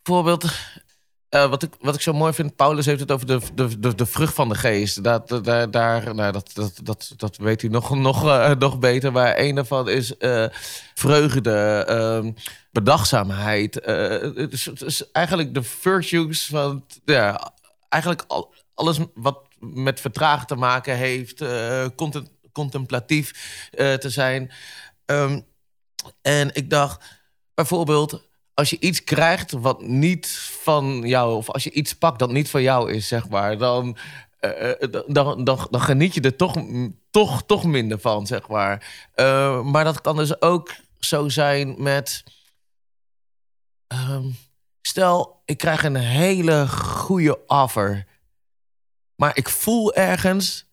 bijvoorbeeld, 0.01 0.51
uh, 1.33 1.49
wat, 1.49 1.63
ik, 1.63 1.73
wat 1.79 1.95
ik 1.95 2.01
zo 2.01 2.13
mooi 2.13 2.33
vind, 2.33 2.55
Paulus 2.55 2.85
heeft 2.85 2.99
het 2.99 3.11
over 3.11 3.27
de, 3.27 3.39
de, 3.53 3.79
de, 3.79 3.95
de 3.95 4.05
vrucht 4.05 4.33
van 4.33 4.49
de 4.49 4.55
geest. 4.55 5.03
Dat, 5.03 5.39
daar, 5.43 5.71
daar, 5.71 6.15
nou, 6.15 6.31
dat, 6.31 6.49
dat, 6.53 6.79
dat, 6.83 7.13
dat 7.17 7.37
weet 7.37 7.61
u 7.61 7.67
nog, 7.67 7.95
nog, 7.95 8.25
uh, 8.25 8.51
nog 8.51 8.79
beter. 8.79 9.11
Maar 9.11 9.39
een 9.39 9.55
daarvan 9.55 9.89
is 9.89 10.13
uh, 10.19 10.45
vreugde, 10.93 11.85
ehm, 11.87 12.31
bedachtzaamheid. 12.71 13.75
Het 13.75 14.53
is, 14.53 14.65
het, 14.65 14.81
is, 14.81 15.11
eigenlijk 15.11 15.53
de 15.53 15.63
virtues 15.63 16.45
van... 16.45 16.85
Ja, 17.05 17.53
eigenlijk 17.89 18.23
al, 18.27 18.53
alles 18.73 18.99
wat 19.13 19.47
met 19.59 19.99
vertragen 19.99 20.47
te 20.47 20.55
maken 20.55 20.95
heeft. 20.95 21.43
Content, 21.95 22.29
contemplatief 22.51 23.31
te 23.71 24.09
zijn. 24.09 24.51
Um, 25.05 25.45
en 26.21 26.55
ik 26.55 26.69
dacht 26.69 27.21
bijvoorbeeld 27.53 28.21
als 28.53 28.69
je 28.69 28.79
iets 28.79 29.03
krijgt 29.03 29.51
wat 29.51 29.81
niet 29.81 30.27
van 30.61 31.01
jou, 31.05 31.35
of 31.35 31.49
als 31.49 31.63
je 31.63 31.71
iets 31.71 31.93
pakt 31.93 32.19
dat 32.19 32.31
niet 32.31 32.49
van 32.49 32.61
jou 32.61 32.91
is, 32.91 33.07
zeg 33.07 33.29
maar, 33.29 33.57
dan, 33.57 33.97
uh, 34.41 34.71
dan, 35.07 35.43
dan, 35.43 35.69
dan, 35.69 35.81
geniet 35.81 36.13
je 36.13 36.21
er 36.21 36.35
toch, 36.35 36.63
toch, 37.09 37.43
toch 37.45 37.63
minder 37.63 37.99
van, 37.99 38.27
zeg 38.27 38.47
maar. 38.47 39.09
Uh, 39.15 39.63
maar 39.63 39.83
dat 39.83 40.01
kan 40.01 40.15
dus 40.15 40.41
ook 40.41 40.73
zo 40.99 41.29
zijn 41.29 41.75
met. 41.77 42.23
Um, 44.09 44.35
stel, 44.81 45.41
ik 45.45 45.57
krijg 45.57 45.83
een 45.83 45.95
hele 45.95 46.67
goede 46.67 47.45
offer, 47.47 48.07
maar 49.15 49.37
ik 49.37 49.49
voel 49.49 49.93
ergens 49.93 50.65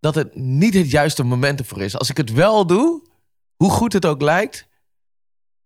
dat 0.00 0.14
het 0.14 0.34
niet 0.34 0.74
het 0.74 0.90
juiste 0.90 1.22
moment 1.22 1.58
ervoor 1.58 1.82
is. 1.82 1.96
Als 1.98 2.10
ik 2.10 2.16
het 2.16 2.32
wel 2.32 2.66
doe, 2.66 3.02
hoe 3.56 3.70
goed 3.70 3.92
het 3.92 4.06
ook 4.06 4.22
lijkt, 4.22 4.68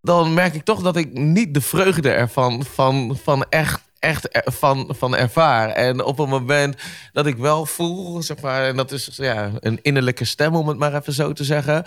dan 0.05 0.35
merk 0.35 0.55
ik 0.55 0.65
toch 0.65 0.83
dat 0.83 0.97
ik 0.97 1.13
niet 1.13 1.55
de 1.55 1.61
vreugde 1.61 2.11
ervan 2.11 2.65
van, 2.65 3.19
van 3.23 3.45
echt, 3.49 3.83
echt 3.99 4.29
van, 4.45 4.95
van 4.99 5.17
ervaar. 5.17 5.69
En 5.69 6.05
op 6.05 6.19
het 6.19 6.29
moment 6.29 6.77
dat 7.13 7.27
ik 7.27 7.37
wel 7.37 7.67
voel, 7.67 8.23
zeg 8.23 8.41
maar, 8.41 8.65
en 8.65 8.77
dat 8.77 8.93
is 8.93 9.09
ja, 9.13 9.51
een 9.61 9.79
innerlijke 9.83 10.25
stem 10.25 10.57
om 10.57 10.69
het 10.69 10.79
maar 10.79 10.95
even 10.95 11.13
zo 11.13 11.33
te 11.33 11.45
zeggen. 11.45 11.85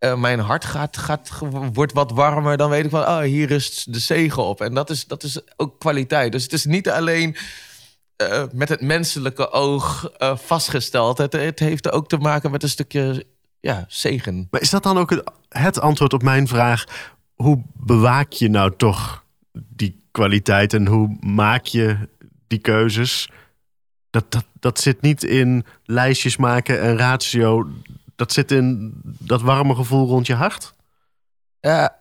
Uh, 0.00 0.14
mijn 0.14 0.38
hart 0.38 0.64
gaat, 0.64 0.96
gaat, 0.96 1.30
wordt 1.72 1.92
wat 1.92 2.10
warmer, 2.10 2.56
dan 2.56 2.70
weet 2.70 2.84
ik 2.84 2.90
van, 2.90 3.00
oh, 3.00 3.20
hier 3.20 3.50
is 3.50 3.84
de 3.84 3.98
zegen 3.98 4.42
op. 4.42 4.60
En 4.60 4.74
dat 4.74 4.90
is, 4.90 5.06
dat 5.06 5.22
is 5.22 5.40
ook 5.56 5.78
kwaliteit. 5.80 6.32
Dus 6.32 6.42
het 6.42 6.52
is 6.52 6.64
niet 6.64 6.90
alleen 6.90 7.36
uh, 8.22 8.42
met 8.52 8.68
het 8.68 8.80
menselijke 8.80 9.50
oog 9.50 10.12
uh, 10.18 10.36
vastgesteld. 10.36 11.18
Het, 11.18 11.32
het 11.32 11.58
heeft 11.58 11.92
ook 11.92 12.08
te 12.08 12.16
maken 12.16 12.50
met 12.50 12.62
een 12.62 12.68
stukje 12.68 13.26
ja, 13.60 13.84
zegen. 13.88 14.48
Maar 14.50 14.60
is 14.60 14.70
dat 14.70 14.82
dan 14.82 14.98
ook 14.98 15.22
het, 15.48 15.80
antwoord 15.80 16.12
op 16.12 16.22
mijn 16.22 16.46
vraag? 16.48 16.84
Hoe 17.34 17.62
bewaak 17.72 18.32
je 18.32 18.48
nou 18.48 18.72
toch 18.76 19.24
die 19.52 20.00
kwaliteit 20.10 20.74
en 20.74 20.86
hoe 20.86 21.16
maak 21.20 21.64
je 21.64 22.08
die 22.46 22.58
keuzes? 22.58 23.30
Dat, 24.10 24.32
dat, 24.32 24.44
dat 24.60 24.80
zit 24.80 25.00
niet 25.00 25.24
in 25.24 25.64
lijstjes 25.84 26.36
maken 26.36 26.80
en 26.80 26.96
ratio. 26.96 27.68
Dat 28.16 28.32
zit 28.32 28.50
in 28.50 28.92
dat 29.02 29.42
warme 29.42 29.74
gevoel 29.74 30.06
rond 30.06 30.26
je 30.26 30.34
hart? 30.34 30.74
Ja, 31.60 31.96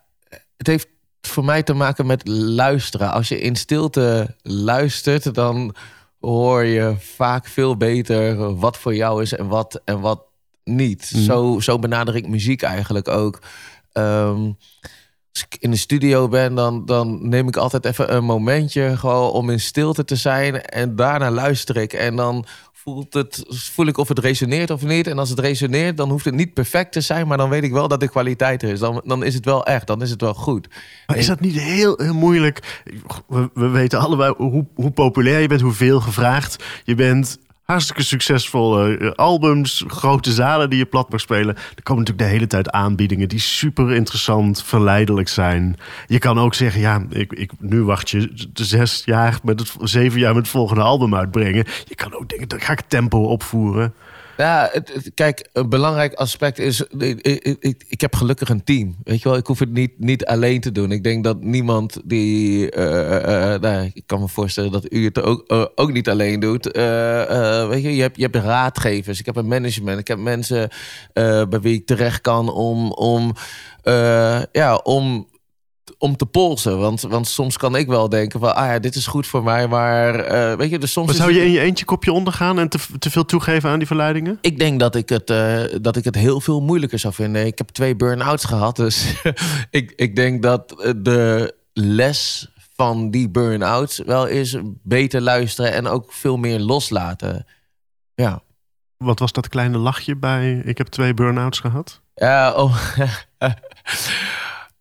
het 0.58 0.68
heeft 0.68 0.88
voor 1.22 1.46
mij 1.46 1.64
te 1.64 1.74
maken 1.74 2.06
met 2.06 2.28
luisteren. 2.28 3.12
Als 3.12 3.28
je 3.28 3.40
in 3.40 3.56
stilte 3.56 4.36
luistert, 4.42 5.34
dan 5.34 5.76
hoor 6.20 6.64
je 6.64 6.96
vaak 7.00 7.48
veel 7.48 7.78
beter 7.78 8.56
wat 8.56 8.78
voor 8.78 8.96
jou 8.96 9.22
is 9.22 9.34
en 9.34 9.48
wat, 9.48 9.82
en 9.86 10.00
wat 10.00 10.22
niet. 10.68 11.12
Mhm. 11.14 11.24
Zo, 11.24 11.60
zo 11.60 11.80
benader 11.80 12.16
ik 12.16 12.28
muziek 12.28 12.62
eigenlijk 12.62 13.08
ook. 13.08 13.40
Um, 13.94 14.58
als 15.38 15.46
ik 15.50 15.62
in 15.62 15.72
de 15.72 15.78
studio 15.78 16.28
ben, 16.28 16.56
dan, 16.56 16.86
dan 16.86 17.30
neem 17.30 17.48
ik 17.48 17.56
altijd 17.56 17.86
even 17.86 18.16
een 18.16 18.24
momentje 18.24 18.98
gewoon 18.98 19.32
om 19.32 19.50
in 19.50 19.60
stilte 19.60 20.06
te 20.06 20.16
zijn. 20.16 20.62
En 20.62 20.96
daarna 20.96 21.32
luister 21.32 21.78
ik. 21.78 21.94
En 21.94 22.16
dan 22.16 22.46
voelt 22.74 23.14
het, 23.14 23.44
voel 23.48 23.86
ik 23.86 23.98
of 23.98 24.08
het 24.08 24.20
resoneert 24.20 24.70
of 24.70 24.84
niet. 24.84 25.08
En 25.08 25.20
als 25.20 25.30
het 25.30 25.40
resoneert, 25.40 25.98
dan 25.98 26.10
hoeft 26.10 26.26
het 26.26 26.34
niet 26.34 26.54
perfect 26.54 26.92
te 26.92 27.02
zijn. 27.02 27.28
Maar 27.28 27.38
dan 27.38 27.50
weet 27.50 27.64
ik 27.64 27.72
wel 27.72 27.88
dat 27.88 28.00
de 28.00 28.10
kwaliteit 28.10 28.64
er 28.64 28.70
is. 28.70 28.80
Dan, 28.80 29.02
dan 29.06 29.24
is 29.24 29.34
het 29.34 29.46
wel 29.46 29.66
echt. 29.66 29.88
Dan 29.88 30.02
is 30.02 30.10
het 30.10 30.22
wel 30.22 30.34
goed. 30.34 30.68
Maar 31.08 31.18
is 31.18 31.28
dat 31.28 31.40
niet 31.40 31.60
heel, 31.60 31.98
heel 31.98 32.14
moeilijk? 32.14 32.82
We, 33.28 33.50
we 33.54 33.68
weten 33.68 34.00
allebei 34.00 34.34
hoe, 34.38 34.66
hoe 34.76 34.92
populair 34.92 35.40
je 35.40 35.48
bent, 35.48 35.62
hoeveel 35.62 36.02
gevraagd 36.02 36.64
je 36.84 36.96
bent 36.96 37.38
hartstikke 37.68 38.04
succesvolle 38.04 38.98
eh, 38.98 39.12
albums, 39.12 39.84
grote 39.88 40.32
zalen 40.32 40.70
die 40.70 40.80
je 40.80 40.86
plat 40.86 41.10
mag 41.10 41.20
spelen. 41.20 41.56
Er 41.56 41.84
komen 41.84 42.04
natuurlijk 42.04 42.30
de 42.30 42.36
hele 42.36 42.48
tijd 42.48 42.70
aanbiedingen 42.70 43.30
die 43.30 43.40
super 43.40 43.92
interessant, 43.92 44.64
verleidelijk 44.64 45.28
zijn. 45.28 45.78
Je 46.06 46.20
kan 46.20 46.40
ook 46.40 46.54
zeggen, 46.54 46.82
ja, 46.82 47.06
ik, 47.10 47.34
ik, 47.34 47.52
nu 47.60 47.84
wacht 47.84 48.10
je 48.10 48.48
zes 48.54 49.02
jaar 49.06 49.40
met 49.44 49.60
het 49.60 49.76
zeven 49.82 50.20
jaar 50.20 50.34
met 50.34 50.42
het 50.42 50.52
volgende 50.52 50.82
album 50.82 51.16
uitbrengen. 51.16 51.66
Je 51.86 51.96
kan 51.96 52.14
ook 52.14 52.30
denken, 52.30 52.48
dan 52.48 52.62
ga 52.62 52.72
ik 52.72 52.82
tempo 52.88 53.24
opvoeren. 53.24 53.94
Ja, 54.38 54.70
het, 54.72 55.12
kijk, 55.14 55.50
een 55.54 55.70
belangrijk 55.70 56.14
aspect 56.14 56.60
is... 56.60 56.82
Ik, 56.82 57.22
ik, 57.60 57.84
ik, 57.88 58.02
heb 58.02 58.16
gelukkig 58.16 58.50
een 58.50 58.64
team. 58.64 58.96
Weet 59.04 59.22
je 59.22 59.30
wel, 59.30 59.38
ik 59.38 59.48
hoef 59.48 59.60
het 59.60 59.72
niet, 59.72 59.92
niet 59.98 60.26
alleen 60.26 60.62
te 60.62 60.72
doen. 60.72 60.92
Ik 60.92 61.04
denk 61.04 61.24
dat 61.24 61.42
niemand 61.42 62.02
die... 62.06 62.76
Uh, 62.76 62.82
nou, 63.56 63.92
ik 63.94 64.04
kan 64.06 64.20
me 64.20 64.28
voorstellen 64.28 64.72
dat 64.72 64.94
u 64.94 65.06
het 65.06 65.22
ook, 65.22 65.72
ook 65.76 65.92
niet 65.92 66.10
alleen 66.10 66.40
doet. 66.40 66.66
weet 66.66 67.84
je, 67.84 67.96
je 67.96 68.02
hebt, 68.02 68.18
je 68.18 68.24
hebt 68.24 68.36
raadgevers. 68.36 69.20
Ik 69.20 69.26
heb 69.26 69.36
een 69.36 69.48
management. 69.48 70.00
Ik 70.00 70.08
heb 70.08 70.18
mensen 70.18 70.70
bij 71.14 71.60
wie 71.62 71.74
ik 71.74 71.86
terecht 71.86 72.22
kan 72.22 72.50
om... 72.50 72.92
om 72.92 73.34
ja, 74.52 74.76
om 74.84 75.28
om 75.98 76.18
te 76.18 76.26
polsen. 76.26 76.80
Want, 76.80 77.02
want 77.02 77.28
soms 77.28 77.58
kan 77.58 77.76
ik 77.76 77.88
wel 77.88 78.10
denken 78.10 78.40
van, 78.40 78.56
ah 78.56 78.66
ja, 78.66 78.80
dit 78.80 78.96
is 78.96 79.08
goed 79.08 79.28
voor 79.28 79.44
mij, 79.44 79.68
maar 79.68 80.32
uh, 80.32 80.58
weet 80.58 80.70
je, 80.70 80.80
dus 80.80 80.92
soms. 80.92 81.08
Maar 81.08 81.16
zou 81.16 81.34
je 81.34 81.46
in 81.46 81.52
je 81.52 81.60
eentje 81.60 81.86
kopje 81.86 82.12
ondergaan 82.12 82.60
en 82.60 82.70
te, 82.70 82.80
te 83.00 83.10
veel 83.10 83.26
toegeven 83.26 83.70
aan 83.70 83.78
die 83.78 83.88
verleidingen? 83.88 84.38
Ik 84.42 84.60
denk 84.60 84.80
dat 84.80 84.96
ik 84.96 85.10
het, 85.10 85.30
uh, 85.30 85.64
dat 85.82 85.96
ik 85.96 86.04
het 86.04 86.16
heel 86.16 86.42
veel 86.42 86.62
moeilijker 86.62 87.00
zou 87.00 87.14
vinden. 87.14 87.46
Ik 87.46 87.58
heb 87.58 87.70
twee 87.70 87.96
burn-outs 87.96 88.46
gehad, 88.46 88.76
dus 88.76 89.14
ik, 89.70 89.94
ik 89.96 90.16
denk 90.16 90.44
dat 90.44 90.94
de 90.98 91.56
les 91.74 92.50
van 92.76 93.12
die 93.12 93.30
burn-outs 93.30 93.98
wel 93.98 94.28
is 94.28 94.58
beter 94.84 95.22
luisteren 95.22 95.74
en 95.74 95.88
ook 95.88 96.14
veel 96.14 96.38
meer 96.38 96.60
loslaten. 96.60 97.46
Ja. 98.16 98.42
Wat 98.98 99.20
was 99.20 99.32
dat 99.32 99.48
kleine 99.48 99.78
lachje 99.78 100.16
bij 100.16 100.62
ik 100.66 100.78
heb 100.78 100.88
twee 100.88 101.14
burn-outs 101.14 101.60
gehad? 101.60 102.02
Ja, 102.16 102.54
oh. 102.54 102.98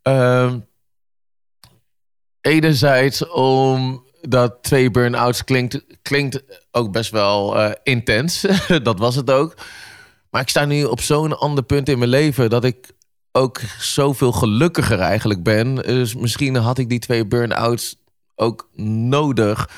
um, 0.03 0.67
enerzijds 2.47 3.29
omdat 3.29 4.59
twee 4.61 4.91
burn-outs 4.91 5.45
klinkt, 5.45 5.85
klinkt 6.03 6.43
ook 6.71 6.93
best 6.93 7.11
wel 7.11 7.57
uh, 7.57 7.71
intens. 7.83 8.47
dat 8.83 8.99
was 8.99 9.15
het 9.15 9.31
ook. 9.31 9.55
Maar 10.31 10.41
ik 10.41 10.49
sta 10.49 10.65
nu 10.65 10.85
op 10.85 11.01
zo'n 11.01 11.39
ander 11.39 11.65
punt 11.65 11.89
in 11.89 11.99
mijn 11.99 12.11
leven 12.11 12.51
dat 12.51 12.65
ik 12.65 12.91
ook 13.33 13.61
zoveel 13.79 14.33
gelukkiger 14.33 14.99
eigenlijk 14.99 15.43
ben. 15.43 15.75
Dus 15.75 16.15
misschien 16.15 16.57
had 16.57 16.79
ik 16.79 16.89
die 16.89 16.99
twee 16.99 17.27
burn-outs 17.27 17.97
ook 18.35 18.69
nodig 19.09 19.71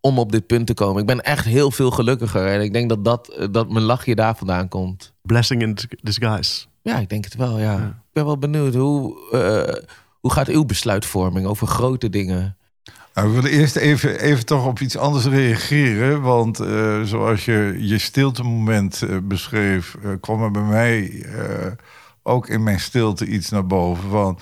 om 0.00 0.18
op 0.18 0.32
dit 0.32 0.46
punt 0.46 0.66
te 0.66 0.74
komen. 0.74 1.00
Ik 1.00 1.06
ben 1.06 1.20
echt 1.22 1.44
heel 1.44 1.70
veel 1.70 1.90
gelukkiger. 1.90 2.46
En 2.46 2.60
ik 2.60 2.72
denk 2.72 2.88
dat, 2.88 3.04
dat, 3.04 3.48
dat 3.50 3.70
mijn 3.70 3.84
lachje 3.84 4.14
daar 4.14 4.36
vandaan 4.36 4.68
komt. 4.68 5.12
Blessing 5.22 5.62
in 5.62 5.76
disguise. 6.02 6.66
Ja, 6.82 6.98
ik 6.98 7.08
denk 7.08 7.24
het 7.24 7.34
wel, 7.34 7.58
ja. 7.58 7.72
ja. 7.72 7.86
Ik 7.86 8.12
ben 8.12 8.24
wel 8.24 8.38
benieuwd 8.38 8.74
hoe... 8.74 9.16
Uh, 9.32 9.82
hoe 10.24 10.32
gaat 10.32 10.48
uw 10.48 10.64
besluitvorming 10.64 11.46
over 11.46 11.66
grote 11.66 12.10
dingen? 12.10 12.56
Nou, 13.14 13.28
ik 13.28 13.40
wil 13.40 13.50
eerst 13.50 13.76
even, 13.76 14.20
even 14.20 14.46
toch 14.46 14.66
op 14.66 14.80
iets 14.80 14.96
anders 14.96 15.24
reageren. 15.24 16.22
Want 16.22 16.60
uh, 16.60 17.02
zoals 17.02 17.44
je 17.44 17.76
je 17.78 17.98
stiltemoment 17.98 19.02
uh, 19.04 19.18
beschreef, 19.22 19.96
uh, 20.04 20.10
kwam 20.20 20.42
er 20.42 20.50
bij 20.50 20.62
mij 20.62 21.26
ook 22.22 22.48
in 22.48 22.62
mijn 22.62 22.80
stilte 22.80 23.26
iets 23.26 23.50
naar 23.50 23.66
boven. 23.66 24.10
Van, 24.10 24.38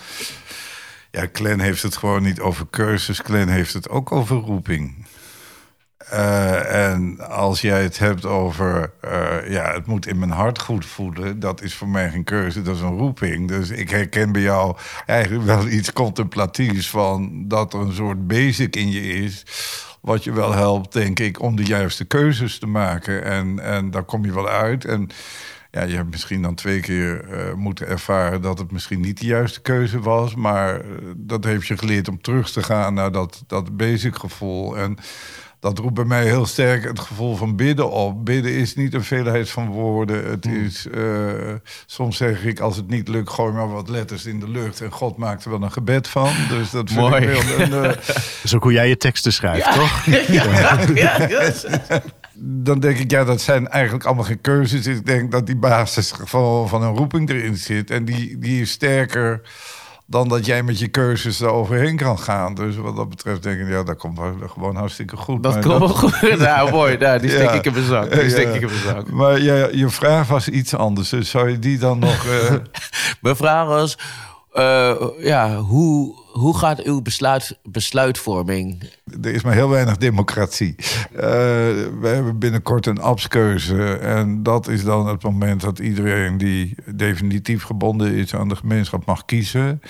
ja, 1.11 1.27
Clan 1.31 1.59
heeft 1.59 1.81
het 1.81 1.97
gewoon 1.97 2.23
niet 2.23 2.39
over 2.39 2.65
cursus, 2.69 3.21
Clan 3.21 3.47
heeft 3.47 3.73
het 3.73 3.89
ook 3.89 4.11
over 4.11 4.35
roeping. 4.35 5.05
Uh, 6.13 6.91
en 6.91 7.29
als 7.29 7.61
jij 7.61 7.83
het 7.83 7.99
hebt 7.99 8.25
over, 8.25 8.91
uh, 9.05 9.49
ja, 9.49 9.73
het 9.73 9.85
moet 9.85 10.07
in 10.07 10.19
mijn 10.19 10.31
hart 10.31 10.61
goed 10.61 10.85
voelen, 10.85 11.39
dat 11.39 11.61
is 11.61 11.73
voor 11.75 11.87
mij 11.87 12.09
geen 12.09 12.23
keuze, 12.23 12.61
dat 12.61 12.75
is 12.75 12.81
een 12.81 12.97
roeping. 12.97 13.47
Dus 13.47 13.69
ik 13.69 13.89
herken 13.89 14.31
bij 14.31 14.41
jou 14.41 14.77
eigenlijk 15.05 15.45
wel 15.45 15.67
iets 15.67 15.93
contemplatiefs 15.93 16.89
van 16.89 17.47
dat 17.47 17.73
er 17.73 17.79
een 17.79 17.93
soort 17.93 18.27
basic 18.27 18.75
in 18.75 18.91
je 18.91 19.01
is, 19.01 19.45
wat 20.01 20.23
je 20.23 20.31
wel 20.31 20.53
helpt, 20.53 20.93
denk 20.93 21.19
ik, 21.19 21.41
om 21.41 21.55
de 21.55 21.65
juiste 21.65 22.05
keuzes 22.05 22.59
te 22.59 22.67
maken. 22.67 23.23
En, 23.23 23.59
en 23.59 23.91
daar 23.91 24.03
kom 24.03 24.25
je 24.25 24.33
wel 24.33 24.49
uit. 24.49 24.85
En 24.85 25.09
ja, 25.73 25.83
je 25.83 25.95
hebt 25.95 26.11
misschien 26.11 26.41
dan 26.41 26.55
twee 26.55 26.79
keer 26.79 27.29
eh, 27.29 27.53
moeten 27.53 27.87
ervaren 27.87 28.41
dat 28.41 28.59
het 28.59 28.71
misschien 28.71 28.99
niet 28.99 29.19
de 29.19 29.25
juiste 29.25 29.61
keuze 29.61 29.99
was. 29.99 30.35
Maar 30.35 30.79
eh, 30.79 30.85
dat 31.17 31.43
heeft 31.43 31.67
je 31.67 31.77
geleerd 31.77 32.07
om 32.07 32.21
terug 32.21 32.51
te 32.51 32.63
gaan 32.63 32.93
naar 32.93 33.11
dat, 33.11 33.43
dat 33.47 33.77
basic 33.77 34.15
gevoel. 34.15 34.77
En 34.77 34.97
dat 35.63 35.79
roept 35.79 35.93
bij 35.93 36.05
mij 36.05 36.23
heel 36.23 36.45
sterk 36.45 36.83
het 36.83 36.99
gevoel 36.99 37.35
van 37.35 37.55
bidden 37.55 37.91
op. 37.91 38.25
Bidden 38.25 38.51
is 38.51 38.75
niet 38.75 38.93
een 38.93 39.03
veelheid 39.03 39.49
van 39.49 39.67
woorden. 39.67 40.29
Het 40.29 40.43
Hmm. 40.43 40.65
is, 40.65 40.87
eh, 40.93 41.01
soms 41.85 42.17
zeg 42.17 42.43
ik, 42.43 42.59
als 42.59 42.75
het 42.75 42.87
niet 42.89 43.07
lukt, 43.07 43.29
gooi 43.29 43.53
maar 43.53 43.71
wat 43.71 43.89
letters 43.89 44.25
in 44.25 44.39
de 44.39 44.49
lucht. 44.49 44.81
En 44.81 44.91
God 44.91 45.17
maakt 45.17 45.43
er 45.45 45.51
wel 45.51 45.61
een 45.61 45.71
gebed 45.71 46.07
van. 46.07 46.29
Dus 46.49 46.69
dat 46.69 46.89
vind 46.89 46.99
Mooi. 46.99 47.23
ik 47.23 47.29
heel... 47.29 47.59
Een, 47.59 47.73
eh, 47.73 47.81
Dat 48.43 48.43
is 48.43 48.55
ook 48.55 48.63
hoe 48.63 48.71
jij 48.71 48.87
je 48.87 48.97
teksten 48.97 49.33
schrijft, 49.33 49.73
toch? 49.73 50.05
ja, 50.05 50.79
ja, 50.95 51.27
ja. 51.27 51.51
dan 52.35 52.79
denk 52.79 52.97
ik, 52.97 53.11
ja, 53.11 53.23
dat 53.23 53.41
zijn 53.41 53.67
eigenlijk 53.67 54.05
allemaal 54.05 54.23
geen 54.23 54.41
keuzes. 54.41 54.87
Ik 54.87 55.05
denk 55.05 55.31
dat 55.31 55.45
die 55.45 55.57
basis 55.57 56.13
van, 56.23 56.69
van 56.69 56.83
een 56.83 56.95
roeping 56.95 57.29
erin 57.29 57.57
zit. 57.57 57.89
En 57.89 58.05
die, 58.05 58.37
die 58.37 58.61
is 58.61 58.71
sterker 58.71 59.41
dan 60.13 60.27
dat 60.27 60.45
jij 60.45 60.63
met 60.63 60.79
je 60.79 60.87
keuzes 60.87 61.39
er 61.41 61.47
overheen 61.49 61.95
kan 61.97 62.19
gaan. 62.19 62.53
Dus 62.53 62.75
wat 62.75 62.95
dat 62.95 63.09
betreft 63.09 63.43
denk 63.43 63.59
ik, 63.59 63.67
ja, 63.69 63.83
dat 63.83 63.97
komt 63.97 64.19
gewoon 64.53 64.75
hartstikke 64.75 65.15
goed. 65.17 65.43
Dat 65.43 65.53
komt 65.59 65.79
wel 65.79 65.87
goed. 65.87 66.37
Nou, 66.39 66.71
mooi. 66.71 66.97
Nou, 66.97 67.19
die 67.19 67.29
steek 67.29 67.43
Ja. 67.49 67.51
ik 67.51 67.65
in 67.65 67.73
mijn 67.73 67.85
zak. 67.85 68.11
Die 68.11 68.23
Ja. 68.23 68.29
steek 68.29 68.47
ik 68.53 68.61
in 68.61 68.67
mijn 68.67 68.95
zak. 68.95 69.11
Maar 69.11 69.41
ja, 69.41 69.67
je 69.71 69.89
vraag 69.89 70.27
was 70.27 70.49
iets 70.49 70.75
anders. 70.75 71.09
Dus 71.09 71.29
zou 71.29 71.49
je 71.49 71.59
die 71.59 71.77
dan 71.77 71.99
nog... 71.99 72.25
eh, 72.25 72.51
Mijn 73.21 73.35
vraag 73.35 73.67
was... 73.67 73.97
eh, 74.51 74.95
ja, 75.19 75.55
hoe, 75.55 76.15
hoe 76.33 76.57
gaat 76.57 76.81
uw 76.83 77.01
besluit, 77.01 77.59
besluitvorming? 77.63 78.83
Er 79.21 79.33
is 79.33 79.43
maar 79.43 79.53
heel 79.53 79.69
weinig 79.69 79.97
democratie. 79.97 80.75
Eh, 80.77 81.21
we 81.99 82.07
hebben 82.07 82.39
binnenkort 82.39 82.85
een 82.85 83.01
abskeuze. 83.01 83.93
En 83.93 84.43
dat 84.43 84.67
is 84.67 84.83
dan 84.83 85.07
het 85.07 85.23
moment 85.23 85.61
dat 85.61 85.79
iedereen 85.79 86.37
die 86.37 86.75
definitief 86.95 87.63
gebonden 87.63 88.13
is 88.13 88.35
aan 88.35 88.47
de 88.49 88.55
gemeenschap 88.55 89.05
mag 89.05 89.25
kiezen. 89.25 89.81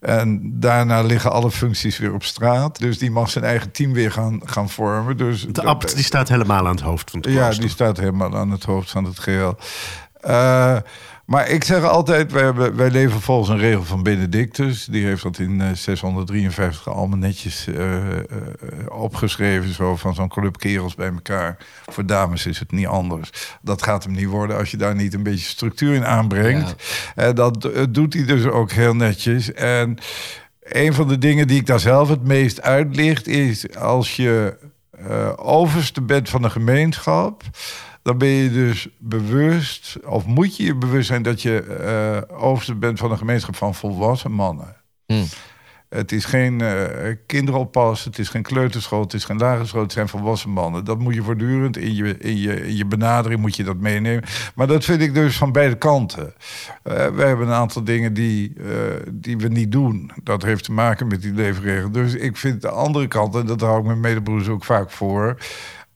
En 0.00 0.52
daarna 0.60 1.02
liggen 1.02 1.32
alle 1.32 1.50
functies 1.50 1.98
weer 1.98 2.14
op 2.14 2.22
straat. 2.24 2.78
Dus 2.78 2.98
die 2.98 3.10
mag 3.10 3.30
zijn 3.30 3.44
eigen 3.44 3.70
team 3.70 3.92
weer 3.92 4.12
gaan, 4.12 4.40
gaan 4.44 4.70
vormen. 4.70 5.16
Dus 5.16 5.46
De 5.50 5.62
abt 5.62 5.94
die 5.94 6.04
staat 6.04 6.28
helemaal 6.28 6.66
aan 6.66 6.74
het 6.76 6.84
hoofd 6.84 7.10
van 7.10 7.20
het 7.20 7.28
ja, 7.30 7.40
klooster. 7.40 7.60
die 7.60 7.70
staat 7.72 7.96
helemaal 7.96 8.36
aan 8.36 8.50
het 8.50 8.64
hoofd 8.64 8.90
van 8.90 9.04
het 9.04 9.18
geheel. 9.18 9.58
Eh, 10.20 10.76
maar 11.26 11.48
ik 11.48 11.64
zeg 11.64 11.82
altijd, 11.82 12.32
wij, 12.32 12.42
hebben, 12.42 12.76
wij 12.76 12.90
leven 12.90 13.20
volgens 13.20 13.48
een 13.48 13.58
regel 13.58 13.84
van 13.84 14.02
Benedictus. 14.02 14.84
Die 14.84 15.04
heeft 15.04 15.22
dat 15.22 15.38
in 15.38 15.60
eh, 15.60 15.72
653 15.72 16.88
allemaal 16.88 17.18
netjes 17.18 17.66
eh, 17.66 18.18
eh, 18.18 18.24
opgeschreven. 18.88 19.74
Zo 19.74 19.96
van 19.96 20.14
zo'n 20.14 20.28
club 20.28 20.58
kerels 20.58 20.94
bij 20.94 21.10
elkaar. 21.12 21.56
Voor 21.86 22.06
dames 22.06 22.46
is 22.46 22.58
het 22.58 22.72
niet 22.72 22.86
anders. 22.86 23.58
Dat 23.62 23.82
gaat 23.82 24.04
hem 24.04 24.12
niet 24.12 24.28
worden 24.28 24.56
als 24.56 24.70
je 24.70 24.76
daar 24.76 24.94
niet 24.94 25.14
een 25.14 25.22
beetje 25.22 25.46
structuur 25.46 25.94
in 25.94 26.06
aanbrengt. 26.06 26.74
Eh, 27.14 27.32
dat 27.34 27.64
eh, 27.64 27.82
doet 27.90 28.14
hij 28.14 28.24
dus 28.24 28.44
ook 28.44 28.72
heel 28.72 28.94
netjes. 28.94 29.52
En 29.52 29.98
een 30.62 30.94
van 30.94 31.08
de 31.08 31.18
dingen 31.18 31.46
die 31.46 31.60
ik 31.60 31.66
daar 31.66 31.80
zelf 31.80 32.08
het 32.08 32.24
meest 32.24 32.62
uitlicht 32.62 33.26
is 33.26 33.76
als 33.76 34.16
je 34.16 34.56
eh, 34.90 35.32
overste 35.36 36.02
bent 36.02 36.28
van 36.28 36.44
een 36.44 36.50
gemeenschap, 36.50 37.42
dan 38.06 38.18
ben 38.18 38.28
je 38.28 38.50
dus 38.50 38.88
bewust, 38.98 39.96
of 40.04 40.26
moet 40.26 40.56
je 40.56 40.64
je 40.64 40.74
bewust 40.74 41.06
zijn 41.06 41.22
dat 41.22 41.42
je 41.42 41.62
eh 41.62 42.38
overste 42.44 42.74
bent 42.74 42.98
van 42.98 43.10
een 43.10 43.18
gemeenschap 43.18 43.56
van 43.56 43.74
volwassen 43.74 44.32
mannen. 44.32 44.76
Hm. 45.06 45.24
Het 45.88 46.12
is 46.12 46.24
geen 46.24 46.60
eh 46.60 47.16
kinderoppas, 47.26 48.04
het 48.04 48.18
is 48.18 48.28
geen 48.28 48.42
kleuterschool, 48.42 49.00
het 49.00 49.14
is 49.14 49.24
geen 49.24 49.38
lagere 49.38 49.66
school, 49.66 49.82
het 49.82 49.92
zijn 49.92 50.08
volwassen 50.08 50.50
mannen. 50.50 50.84
Dat 50.84 50.98
moet 50.98 51.14
je 51.14 51.22
voortdurend 51.22 51.76
in 51.76 51.94
je, 51.94 52.18
in 52.18 52.36
je, 52.36 52.66
in 52.66 52.76
je 52.76 52.86
benadering 52.86 53.40
moet 53.40 53.56
je 53.56 53.64
dat 53.64 53.76
meenemen. 53.76 54.24
Maar 54.54 54.66
dat 54.66 54.84
vind 54.84 55.00
ik 55.00 55.14
dus 55.14 55.36
van 55.36 55.52
beide 55.52 55.76
kanten. 55.78 56.34
Eh, 56.82 57.06
we 57.06 57.22
hebben 57.22 57.46
een 57.46 57.54
aantal 57.54 57.84
dingen 57.84 58.14
die, 58.14 58.56
die 59.12 59.36
we 59.36 59.48
niet 59.48 59.72
doen. 59.72 60.10
Dat 60.22 60.42
heeft 60.42 60.64
te 60.64 60.72
maken 60.72 61.06
met 61.06 61.22
die 61.22 61.32
leefregel. 61.32 61.90
Dus 61.90 62.14
ik 62.14 62.36
vind 62.36 62.62
de 62.62 62.70
andere 62.70 63.08
kant, 63.08 63.34
en 63.34 63.46
dat 63.46 63.60
hou 63.60 63.78
ik 63.78 63.86
mijn 63.86 64.00
medebroers 64.00 64.48
ook 64.48 64.64
vaak 64.64 64.90
voor. 64.90 65.36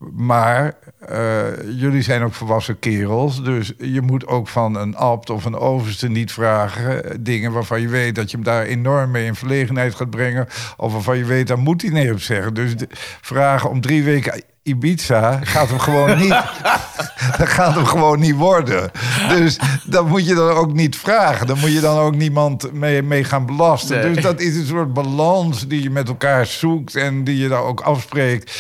Maar 0.09 0.75
eh, 0.99 1.43
jullie 1.77 2.03
zijn 2.03 2.23
ook 2.23 2.35
volwassen 2.35 2.79
kerels. 2.79 3.43
Dus 3.43 3.73
je 3.79 4.01
moet 4.01 4.27
ook 4.27 4.49
van 4.49 4.77
een 4.77 4.97
abt 4.97 5.31
of 5.31 5.45
een 5.45 5.57
overste 5.57 6.09
niet 6.09 6.33
vragen. 6.33 7.05
eh, 7.05 7.17
Dingen 7.21 7.53
waarvan 7.53 7.81
je 7.81 7.89
weet 7.89 8.15
dat 8.15 8.31
je 8.31 8.37
hem 8.37 8.47
daar 8.47 8.65
enorm 8.65 9.11
mee 9.11 9.27
in 9.27 9.35
verlegenheid 9.35 9.95
gaat 9.95 10.11
brengen. 10.11 10.49
Of 10.77 10.93
waarvan 10.93 11.19
je 11.19 11.25
weet, 11.25 11.47
daar 11.47 11.59
moet 11.59 11.83
hij 11.83 11.91
nee 11.91 12.13
op 12.13 12.21
zeggen. 12.21 12.55
Dus 12.55 12.77
de, 12.77 12.89
vragen 13.21 13.71
om 13.71 13.81
drie 13.81 14.03
weken 14.03 14.43
Ibiza 14.63 15.41
gaat 15.43 15.69
hem 15.69 15.79
gewoon 15.79 16.19
niet. 16.19 16.29
dat 17.39 17.49
gaat 17.49 17.75
hem 17.75 17.87
gewoon 17.87 18.21
niet 18.21 18.37
worden. 18.37 18.91
Dus 19.29 19.59
dat 19.85 20.09
moet 20.09 20.27
je 20.27 20.35
dan 20.35 20.51
ook 20.51 20.73
niet 20.73 20.97
vragen. 20.97 21.47
Dan 21.47 21.59
moet 21.59 21.73
je 21.73 21.81
dan 21.81 21.99
ook 21.99 22.15
niemand 22.15 22.73
mee, 22.73 23.03
mee 23.03 23.25
gaan 23.25 23.47
belasten. 23.47 23.99
Nee. 24.01 24.15
Dus 24.15 24.23
dat 24.23 24.41
is 24.41 24.57
een 24.57 24.67
soort 24.67 24.93
balans 24.93 25.69
die 25.69 25.83
je 25.83 25.91
met 25.91 26.09
elkaar 26.09 26.47
zoekt 26.47 26.95
en 26.97 27.25
die 27.25 27.37
je 27.37 27.49
daar 27.49 27.63
ook 27.63 27.81
afspreekt. 27.81 28.59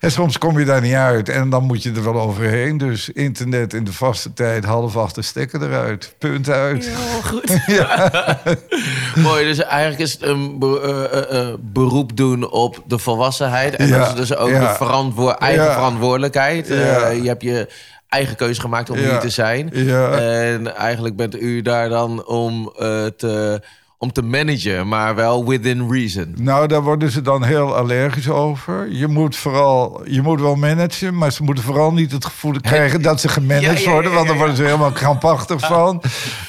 En 0.00 0.10
soms 0.10 0.38
kom 0.38 0.58
je 0.58 0.64
daar 0.64 0.80
niet 0.80 0.94
uit 0.94 1.28
en 1.28 1.50
dan 1.50 1.62
moet 1.64 1.82
je 1.82 1.92
er 1.92 2.04
wel 2.04 2.20
overheen. 2.20 2.78
Dus 2.78 3.08
internet 3.08 3.74
in 3.74 3.84
de 3.84 3.92
vaste 3.92 4.32
tijd, 4.32 4.64
half 4.64 4.96
acht 4.96 5.14
de 5.14 5.22
stekker 5.22 5.62
eruit. 5.62 6.14
Punt 6.18 6.48
uit. 6.48 6.86
Heel 6.88 7.22
goed. 7.22 7.58
Mooi, 9.28 9.44
dus 9.44 9.58
eigenlijk 9.58 10.00
is 10.02 10.12
het 10.12 10.22
een 10.22 10.56
eh, 10.60 11.04
eh, 11.04 11.40
eh, 11.48 11.54
beroep 11.60 12.16
doen 12.16 12.50
op 12.50 12.82
de 12.86 12.98
volwassenheid. 12.98 13.74
En 13.76 13.86
Ja, 13.88 13.98
dat 13.98 14.08
is 14.08 14.14
dus 14.14 14.36
ook 14.36 14.50
ja. 14.50 14.68
de 14.68 14.74
verantwoor 14.74 15.32
eigen 15.32 15.64
Ja. 15.64 15.72
verantwoordelijkheid. 15.72 16.70
Eh, 16.70 16.80
Ja. 16.86 17.08
je 17.08 17.28
hebt 17.28 17.42
je 17.42 17.68
eigen 18.08 18.36
keuze 18.36 18.60
gemaakt 18.60 18.90
om 18.90 18.98
Ja. 18.98 19.08
hier 19.10 19.18
te 19.18 19.30
zijn. 19.30 19.70
Ja. 19.72 20.10
En 20.12 20.76
eigenlijk 20.76 21.16
bent 21.16 21.40
u 21.40 21.62
daar 21.62 21.88
dan 21.88 22.26
om, 22.26 22.72
eh, 22.78 23.04
te, 23.06 23.62
om 24.02 24.12
te 24.12 24.22
managen, 24.22 24.88
maar 24.88 25.14
wel 25.14 25.46
within 25.46 25.90
reason. 25.90 26.34
Nou, 26.38 26.66
daar 26.66 26.82
worden 26.82 27.10
ze 27.10 27.22
dan 27.22 27.44
heel 27.44 27.76
allergisch 27.76 28.28
over. 28.28 28.92
Je 28.92 29.06
moet 29.06 29.36
vooral, 29.36 30.00
je 30.04 30.22
moet 30.22 30.40
wel 30.40 30.54
managen, 30.54 31.16
maar 31.16 31.32
ze 31.32 31.42
moeten 31.42 31.64
vooral 31.64 31.92
niet 31.92 32.12
het 32.12 32.24
gevoel 32.24 32.54
krijgen 32.60 33.02
dat 33.02 33.20
ze 33.20 33.28
gemanaged 33.28 33.66
Ja, 33.66 33.72
ja, 33.72 33.80
ja, 33.80 33.90
worden, 33.90 34.12
want 34.12 34.26
dan 34.26 34.36
worden 34.36 34.56
ze 34.56 34.62
helemaal 34.62 34.92
krampachtig 34.92 35.60
van. 35.60 36.02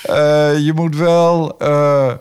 Eh, 0.04 0.60
je 0.60 0.72
moet 0.76 0.96
wel, 0.96 1.58
eh, 1.60 2.12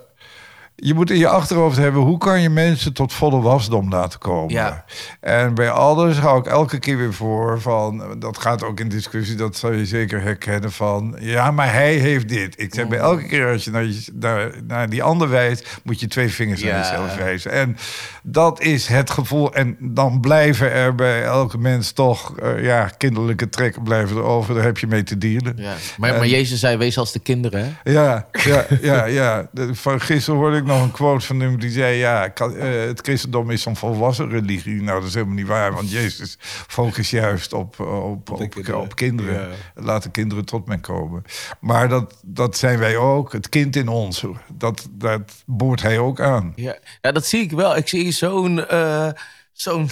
je 0.82 0.94
moet 0.94 1.10
in 1.10 1.18
je 1.18 1.28
achterhoofd 1.28 1.76
hebben, 1.76 2.02
hoe 2.02 2.18
kan 2.18 2.40
je 2.40 2.50
mensen 2.50 2.92
tot 2.92 3.12
volle 3.12 3.40
wasdom 3.40 3.90
laten 3.90 4.18
komen? 4.18 4.54
Ja. 4.54 4.84
En 5.20 5.54
bij 5.54 5.70
alles 5.70 6.18
hou 6.18 6.38
ik 6.38 6.46
elke 6.46 6.78
keer 6.78 6.96
weer 6.96 7.14
voor 7.14 7.60
van, 7.60 8.16
dat 8.18 8.38
gaat 8.38 8.64
ook 8.64 8.80
in 8.80 8.88
discussie, 8.88 9.36
dat 9.36 9.56
zal 9.56 9.72
je 9.72 9.86
zeker 9.86 10.22
herkennen 10.22 10.72
van, 10.72 11.16
ja, 11.20 11.50
maar 11.50 11.72
hij 11.72 11.94
heeft 11.94 12.28
dit. 12.28 12.60
Ik 12.60 12.74
zeg 12.74 12.88
bij 12.88 12.98
Mm. 12.98 13.04
elke 13.04 13.26
keer 13.26 13.52
als 13.52 13.64
je 13.64 13.70
naar, 13.70 13.84
je- 13.84 14.08
naar, 14.14 14.50
naar 14.66 14.88
die 14.90 15.02
ander 15.02 15.28
wijst, 15.28 15.80
moet 15.84 16.00
je 16.00 16.06
twee 16.06 16.28
vingers 16.28 16.62
naar 16.62 16.70
Ja. 16.72 16.78
jezelf 16.80 17.16
wijzen. 17.16 17.50
En 17.52 17.76
dat 18.22 18.60
is 18.60 18.86
het 18.86 19.10
gevoel. 19.10 19.54
En 19.54 19.76
dan 19.80 20.20
blijven 20.20 20.72
er 20.72 20.94
bij 20.94 21.22
elke 21.24 21.58
mens 21.58 21.92
toch, 21.92 22.38
eh, 22.38 22.64
ja, 22.64 22.90
kinderlijke 22.98 23.48
trekken 23.48 23.82
blijven 23.82 24.16
er 24.16 24.22
over. 24.22 24.54
Daar 24.54 24.64
heb 24.64 24.78
je 24.78 24.86
mee 24.86 25.02
te 25.02 25.18
dealen. 25.18 25.54
Ja. 25.56 25.72
Maar, 25.96 26.12
maar 26.12 26.26
Jezus 26.26 26.60
zei, 26.60 26.76
wees 26.76 26.98
als 26.98 27.12
de 27.12 27.18
kinderen. 27.20 27.76
Hè? 27.82 27.92
Ja, 27.92 28.26
ja, 28.44 28.66
ja, 28.80 29.04
ja. 29.04 29.48
Van 29.72 30.00
gisteren 30.00 30.40
hoorde 30.40 30.56
ik 30.56 30.64
nog 30.70 30.82
een 30.82 30.90
quote 30.90 31.26
van 31.26 31.40
hem 31.40 31.58
die 31.58 31.70
zei: 31.70 31.96
Ja, 31.96 32.34
eh, 32.34 32.86
het 32.86 33.00
christendom 33.00 33.50
is 33.50 33.64
een 33.64 33.76
volwassen 33.76 34.28
religie. 34.28 34.82
Nou, 34.82 34.98
dat 34.98 35.08
is 35.08 35.14
helemaal 35.14 35.34
niet 35.34 35.46
waar, 35.46 35.72
want 35.72 35.90
Jezus 35.90 36.36
focust 36.66 37.10
juist 37.10 37.52
op, 37.52 37.80
op, 37.80 38.30
op, 38.30 38.50
kinderen. 38.50 38.80
op 38.80 38.94
kinderen. 38.94 39.48
Laat 39.74 40.02
de 40.02 40.10
kinderen 40.10 40.44
tot 40.44 40.66
mij 40.66 40.78
komen. 40.78 41.22
Maar 41.60 41.88
dat, 41.88 42.18
dat 42.22 42.56
zijn 42.56 42.78
wij 42.78 42.96
ook. 42.96 43.32
Het 43.32 43.48
kind 43.48 43.76
in 43.76 43.88
ons, 43.88 44.24
dat, 44.52 44.88
dat 44.90 45.42
boort 45.46 45.82
hij 45.82 45.98
ook 45.98 46.20
aan. 46.20 46.52
Ja. 46.56 46.78
ja, 47.00 47.12
dat 47.12 47.26
zie 47.26 47.42
ik 47.42 47.50
wel. 47.50 47.76
Ik 47.76 47.88
zie 47.88 48.12
zo'n 48.12 48.66
eh, 48.66 49.08
zo'n 49.52 49.90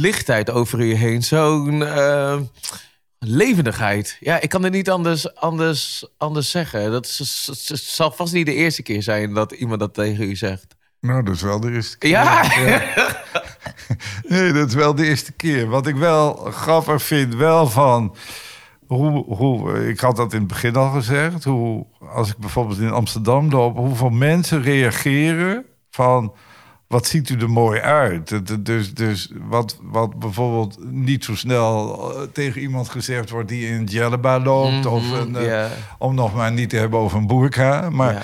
lichtheid 0.00 0.50
over 0.50 0.84
je 0.84 0.94
heen. 0.94 1.22
Zo'n 1.22 1.86
eh, 1.86 2.38
levendigheid. 3.26 4.16
Ja, 4.20 4.40
ik 4.40 4.48
kan 4.48 4.62
het 4.62 4.72
niet 4.72 4.90
anders, 4.90 5.34
anders, 5.34 6.06
anders 6.18 6.50
zeggen. 6.50 6.90
Dat 6.90 7.06
is- 7.06 7.48
is- 7.70 7.94
zal 7.94 8.10
vast 8.12 8.32
niet 8.32 8.46
de 8.46 8.54
eerste 8.54 8.82
keer 8.82 9.02
zijn 9.02 9.34
dat 9.34 9.52
iemand 9.52 9.80
dat 9.80 9.94
tegen 9.94 10.24
u 10.30 10.36
zegt. 10.36 10.66
Nou, 11.00 11.22
dat 11.22 11.34
is 11.34 11.42
wel 11.42 11.60
de 11.60 11.70
eerste 11.72 11.98
keer. 11.98 12.10
Ja, 12.10 12.42
Nee, 14.28 14.52
dat 14.52 14.68
is 14.68 14.74
wel 14.74 14.94
de 14.94 15.06
eerste 15.06 15.32
keer. 15.32 15.66
Wat 15.68 15.86
ik 15.86 15.94
wel 15.96 16.34
grappig 16.34 17.02
vind, 17.02 17.34
wel 17.34 17.66
van... 17.66 18.16
Hoe, 18.86 19.34
hoe, 19.34 19.88
ik 19.88 20.00
had 20.00 20.16
dat 20.16 20.32
in 20.32 20.38
het 20.38 20.48
begin 20.48 20.76
al 20.76 20.90
gezegd. 20.90 21.44
Hoe, 21.44 21.86
als 22.14 22.28
ik 22.30 22.36
bijvoorbeeld 22.36 22.78
in 22.78 22.90
Amsterdam 22.90 23.50
loop... 23.50 23.76
hoeveel 23.76 24.10
mensen 24.10 24.62
reageren 24.62 25.64
van... 25.90 26.34
Wat 26.90 27.06
ziet 27.06 27.28
u 27.30 27.36
er 27.38 27.50
mooi 27.50 27.80
uit? 27.80 28.40
Dus, 28.66 28.94
dus 28.94 29.30
wat, 29.48 29.78
wat 29.82 30.18
bijvoorbeeld 30.18 30.78
niet 30.90 31.24
zo 31.24 31.34
snel 31.36 31.98
eh, 32.14 32.22
tegen 32.32 32.60
iemand 32.60 32.88
gezegd 32.88 33.30
wordt... 33.30 33.48
die 33.48 33.66
in 33.68 33.84
jelleba 33.84 34.38
Mm, 34.38 34.44
Mhm, 34.44 34.48
loopt. 34.52 34.86
of 34.86 35.10
een, 35.10 35.36
eh, 35.36 35.66
om 35.98 36.14
nog 36.14 36.34
maar 36.34 36.52
niet 36.52 36.70
te 36.70 36.76
hebben 36.76 36.98
over 36.98 37.18
een 37.18 37.26
burka. 37.26 37.90
Maar 37.90 38.12
Ja. 38.12 38.22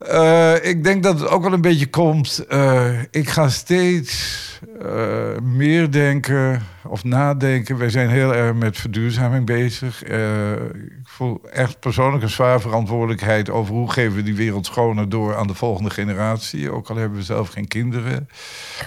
Uh, 0.00 0.68
ik 0.70 0.84
denk 0.84 1.02
dat 1.02 1.20
het 1.20 1.28
ook 1.28 1.42
wel 1.42 1.52
een 1.52 1.60
beetje 1.60 1.86
komt. 1.90 2.44
Uh, 2.48 2.98
ik 3.10 3.28
ga 3.28 3.48
steeds 3.48 4.47
uh, 4.82 5.38
meer 5.42 5.90
denken 5.90 6.62
of 6.84 7.04
nadenken. 7.04 7.78
Wij 7.78 7.90
zijn 7.90 8.08
heel 8.08 8.34
erg 8.34 8.54
met 8.54 8.76
verduurzaming 8.76 9.46
bezig. 9.46 10.02
ik 10.02 11.08
voel 11.08 11.40
echt 11.52 11.80
persoonlijk 11.80 12.22
een 12.22 12.30
zwaar 12.30 12.60
verantwoordelijkheid 12.60 13.50
over 13.50 13.74
hoe 13.74 13.90
geven 13.90 14.16
we 14.16 14.22
die 14.22 14.34
wereld 14.34 14.66
schoner 14.66 15.08
door 15.08 15.36
aan 15.36 15.46
de 15.46 15.54
volgende 15.54 15.90
generatie. 15.90 16.70
Ook 16.70 16.90
al 16.90 16.96
hebben 16.96 17.18
we 17.18 17.24
zelf 17.24 17.48
geen 17.48 17.68
kinderen. 17.68 18.28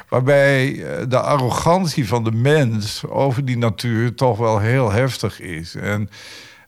Waarbij 0.09 0.85
de 1.07 1.19
arrogantie 1.19 2.07
van 2.07 2.23
de 2.23 2.31
mens 2.31 3.05
over 3.07 3.45
die 3.45 3.57
natuur 3.57 4.15
toch 4.15 4.37
wel 4.37 4.59
heel 4.59 4.91
heftig 4.91 5.39
is. 5.39 5.75
En, 5.75 6.09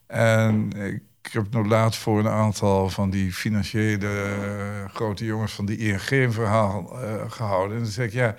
en 0.07 0.71
ik 1.23 1.33
heb 1.33 1.45
nog 1.51 1.65
laatst 1.65 2.01
voor 2.01 2.19
een 2.19 2.27
aantal 2.27 2.89
van 2.89 3.09
die 3.09 3.33
financiële 3.33 4.09
grote 4.93 5.25
jongens 5.25 5.53
van 5.53 5.65
die 5.65 5.77
ING 5.77 6.09
een 6.09 6.33
verhaal 6.33 6.97
gehouden. 7.27 7.77
En 7.77 7.83
dan 7.83 7.91
zeg 7.91 8.05
ik, 8.05 8.13
ja, 8.13 8.35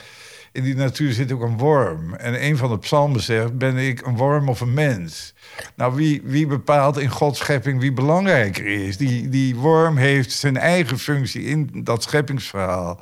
in 0.54 0.62
die 0.62 0.74
natuur 0.74 1.12
zit 1.12 1.32
ook 1.32 1.42
een 1.42 1.58
worm. 1.58 2.14
En 2.14 2.44
een 2.44 2.56
van 2.56 2.70
de 2.70 2.78
psalmen 2.78 3.20
zegt, 3.20 3.58
ben 3.58 3.76
ik 3.76 4.06
een 4.06 4.16
worm 4.16 4.48
of 4.48 4.60
een 4.60 4.74
mens? 4.74 5.34
Nou, 5.74 5.94
wie, 5.94 6.22
wie 6.24 6.46
bepaalt 6.46 6.98
in 6.98 7.08
Gods 7.08 7.38
schepping 7.38 7.80
wie 7.80 7.92
belangrijker 7.92 8.66
is? 8.66 8.96
Die, 8.96 9.28
die 9.28 9.56
worm 9.56 9.96
heeft 9.96 10.32
zijn 10.32 10.56
eigen 10.56 10.98
functie 10.98 11.42
in 11.42 11.70
dat 11.72 12.02
scheppingsverhaal. 12.02 13.00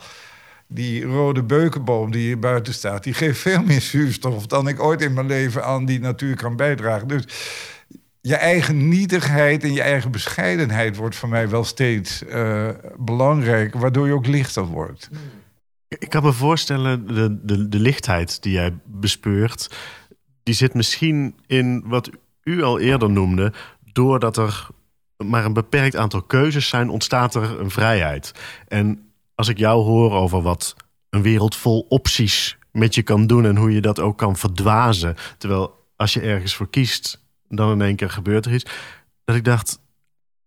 Die 0.67 1.05
rode 1.05 1.43
beukenboom 1.43 2.11
die 2.11 2.23
hier 2.23 2.38
buiten 2.38 2.75
staat, 2.75 3.05
die 3.05 3.15
geeft 3.15 3.41
veel 3.41 3.62
meer 3.62 3.81
zuurstof 3.81 4.47
dan 4.47 4.69
ik 4.69 4.83
ooit 4.83 5.03
in 5.03 5.12
mijn 5.12 5.27
leven 5.27 5.65
aan 5.65 5.85
die 5.85 6.01
natuur 6.01 6.37
kan 6.37 6.57
bijdragen. 6.57 7.09
Dus 7.09 7.25
je 8.21 8.37
eigen 8.37 8.88
nietigheid 8.88 9.62
en 9.62 9.73
je 9.73 9.83
eigen 9.83 10.11
bescheidenheid 10.11 10.97
wordt 10.97 11.17
voor 11.17 11.29
mij 11.29 11.49
wel 11.49 11.65
steeds 11.65 12.23
uh, 12.23 12.69
belangrijk, 12.97 13.75
waardoor 13.75 14.07
je 14.07 14.12
ook 14.12 14.27
lichter 14.27 14.65
wordt. 14.65 15.09
Ik 15.98 16.09
kan 16.09 16.22
me 16.22 16.33
voorstellen, 16.33 17.07
de, 17.07 17.38
de, 17.42 17.68
de 17.68 17.78
lichtheid 17.78 18.42
die 18.42 18.52
jij 18.52 18.78
bespeurt, 18.85 19.70
die 20.42 20.55
zit 20.55 20.74
misschien 20.74 21.38
in 21.46 21.83
wat 21.87 22.11
u 22.42 22.62
al 22.62 22.78
eerder 22.78 23.11
noemde, 23.11 23.52
doordat 23.92 24.37
er 24.37 24.66
maar 25.16 25.44
een 25.44 25.52
beperkt 25.52 25.96
aantal 25.96 26.22
keuzes 26.22 26.68
zijn, 26.68 26.90
ontstaat 26.90 27.35
er 27.35 27.61
een 27.61 27.70
vrijheid. 27.70 28.33
En 28.68 29.12
als 29.35 29.48
ik 29.48 29.59
jou 29.59 29.83
hoor 29.83 30.12
over 30.12 30.42
wat 30.42 30.76
een 31.11 31.22
wereld 31.22 31.57
vol 31.57 31.87
opties 31.88 32.59
met 32.70 32.94
je 32.94 33.02
kan 33.02 33.26
doen 33.26 33.44
en 33.44 33.57
hoe 33.57 33.72
je 33.72 33.81
dat 33.81 34.00
ook 34.00 34.18
kan 34.18 34.37
verdwazen, 34.37 35.16
terwijl 35.38 35.87
als 35.96 36.12
je 36.12 36.20
ergens 36.20 36.55
voor 36.55 36.70
kiest, 36.70 37.24
dan 37.48 37.70
in 37.70 37.83
één 37.83 37.96
keer 37.96 38.11
gebeurt 38.11 38.46
er 38.46 38.55
iets. 38.55 38.70
Dat 39.24 39.37
ik 39.37 39.44
dacht, 39.44 39.81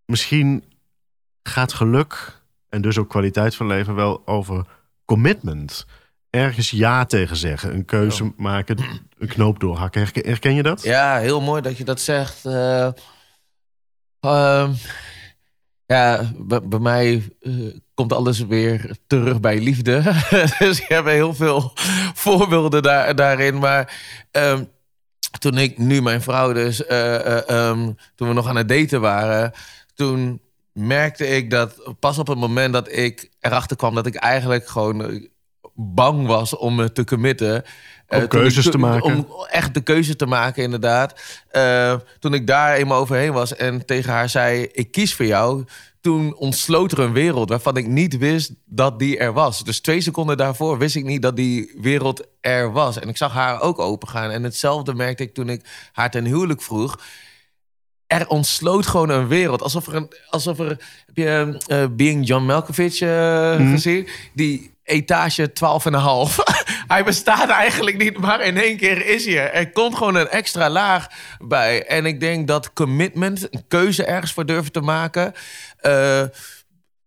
misschien 0.05 0.63
gaat 1.43 1.73
geluk 1.73 2.41
en 2.69 2.81
dus 2.81 2.97
ook 2.97 3.09
kwaliteit 3.09 3.55
van 3.55 3.67
leven 3.67 3.95
wel 3.95 4.27
over 4.27 4.65
commitment. 5.05 5.85
Ergens 6.29 6.69
ja 6.69 7.05
tegen 7.05 7.35
zeggen, 7.35 7.73
een 7.73 7.85
keuze 7.85 8.33
maken, 8.37 8.77
een 9.17 9.27
knoop 9.27 9.59
doorhakken. 9.59 10.07
Herken, 10.13 10.53
je 10.53 10.63
dat? 10.63 10.83
Ja, 10.83 11.17
heel 11.17 11.41
mooi 11.41 11.61
dat 11.61 11.77
je 11.77 11.83
dat 11.83 12.01
zegt. 12.01 12.45
Uh, 12.45 12.89
ja, 15.85 16.31
bij, 16.37 16.79
mij 16.79 17.35
uh, 17.41 17.73
komt 17.93 18.13
alles 18.13 18.39
weer 18.39 18.97
terug 19.07 19.39
bij 19.39 19.59
liefde. 19.59 20.01
dus 20.59 20.77
je 20.77 20.93
hebt 20.93 21.07
heel 21.07 21.33
veel 21.33 21.71
voorbeelden 22.13 22.83
daar, 22.83 23.15
daarin. 23.15 23.59
Maar 23.59 24.01
uh, 24.37 24.59
toen 25.39 25.57
ik 25.57 25.77
nu 25.77 26.01
mijn 26.01 26.21
vrouw 26.21 26.53
dus, 26.53 26.81
uh, 26.81 27.37
um, 27.49 27.97
toen 28.15 28.27
we 28.27 28.33
nog 28.33 28.47
aan 28.47 28.55
het 28.55 28.69
daten 28.69 29.01
waren, 29.01 29.51
toen 29.93 30.41
merkte 30.75 31.27
ik 31.27 31.49
dat 31.49 31.93
pas 31.99 32.17
op 32.17 32.27
het 32.27 32.37
moment 32.37 32.73
dat 32.73 32.91
ik 32.91 33.29
erachter 33.39 33.77
kwam 33.77 33.95
dat 33.95 34.05
ik 34.05 34.15
eigenlijk 34.15 34.67
gewoon 34.67 35.27
bang 35.75 36.27
was 36.27 36.55
om 36.55 36.75
me 36.75 36.91
te 36.91 37.03
committen. 37.03 37.63
Om 38.07 38.21
uh, 38.21 38.27
keuzes 38.27 38.69
te 38.69 38.77
maken. 38.77 39.03
Om 39.03 39.27
echt 39.49 39.73
de 39.73 39.81
keuze 39.81 40.15
te 40.15 40.25
maken, 40.25 40.63
inderdaad. 40.63 41.21
Uh, 41.51 41.95
toen 42.19 42.33
ik 42.33 42.47
daar 42.47 42.75
eenmaal 42.75 42.99
overheen 42.99 43.33
was 43.33 43.55
en 43.55 43.85
tegen 43.85 44.11
haar 44.11 44.29
zei: 44.29 44.67
Ik 44.71 44.91
kies 44.91 45.15
voor 45.15 45.25
jou 45.25 45.65
toen 46.01 46.35
ontsloot 46.35 46.91
er 46.91 46.99
een 46.99 47.13
wereld 47.13 47.49
waarvan 47.49 47.77
ik 47.77 47.87
niet 47.87 48.17
wist 48.17 48.53
dat 48.65 48.99
die 48.99 49.17
er 49.17 49.33
was. 49.33 49.63
Dus 49.63 49.79
twee 49.79 50.01
seconden 50.01 50.37
daarvoor 50.37 50.77
wist 50.77 50.95
ik 50.95 51.03
niet 51.03 51.21
dat 51.21 51.35
die 51.35 51.77
wereld 51.81 52.27
er 52.41 52.71
was. 52.71 52.99
En 52.99 53.09
ik 53.09 53.17
zag 53.17 53.33
haar 53.33 53.61
ook 53.61 53.79
opengaan. 53.79 54.31
En 54.31 54.43
hetzelfde 54.43 54.93
merkte 54.93 55.23
ik 55.23 55.33
toen 55.33 55.49
ik 55.49 55.89
haar 55.91 56.11
ten 56.11 56.25
huwelijk 56.25 56.61
vroeg. 56.61 56.99
Er 58.07 58.27
ontsloot 58.27 58.87
gewoon 58.87 59.09
een 59.09 59.27
wereld. 59.27 59.61
Alsof 59.61 59.87
er 59.87 59.95
een. 59.95 60.11
Alsof 60.29 60.59
er 60.59 60.67
heb 61.05 61.15
je 61.15 61.61
uh, 61.67 61.85
Being 61.91 62.27
John 62.27 62.45
Malkovich 62.45 63.01
uh, 63.01 63.71
gezien? 63.71 64.07
Die 64.33 64.73
etage 64.83 65.49
12,5. 65.49 65.55
hij 66.93 67.03
bestaat 67.03 67.49
eigenlijk 67.49 67.97
niet, 67.97 68.17
maar 68.17 68.41
in 68.41 68.57
één 68.57 68.77
keer 68.77 69.05
is 69.05 69.25
hij 69.25 69.39
er. 69.39 69.51
Er 69.51 69.71
komt 69.71 69.95
gewoon 69.97 70.15
een 70.15 70.29
extra 70.29 70.69
laag 70.69 71.07
bij. 71.39 71.85
En 71.85 72.05
ik 72.05 72.19
denk 72.19 72.47
dat 72.47 72.73
commitment, 72.73 73.53
een 73.53 73.67
keuze 73.67 74.05
ergens 74.05 74.33
voor 74.33 74.45
durven 74.45 74.71
te 74.71 74.81
maken, 74.81 75.33
uh, 75.81 76.23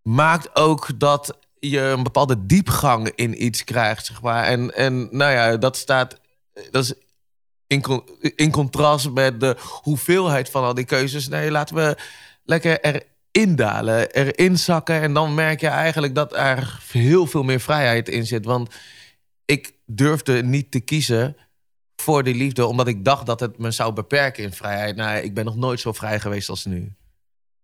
maakt 0.02 0.56
ook 0.56 0.88
dat 0.96 1.38
je 1.58 1.80
een 1.80 2.02
bepaalde 2.02 2.46
diepgang 2.46 3.12
in 3.14 3.44
iets 3.44 3.64
krijgt, 3.64 4.06
zeg 4.06 4.22
maar. 4.22 4.44
En, 4.44 4.74
en 4.74 5.08
nou 5.10 5.32
ja, 5.32 5.56
dat 5.56 5.76
staat. 5.76 6.20
Dat 6.70 6.84
is 6.84 6.94
in, 8.36 8.50
contrast 8.50 9.10
met 9.10 9.40
de 9.40 9.56
hoeveelheid 9.82 10.50
van 10.50 10.64
al 10.64 10.74
die 10.74 10.84
keuzes. 10.84 11.28
Nee, 11.28 11.50
laten 11.50 11.76
we 11.76 11.96
lekker 12.44 12.80
er 12.80 13.02
indalen, 13.30 14.10
erin 14.10 14.58
zakken. 14.58 15.00
En 15.00 15.12
dan 15.12 15.34
merk 15.34 15.60
je 15.60 15.68
eigenlijk 15.68 16.14
dat 16.14 16.36
er 16.36 16.80
heel 16.92 17.26
veel 17.26 17.42
meer 17.42 17.60
vrijheid 17.60 18.08
in 18.08 18.26
zit. 18.26 18.44
Want 18.44 18.74
ik 19.44 19.72
durfde 19.86 20.42
niet 20.42 20.70
te 20.70 20.80
kiezen 20.80 21.36
voor 21.96 22.22
die 22.24 22.34
liefde, 22.34 22.66
omdat 22.66 22.88
ik 22.88 23.04
dacht 23.04 23.26
dat 23.26 23.40
het 23.40 23.58
me 23.58 23.70
zou 23.70 23.92
beperken 23.92 24.42
in 24.42 24.52
vrijheid. 24.52 24.96
Nou, 24.96 25.18
ik 25.18 25.34
ben 25.34 25.44
nog 25.44 25.56
nooit 25.56 25.80
zo 25.80 25.92
vrij 25.92 26.20
geweest 26.20 26.48
als 26.48 26.64
nu. 26.64 26.92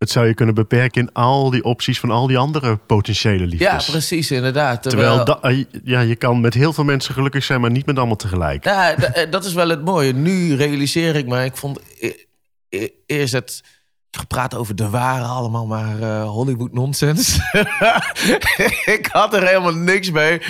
Het 0.05 0.13
zou 0.13 0.27
je 0.27 0.35
kunnen 0.35 0.55
beperken 0.55 1.03
in 1.03 1.13
al 1.13 1.51
die 1.51 1.65
opties 1.65 2.01
van 2.01 2.11
al 2.11 2.27
die 2.27 2.39
andere 2.39 2.77
potentiële 2.77 3.47
liefdes. 3.47 3.87
Ja, 3.87 3.93
precies, 3.93 4.31
inderdaad. 4.31 4.83
Terwijl, 4.83 5.25
Terwijl 5.25 5.65
ja, 5.85 6.01
je 6.01 6.17
kan 6.17 6.41
met 6.41 6.55
heel 6.55 6.73
veel 6.73 6.85
mensen 6.85 7.15
gelukkig 7.15 7.45
zijn, 7.45 7.61
maar 7.61 7.71
niet 7.71 7.87
met 7.87 7.97
allemaal 7.97 8.17
tegelijk. 8.17 8.65
Ja, 8.65 8.95
eh, 8.95 9.31
dat 9.31 9.45
is 9.45 9.53
wel 9.53 9.69
het 9.69 9.85
mooie. 9.85 10.13
Nu 10.13 10.57
realiseer 10.57 11.17
ik 11.17 11.27
me, 11.27 11.45
ik 11.45 11.57
vond 11.57 11.79
e-, 12.01 12.13
e-, 12.69 12.89
eerst 13.07 13.33
het 13.33 13.63
gepraat 14.11 14.55
over 14.55 14.77
de 14.77 14.89
ware 14.89 15.25
allemaal 15.25 15.67
maar 15.67 15.99
uh, 15.99 16.29
Hollywood 16.29 16.73
nonsens. 16.73 17.39
ik 18.97 19.09
had 19.13 19.35
er 19.35 19.47
helemaal 19.47 19.75
niks 19.75 20.11
mee. 20.11 20.43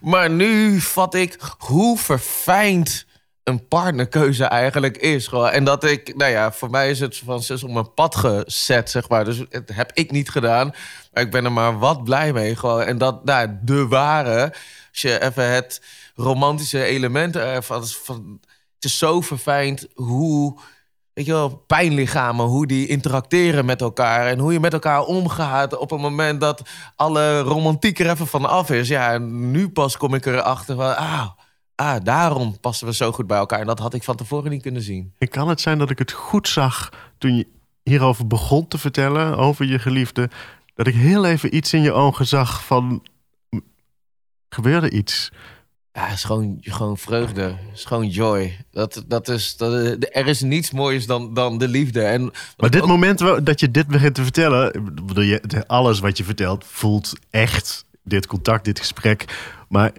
Maar 0.00 0.30
nu 0.30 0.80
vat 0.80 1.14
ik 1.14 1.38
hoe 1.58 1.98
verfijnd 1.98 3.06
een 3.48 3.68
partnerkeuze 3.68 4.44
eigenlijk 4.44 4.96
is. 4.96 5.26
Gewoon. 5.26 5.50
En 5.50 5.64
dat 5.64 5.84
ik, 5.84 6.16
nou 6.16 6.30
ja, 6.30 6.52
voor 6.52 6.70
mij 6.70 6.90
is 6.90 7.00
het 7.00 7.16
van 7.24 7.42
zes 7.42 7.62
op 7.62 7.70
mijn 7.70 7.94
pad 7.94 8.16
gezet, 8.16 8.90
zeg 8.90 9.08
maar. 9.08 9.24
Dus 9.24 9.42
het 9.50 9.70
heb 9.74 9.90
ik 9.94 10.10
niet 10.10 10.30
gedaan. 10.30 10.72
Maar 11.12 11.22
ik 11.22 11.30
ben 11.30 11.44
er 11.44 11.52
maar 11.52 11.78
wat 11.78 12.04
blij 12.04 12.32
mee. 12.32 12.56
Gewoon. 12.56 12.82
En 12.82 12.98
dat, 12.98 13.24
nou, 13.24 13.48
de 13.62 13.86
ware, 13.86 14.42
als 14.90 15.00
je 15.00 15.22
even 15.22 15.50
het 15.50 15.82
romantische 16.14 16.84
element 16.84 17.36
ervan... 17.36 17.86
Van, 17.86 18.40
het 18.74 18.84
is 18.84 18.98
zo 18.98 19.20
verfijnd 19.20 19.86
hoe 19.94 20.58
weet 21.18 21.26
je 21.26 21.32
wel, 21.32 21.64
pijnlichamen, 21.66 22.46
hoe 22.46 22.66
die 22.66 22.86
interacteren 22.86 23.64
met 23.64 23.80
elkaar 23.80 24.26
en 24.26 24.38
hoe 24.38 24.52
je 24.52 24.60
met 24.60 24.72
elkaar 24.72 25.02
omgaat 25.02 25.76
op 25.76 25.90
het 25.90 26.00
moment 26.00 26.40
dat 26.40 26.62
alle 26.96 27.40
romantiek 27.40 27.98
er 27.98 28.10
even 28.10 28.26
van 28.26 28.44
af 28.44 28.70
is. 28.70 28.88
Ja, 28.88 29.12
en 29.12 29.50
nu 29.50 29.68
pas 29.68 29.96
kom 29.96 30.14
ik 30.14 30.26
erachter 30.26 30.76
van, 30.76 30.96
ah, 30.96 31.28
ah, 31.78 32.04
daarom 32.04 32.60
passen 32.60 32.86
we 32.86 32.94
zo 32.94 33.12
goed 33.12 33.26
bij 33.26 33.38
elkaar. 33.38 33.60
En 33.60 33.66
dat 33.66 33.78
had 33.78 33.94
ik 33.94 34.02
van 34.02 34.16
tevoren 34.16 34.50
niet 34.50 34.62
kunnen 34.62 34.82
zien. 34.82 35.12
En 35.18 35.28
kan 35.28 35.48
het 35.48 35.60
zijn 35.60 35.78
dat 35.78 35.90
ik 35.90 35.98
het 35.98 36.12
goed 36.12 36.48
zag 36.48 36.92
toen 37.18 37.36
je 37.36 37.46
hierover 37.82 38.26
begon 38.26 38.68
te 38.68 38.78
vertellen, 38.78 39.36
over 39.36 39.64
je 39.64 39.78
geliefde, 39.78 40.30
dat 40.74 40.86
ik 40.86 40.94
heel 40.94 41.24
even 41.24 41.56
iets 41.56 41.72
in 41.72 41.82
je 41.82 41.92
ogen 41.92 42.26
zag 42.26 42.64
van, 42.64 43.02
gebeurde 44.48 44.90
iets? 44.90 45.30
Ja, 45.92 46.04
het 46.04 46.14
is 46.14 46.24
gewoon, 46.24 46.56
gewoon 46.60 46.98
vreugde. 46.98 47.42
Het 47.42 47.74
is 47.74 47.84
gewoon 47.84 48.08
joy. 48.08 48.64
Dat, 48.70 49.04
dat 49.06 49.28
is, 49.28 49.56
dat, 49.56 49.72
er 50.10 50.26
is 50.26 50.40
niets 50.40 50.70
moois 50.70 51.06
dan, 51.06 51.34
dan 51.34 51.58
de 51.58 51.68
liefde. 51.68 52.02
En, 52.02 52.32
maar 52.56 52.70
dit 52.70 52.86
moment 52.86 53.18
dat 53.18 53.60
je 53.60 53.70
dit 53.70 53.86
begint 53.86 54.14
te 54.14 54.22
vertellen... 54.22 54.94
Bedoel 55.06 55.24
je, 55.24 55.64
alles 55.66 55.98
wat 55.98 56.18
je 56.18 56.24
vertelt 56.24 56.64
voelt 56.64 57.12
echt. 57.30 57.86
Dit 58.02 58.26
contact, 58.26 58.64
dit 58.64 58.78
gesprek. 58.78 59.24
Maar 59.68 59.92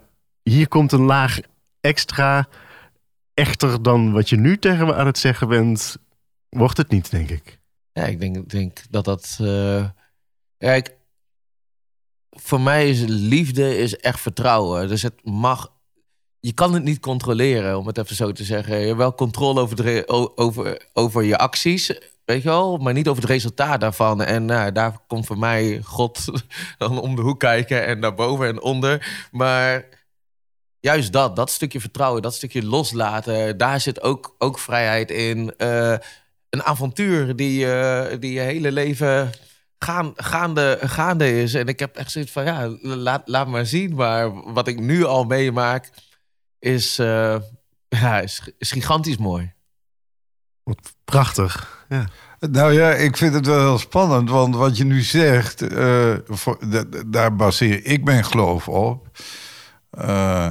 hier 0.43 0.67
komt 0.67 0.91
een 0.91 1.01
laag 1.01 1.39
extra 1.81 2.47
echter 3.33 3.81
dan 3.81 4.11
wat 4.11 4.29
je 4.29 4.35
nu 4.35 4.57
tegen 4.57 4.85
me 4.85 4.95
aan 4.95 5.05
het 5.05 5.17
zeggen 5.17 5.47
bent. 5.47 5.97
Wordt 6.49 6.77
het 6.77 6.89
niet, 6.89 7.11
denk 7.11 7.29
ik. 7.29 7.59
Ja, 7.91 8.05
ik 8.05 8.19
denk, 8.19 8.49
denk 8.49 8.81
dat 8.89 9.05
dat... 9.05 9.37
Uh, 9.41 9.85
voor 12.29 12.61
mij 12.61 12.89
is 12.89 13.03
liefde 13.07 13.77
is 13.77 13.95
echt 13.97 14.19
vertrouwen. 14.19 14.87
Dus 14.87 15.01
het 15.01 15.23
mag 15.23 15.71
je 16.39 16.53
kan 16.53 16.73
het 16.73 16.83
niet 16.83 16.99
controleren, 16.99 17.77
om 17.77 17.87
het 17.87 17.97
even 17.97 18.15
zo 18.15 18.31
te 18.31 18.43
zeggen. 18.43 18.79
Je 18.79 18.85
hebt 18.85 18.97
wel 18.97 19.15
controle 19.15 19.61
over, 19.61 19.75
de, 19.75 20.03
over, 20.35 20.81
over 20.93 21.23
je 21.23 21.37
acties. 21.37 21.87
weet 22.25 22.43
je 22.43 22.49
wel, 22.49 22.77
maar 22.77 22.93
niet 22.93 23.07
over 23.07 23.21
het 23.21 23.31
resultaat 23.31 23.81
daarvan. 23.81 24.23
En 24.23 24.45
nou, 24.45 24.71
daar 24.71 24.97
komt 25.07 25.25
voor 25.25 25.37
mij 25.37 25.81
God 25.83 26.25
dan 26.77 26.99
om 27.01 27.15
de 27.15 27.21
hoek 27.21 27.39
kijken 27.39 27.85
en 27.85 28.01
daarboven 28.01 28.47
en 28.47 28.61
onder. 28.61 29.27
Maar 29.31 29.85
juist 30.79 31.13
dat, 31.13 31.35
dat 31.35 31.51
stukje 31.51 31.79
vertrouwen, 31.79 32.21
dat 32.21 32.35
stukje 32.35 32.63
loslaten, 32.63 33.57
daar 33.57 33.81
zit 33.81 34.01
ook, 34.01 34.35
ook 34.37 34.59
vrijheid 34.59 35.11
in. 35.11 35.53
Uh, 35.57 35.95
een 36.49 36.63
avontuur 36.63 37.35
die, 37.35 37.65
uh, 37.65 38.05
die 38.19 38.33
je 38.33 38.39
hele 38.39 38.71
leven 38.71 39.31
gaan, 39.79 40.13
gaande, 40.15 40.77
gaande 40.81 41.41
is. 41.41 41.53
En 41.53 41.67
ik 41.67 41.79
heb 41.79 41.95
echt 41.95 42.11
zoiets 42.11 42.31
van, 42.31 42.45
ja, 42.45 42.75
laat, 42.81 43.21
laat 43.25 43.47
maar 43.47 43.65
zien. 43.65 43.95
Maar 43.95 44.53
wat 44.53 44.67
ik 44.67 44.79
nu 44.79 45.05
al 45.05 45.23
meemaak, 45.23 45.89
is, 46.59 46.99
uh, 46.99 47.35
ja, 48.01 48.19
is, 48.19 48.41
is 48.57 48.71
gigantisch 48.71 49.17
mooi. 49.17 49.53
Wat 50.63 50.93
prachtig, 51.05 51.85
ja. 51.89 52.07
Nou 52.39 52.73
ja, 52.73 52.91
ik 52.91 53.17
vind 53.17 53.33
het 53.33 53.45
wel 53.45 53.59
heel 53.59 53.77
spannend, 53.77 54.29
want 54.29 54.55
wat 54.55 54.77
je 54.77 54.83
nu 54.83 55.01
zegt, 55.01 55.61
uh, 55.61 56.15
voor, 56.25 56.57
daar 57.07 57.35
baseer 57.35 57.85
ik 57.85 58.03
mijn 58.03 58.25
geloof 58.25 58.67
op. 58.67 59.07
Uh, 59.97 60.49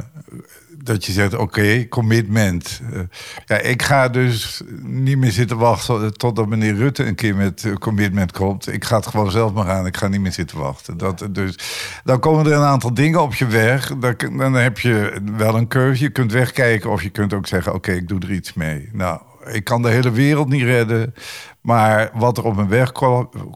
dat 0.84 1.04
je 1.04 1.12
zegt, 1.12 1.34
oké, 1.34 1.88
commitment. 1.88 2.80
Uh, 2.92 3.00
ja, 3.46 3.58
ik 3.58 3.82
ga 3.82 4.08
dus 4.08 4.62
niet 4.82 5.18
meer 5.18 5.30
zitten 5.30 5.58
wachten 5.58 6.16
totdat 6.16 6.48
meneer 6.48 6.74
Rutte 6.74 7.04
een 7.04 7.14
keer 7.14 7.36
met 7.36 7.72
commitment 7.78 8.32
komt. 8.32 8.72
Ik 8.72 8.84
ga 8.84 8.96
het 8.96 9.06
gewoon 9.06 9.30
zelf 9.30 9.52
maar 9.52 9.70
aan. 9.70 9.86
Ik 9.86 9.96
ga 9.96 10.08
niet 10.08 10.20
meer 10.20 10.32
zitten 10.32 10.58
wachten. 10.58 10.96
Dat, 10.96 11.28
dus, 11.30 11.58
dan 12.04 12.20
komen 12.20 12.46
er 12.46 12.52
een 12.52 12.62
aantal 12.62 12.94
dingen 12.94 13.22
op 13.22 13.34
je 13.34 13.46
weg. 13.46 13.96
Dan, 13.98 14.36
dan 14.36 14.54
heb 14.54 14.78
je 14.78 15.20
wel 15.36 15.54
een 15.54 15.68
keuze. 15.68 16.02
Je 16.02 16.10
kunt 16.10 16.32
wegkijken 16.32 16.90
of 16.90 17.02
je 17.02 17.10
kunt 17.10 17.32
ook 17.32 17.46
zeggen, 17.46 17.74
oké, 17.74 17.92
ik 17.92 18.08
doe 18.08 18.20
er 18.20 18.32
iets 18.32 18.52
mee. 18.54 18.88
Nou, 18.92 19.20
ik 19.44 19.64
kan 19.64 19.82
de 19.82 19.88
hele 19.88 20.10
wereld 20.10 20.48
niet 20.48 20.62
redden. 20.62 21.14
Maar 21.60 22.10
wat 22.14 22.38
er 22.38 22.44
op 22.44 22.56
mijn 22.56 22.68
weg 22.68 22.92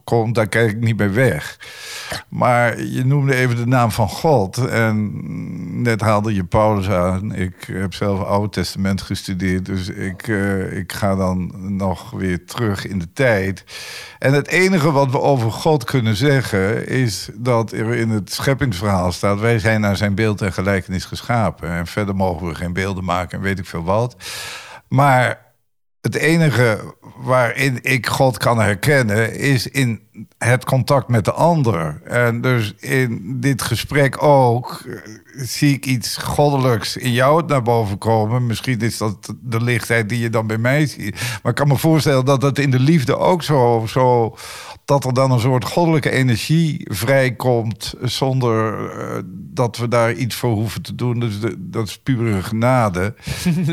komt, 0.03 0.35
daar 0.35 0.47
kijk 0.47 0.71
ik 0.71 0.79
niet 0.79 0.97
bij 0.97 1.13
weg. 1.13 1.59
Maar 2.29 2.81
je 2.83 3.05
noemde 3.05 3.35
even 3.35 3.55
de 3.55 3.65
naam 3.65 3.91
van 3.91 4.09
God. 4.09 4.57
En 4.57 5.11
net 5.81 6.01
haalde 6.01 6.33
je 6.33 6.43
Paulus 6.43 6.89
aan. 6.89 7.35
Ik 7.35 7.55
heb 7.71 7.93
zelf 7.93 8.19
het 8.19 8.27
Oude 8.27 8.49
Testament 8.49 9.01
gestudeerd. 9.01 9.65
Dus 9.65 9.89
ik, 9.89 10.27
uh, 10.27 10.77
ik 10.77 10.93
ga 10.93 11.15
dan 11.15 11.51
nog 11.77 12.11
weer 12.11 12.45
terug 12.45 12.87
in 12.87 12.99
de 12.99 13.13
tijd. 13.13 13.63
En 14.19 14.33
het 14.33 14.47
enige 14.47 14.91
wat 14.91 15.11
we 15.11 15.21
over 15.21 15.51
God 15.51 15.83
kunnen 15.83 16.15
zeggen... 16.15 16.87
is 16.87 17.29
dat 17.33 17.71
er 17.71 17.93
in 17.93 18.09
het 18.09 18.33
scheppingsverhaal 18.33 19.11
staat... 19.11 19.39
wij 19.39 19.59
zijn 19.59 19.81
naar 19.81 19.97
zijn 19.97 20.15
beeld 20.15 20.41
en 20.41 20.53
gelijkenis 20.53 21.05
geschapen. 21.05 21.69
En 21.69 21.87
verder 21.87 22.15
mogen 22.15 22.47
we 22.47 22.55
geen 22.55 22.73
beelden 22.73 23.03
maken 23.03 23.37
en 23.37 23.43
weet 23.43 23.59
ik 23.59 23.65
veel 23.65 23.83
wat. 23.83 24.15
Maar 24.87 25.42
het 26.03 26.15
enige 26.15 26.95
waarin 27.15 27.79
ik 27.81 28.07
God 28.07 28.37
kan 28.37 28.59
herkennen 28.59 29.35
is 29.35 29.67
in 29.67 30.01
het 30.37 30.65
contact 30.65 31.07
met 31.07 31.25
de 31.25 31.31
ander. 31.31 32.01
En 32.03 32.41
dus 32.41 32.73
in 32.79 33.37
dit 33.39 33.61
gesprek 33.61 34.23
ook 34.23 34.83
eh, 34.87 34.95
zie 35.35 35.73
ik 35.73 35.85
iets 35.85 36.17
goddelijks 36.17 36.97
in 36.97 37.11
jou 37.11 37.45
naar 37.45 37.61
boven 37.61 37.97
komen. 37.97 38.45
Misschien 38.45 38.79
is 38.79 38.97
dat 38.97 39.33
de 39.41 39.61
lichtheid 39.61 40.09
die 40.09 40.19
je 40.19 40.29
dan 40.29 40.47
bij 40.47 40.57
mij 40.57 40.85
ziet. 40.85 41.21
Maar 41.41 41.51
ik 41.51 41.57
kan 41.57 41.67
me 41.67 41.77
voorstellen 41.77 42.25
dat 42.25 42.41
het 42.41 42.59
in 42.59 42.71
de 42.71 42.79
liefde 42.79 43.17
ook 43.17 43.43
zo, 43.43 43.85
zo 43.87 44.35
dat 44.85 45.05
er 45.05 45.13
dan 45.13 45.31
een 45.31 45.39
soort 45.39 45.65
goddelijke 45.65 46.09
energie 46.09 46.81
vrijkomt 46.91 47.93
zonder 48.01 48.79
uh, 48.97 49.21
dat 49.27 49.77
we 49.77 49.87
daar 49.87 50.13
iets 50.13 50.35
voor 50.35 50.53
hoeven 50.53 50.81
te 50.81 50.95
doen. 50.95 51.19
Dus 51.19 51.39
de, 51.39 51.55
dat 51.57 51.87
is 51.87 51.97
pure 51.97 52.43
genade. 52.43 53.13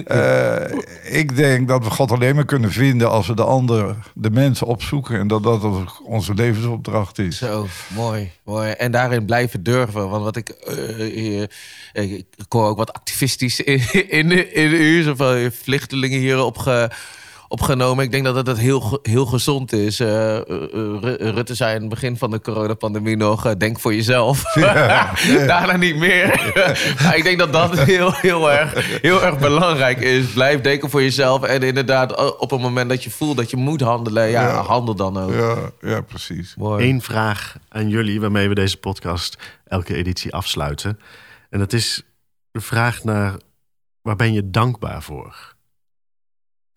uh, 0.08 0.78
ik 1.20 1.36
denk 1.36 1.68
dat 1.68 1.84
we 1.84 1.90
God 1.90 2.10
alleen 2.10 2.34
maar 2.34 2.44
kunnen 2.44 2.72
vinden 2.72 3.10
als 3.10 3.26
we 3.26 3.34
de 3.34 3.44
ander, 3.44 3.96
de 4.14 4.30
mensen 4.30 4.66
opzoeken 4.66 5.18
en 5.18 5.28
dat 5.28 5.42
dat 5.42 5.64
onze 6.04 6.34
levensopdracht 6.34 7.18
is. 7.18 7.38
Zo, 7.38 7.66
mooi, 7.94 8.30
mooi. 8.44 8.70
En 8.70 8.92
daarin 8.92 9.24
blijven 9.24 9.62
durven. 9.62 10.08
Want 10.08 10.24
wat 10.24 10.36
ik, 10.36 10.54
uh, 10.68 11.42
ik 11.92 12.26
hoor 12.48 12.68
ook 12.68 12.76
wat 12.76 12.92
activistisch 12.92 13.60
in, 13.60 13.80
in, 14.08 14.54
in 14.54 14.70
u, 14.72 15.02
zoveel 15.02 15.50
vluchtelingen 15.50 16.18
hier 16.18 16.44
opge 16.44 16.90
opgenomen. 17.50 18.04
Ik 18.04 18.10
denk 18.10 18.24
dat 18.24 18.46
het 18.46 18.58
heel, 18.58 18.98
heel 19.02 19.26
gezond 19.26 19.72
is. 19.72 20.00
Uh, 20.00 20.38
Rutte 21.18 21.54
zei 21.54 21.74
in 21.74 21.80
het 21.80 21.90
begin 21.90 22.16
van 22.16 22.30
de 22.30 22.40
coronapandemie 22.40 23.16
nog... 23.16 23.56
denk 23.56 23.80
voor 23.80 23.94
jezelf. 23.94 24.42
Ja, 24.60 25.12
Daarna 25.46 25.76
niet 25.76 25.96
meer. 25.96 26.52
ik 27.16 27.22
denk 27.22 27.38
dat 27.38 27.52
dat 27.52 27.78
heel, 27.78 28.12
heel, 28.12 28.50
erg, 28.50 29.00
heel 29.02 29.24
erg 29.24 29.38
belangrijk 29.38 30.00
is. 30.00 30.26
Blijf 30.26 30.60
denken 30.60 30.90
voor 30.90 31.02
jezelf. 31.02 31.42
En 31.42 31.62
inderdaad, 31.62 32.38
op 32.38 32.50
het 32.50 32.60
moment 32.60 32.88
dat 32.88 33.04
je 33.04 33.10
voelt 33.10 33.36
dat 33.36 33.50
je 33.50 33.56
moet 33.56 33.80
handelen... 33.80 34.28
ja, 34.28 34.62
handel 34.62 34.94
dan 34.94 35.18
ook. 35.18 35.32
Ja, 35.32 35.56
ja 35.80 36.00
precies. 36.00 36.54
Eén 36.58 37.02
vraag 37.02 37.56
aan 37.68 37.88
jullie... 37.88 38.20
waarmee 38.20 38.48
we 38.48 38.54
deze 38.54 38.76
podcast 38.76 39.38
elke 39.66 39.94
editie 39.94 40.34
afsluiten. 40.34 40.98
En 41.50 41.58
dat 41.58 41.72
is 41.72 42.02
de 42.50 42.60
vraag 42.60 43.04
naar... 43.04 43.34
waar 44.02 44.16
ben 44.16 44.32
je 44.32 44.50
dankbaar 44.50 45.02
voor? 45.02 45.58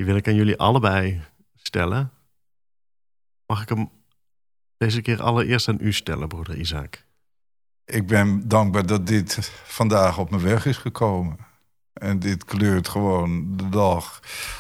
Die 0.04 0.12
wil 0.12 0.22
ik 0.22 0.28
aan 0.28 0.36
jullie 0.36 0.58
allebei 0.58 1.22
stellen. 1.56 2.12
Mag 3.46 3.62
ik 3.62 3.70
hem 3.70 3.90
deze 4.78 5.02
keer 5.02 5.22
allereerst 5.22 5.68
aan 5.68 5.78
u 5.80 5.94
stellen, 5.94 6.28
broeder 6.28 6.58
Isaac? 6.58 7.06
Ik 7.86 8.08
ben 8.08 8.48
dankbaar 8.48 8.86
dat 8.86 9.08
dit 9.08 9.52
vandaag 9.64 10.18
op 10.18 10.30
mijn 10.30 10.42
weg 10.42 10.66
is 10.66 10.78
gekomen. 10.78 11.38
En 11.94 12.20
dit 12.20 12.46
kleurt 12.46 12.88
gewoon 12.88 13.58
de 13.58 13.70
dag. 13.70 14.20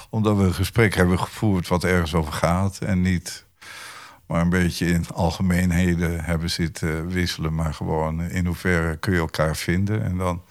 Omdat 0.09 0.37
we 0.37 0.43
een 0.43 0.53
gesprek 0.53 0.95
hebben 0.95 1.19
gevoerd 1.19 1.67
wat 1.67 1.83
ergens 1.83 2.13
over 2.13 2.33
gaat. 2.33 2.79
En 2.79 3.01
niet 3.01 3.45
maar 4.27 4.41
een 4.41 4.49
beetje 4.49 4.85
in 4.85 5.09
algemeenheden 5.09 6.23
hebben 6.23 6.49
zitten 6.49 7.07
wisselen. 7.07 7.55
Maar 7.55 7.73
gewoon 7.73 8.21
in 8.21 8.45
hoeverre 8.45 8.97
kun 8.97 9.13
je 9.13 9.19
elkaar 9.19 9.55
vinden. 9.55 10.03
En 10.03 10.17
dan 10.17 10.43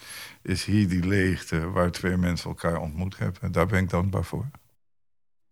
is 0.43 0.65
hier 0.65 0.89
die 0.89 1.07
leegte 1.07 1.71
waar 1.71 1.91
twee 1.91 2.17
mensen 2.17 2.49
elkaar 2.49 2.81
ontmoet 2.81 3.19
hebben. 3.19 3.53
Daar 3.53 3.67
ben 3.67 3.83
ik 3.83 3.91
dankbaar 3.91 4.25
voor. 4.25 4.51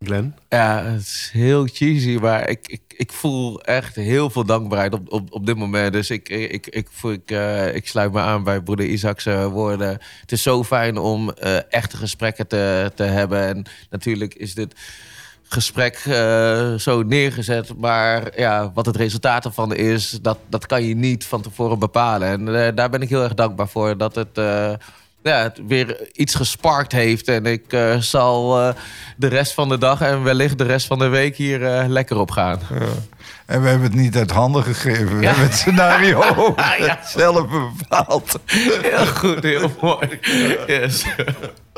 Glenn? 0.03 0.35
Ja, 0.49 0.83
het 0.83 1.01
is 1.01 1.29
heel 1.33 1.67
cheesy, 1.67 2.17
maar 2.21 2.49
ik, 2.49 2.67
ik, 2.67 2.81
ik 2.87 3.11
voel 3.11 3.61
echt 3.61 3.95
heel 3.95 4.29
veel 4.29 4.45
dankbaarheid 4.45 4.93
op, 4.93 5.11
op, 5.11 5.33
op 5.33 5.45
dit 5.45 5.57
moment. 5.57 5.93
Dus 5.93 6.09
ik, 6.09 6.29
ik, 6.29 6.67
ik, 6.67 6.89
ik, 7.01 7.31
uh, 7.31 7.75
ik 7.75 7.87
sluit 7.87 8.11
me 8.11 8.19
aan 8.19 8.43
bij 8.43 8.61
broeder 8.61 8.85
Isaac's 8.85 9.25
woorden. 9.25 9.99
Het 10.21 10.31
is 10.31 10.41
zo 10.41 10.63
fijn 10.63 10.97
om 10.97 11.33
uh, 11.43 11.73
echte 11.73 11.97
gesprekken 11.97 12.47
te, 12.47 12.91
te 12.95 13.03
hebben. 13.03 13.47
En 13.47 13.65
natuurlijk 13.89 14.33
is 14.33 14.53
dit 14.53 14.75
gesprek 15.43 15.97
zo 16.77 17.03
neergezet. 17.03 17.77
Maar 17.77 18.39
ja, 18.39 18.71
wat 18.73 18.85
het 18.85 18.95
resultaat 18.95 19.45
ervan 19.45 19.75
is, 19.75 20.19
dat, 20.21 20.37
dat 20.49 20.65
kan 20.65 20.83
je 20.83 20.95
niet 20.95 21.25
van 21.25 21.41
tevoren 21.41 21.79
bepalen. 21.79 22.27
En 22.27 22.75
daar 22.75 22.89
ben 22.89 23.01
ik 23.01 23.09
heel 23.09 23.23
erg 23.23 23.33
dankbaar 23.33 23.67
voor 23.67 23.97
dat 23.97 24.15
het 24.15 24.39
ja, 25.23 25.41
het 25.41 25.61
weer 25.67 26.09
iets 26.13 26.35
gesparkt 26.35 26.91
heeft. 26.91 27.27
En 27.27 27.45
ik 27.45 27.73
uh, 27.73 27.97
zal 27.97 28.61
uh, 28.61 28.73
de 29.17 29.27
rest 29.27 29.53
van 29.53 29.69
de 29.69 29.77
dag 29.77 30.01
en 30.01 30.23
wellicht 30.23 30.57
de 30.57 30.63
rest 30.63 30.87
van 30.87 30.99
de 30.99 31.07
week 31.07 31.35
hier 31.35 31.61
uh, 31.61 31.83
lekker 31.87 32.17
op 32.17 32.31
gaan. 32.31 32.59
Ja. 32.69 32.85
En 33.45 33.61
we 33.61 33.67
hebben 33.67 33.87
het 33.87 33.99
niet 33.99 34.15
uit 34.15 34.31
handen 34.31 34.63
gegeven. 34.63 35.17
We 35.17 35.21
ja. 35.21 35.27
hebben 35.27 35.45
het 35.45 35.55
scenario 35.55 36.23
ja. 36.77 36.99
zelf 37.05 37.47
bepaald. 37.77 38.39
Heel 38.45 39.05
goed, 39.05 39.43
heel 39.43 39.71
mooi. 39.81 40.19
Yes. 40.67 41.05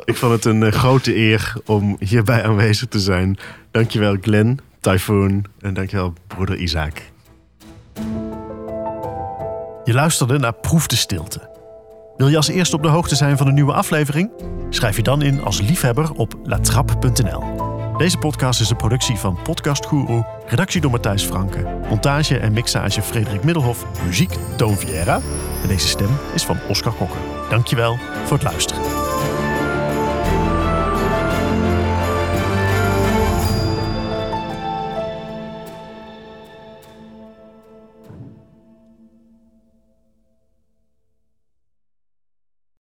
Ik 0.06 0.16
vond 0.16 0.32
het 0.32 0.46
een 0.46 0.72
grote 0.72 1.16
eer 1.16 1.54
om 1.66 1.96
hierbij 2.00 2.44
aanwezig 2.44 2.88
te 2.88 3.00
zijn. 3.00 3.38
Dankjewel 3.72 4.18
Glenn, 4.22 4.60
Typhoon 4.80 5.46
en 5.60 5.74
dankjewel 5.74 6.14
broeder 6.28 6.56
Isaac. 6.56 7.02
Je 9.84 9.94
luisterde 9.94 10.39
naar 10.39 10.54
Proef 10.54 10.88
de 10.88 10.96
Stilte 10.96 11.53
wil 12.18 12.28
je 12.28 12.38
als 12.38 12.47
eerste 12.47 12.76
op 12.76 12.84
de 12.84 12.89
hoogte 12.89 13.16
zijn 13.16 13.38
van 13.38 13.47
een 13.47 13.53
nieuwe 13.53 13.74
aflevering? 13.74 14.32
Schrijf 14.70 14.95
je 14.95 15.03
dan 15.03 15.22
in 15.22 15.43
als 15.43 15.61
liefhebber 15.61 16.11
op 16.11 16.34
latrap.nl. 16.43 17.72
Deze 17.97 18.18
podcast 18.18 18.61
is 18.61 18.70
een 18.70 18.76
productie 18.76 19.16
van 19.16 19.38
Podcast 19.43 19.86
Guru, 19.86 20.24
redactie 20.47 20.82
door 20.82 20.91
Matthijs 20.91 21.24
Franke, 21.24 21.78
montage 21.89 22.38
en 22.38 22.53
mixage 22.53 23.01
Frederik 23.01 23.43
Middelhof, 23.43 23.86
muziek 24.05 24.38
Toon 24.55 24.78
Vieira 24.78 25.22
en 25.61 25.68
deze 25.68 25.88
stem 25.88 26.09
is 26.34 26.43
van 26.43 26.57
Oscar 26.70 26.93
Kokker. 26.93 27.20
Dankjewel 27.49 27.97
voor 28.26 28.38
het 28.38 28.43
luisteren. 28.43 28.84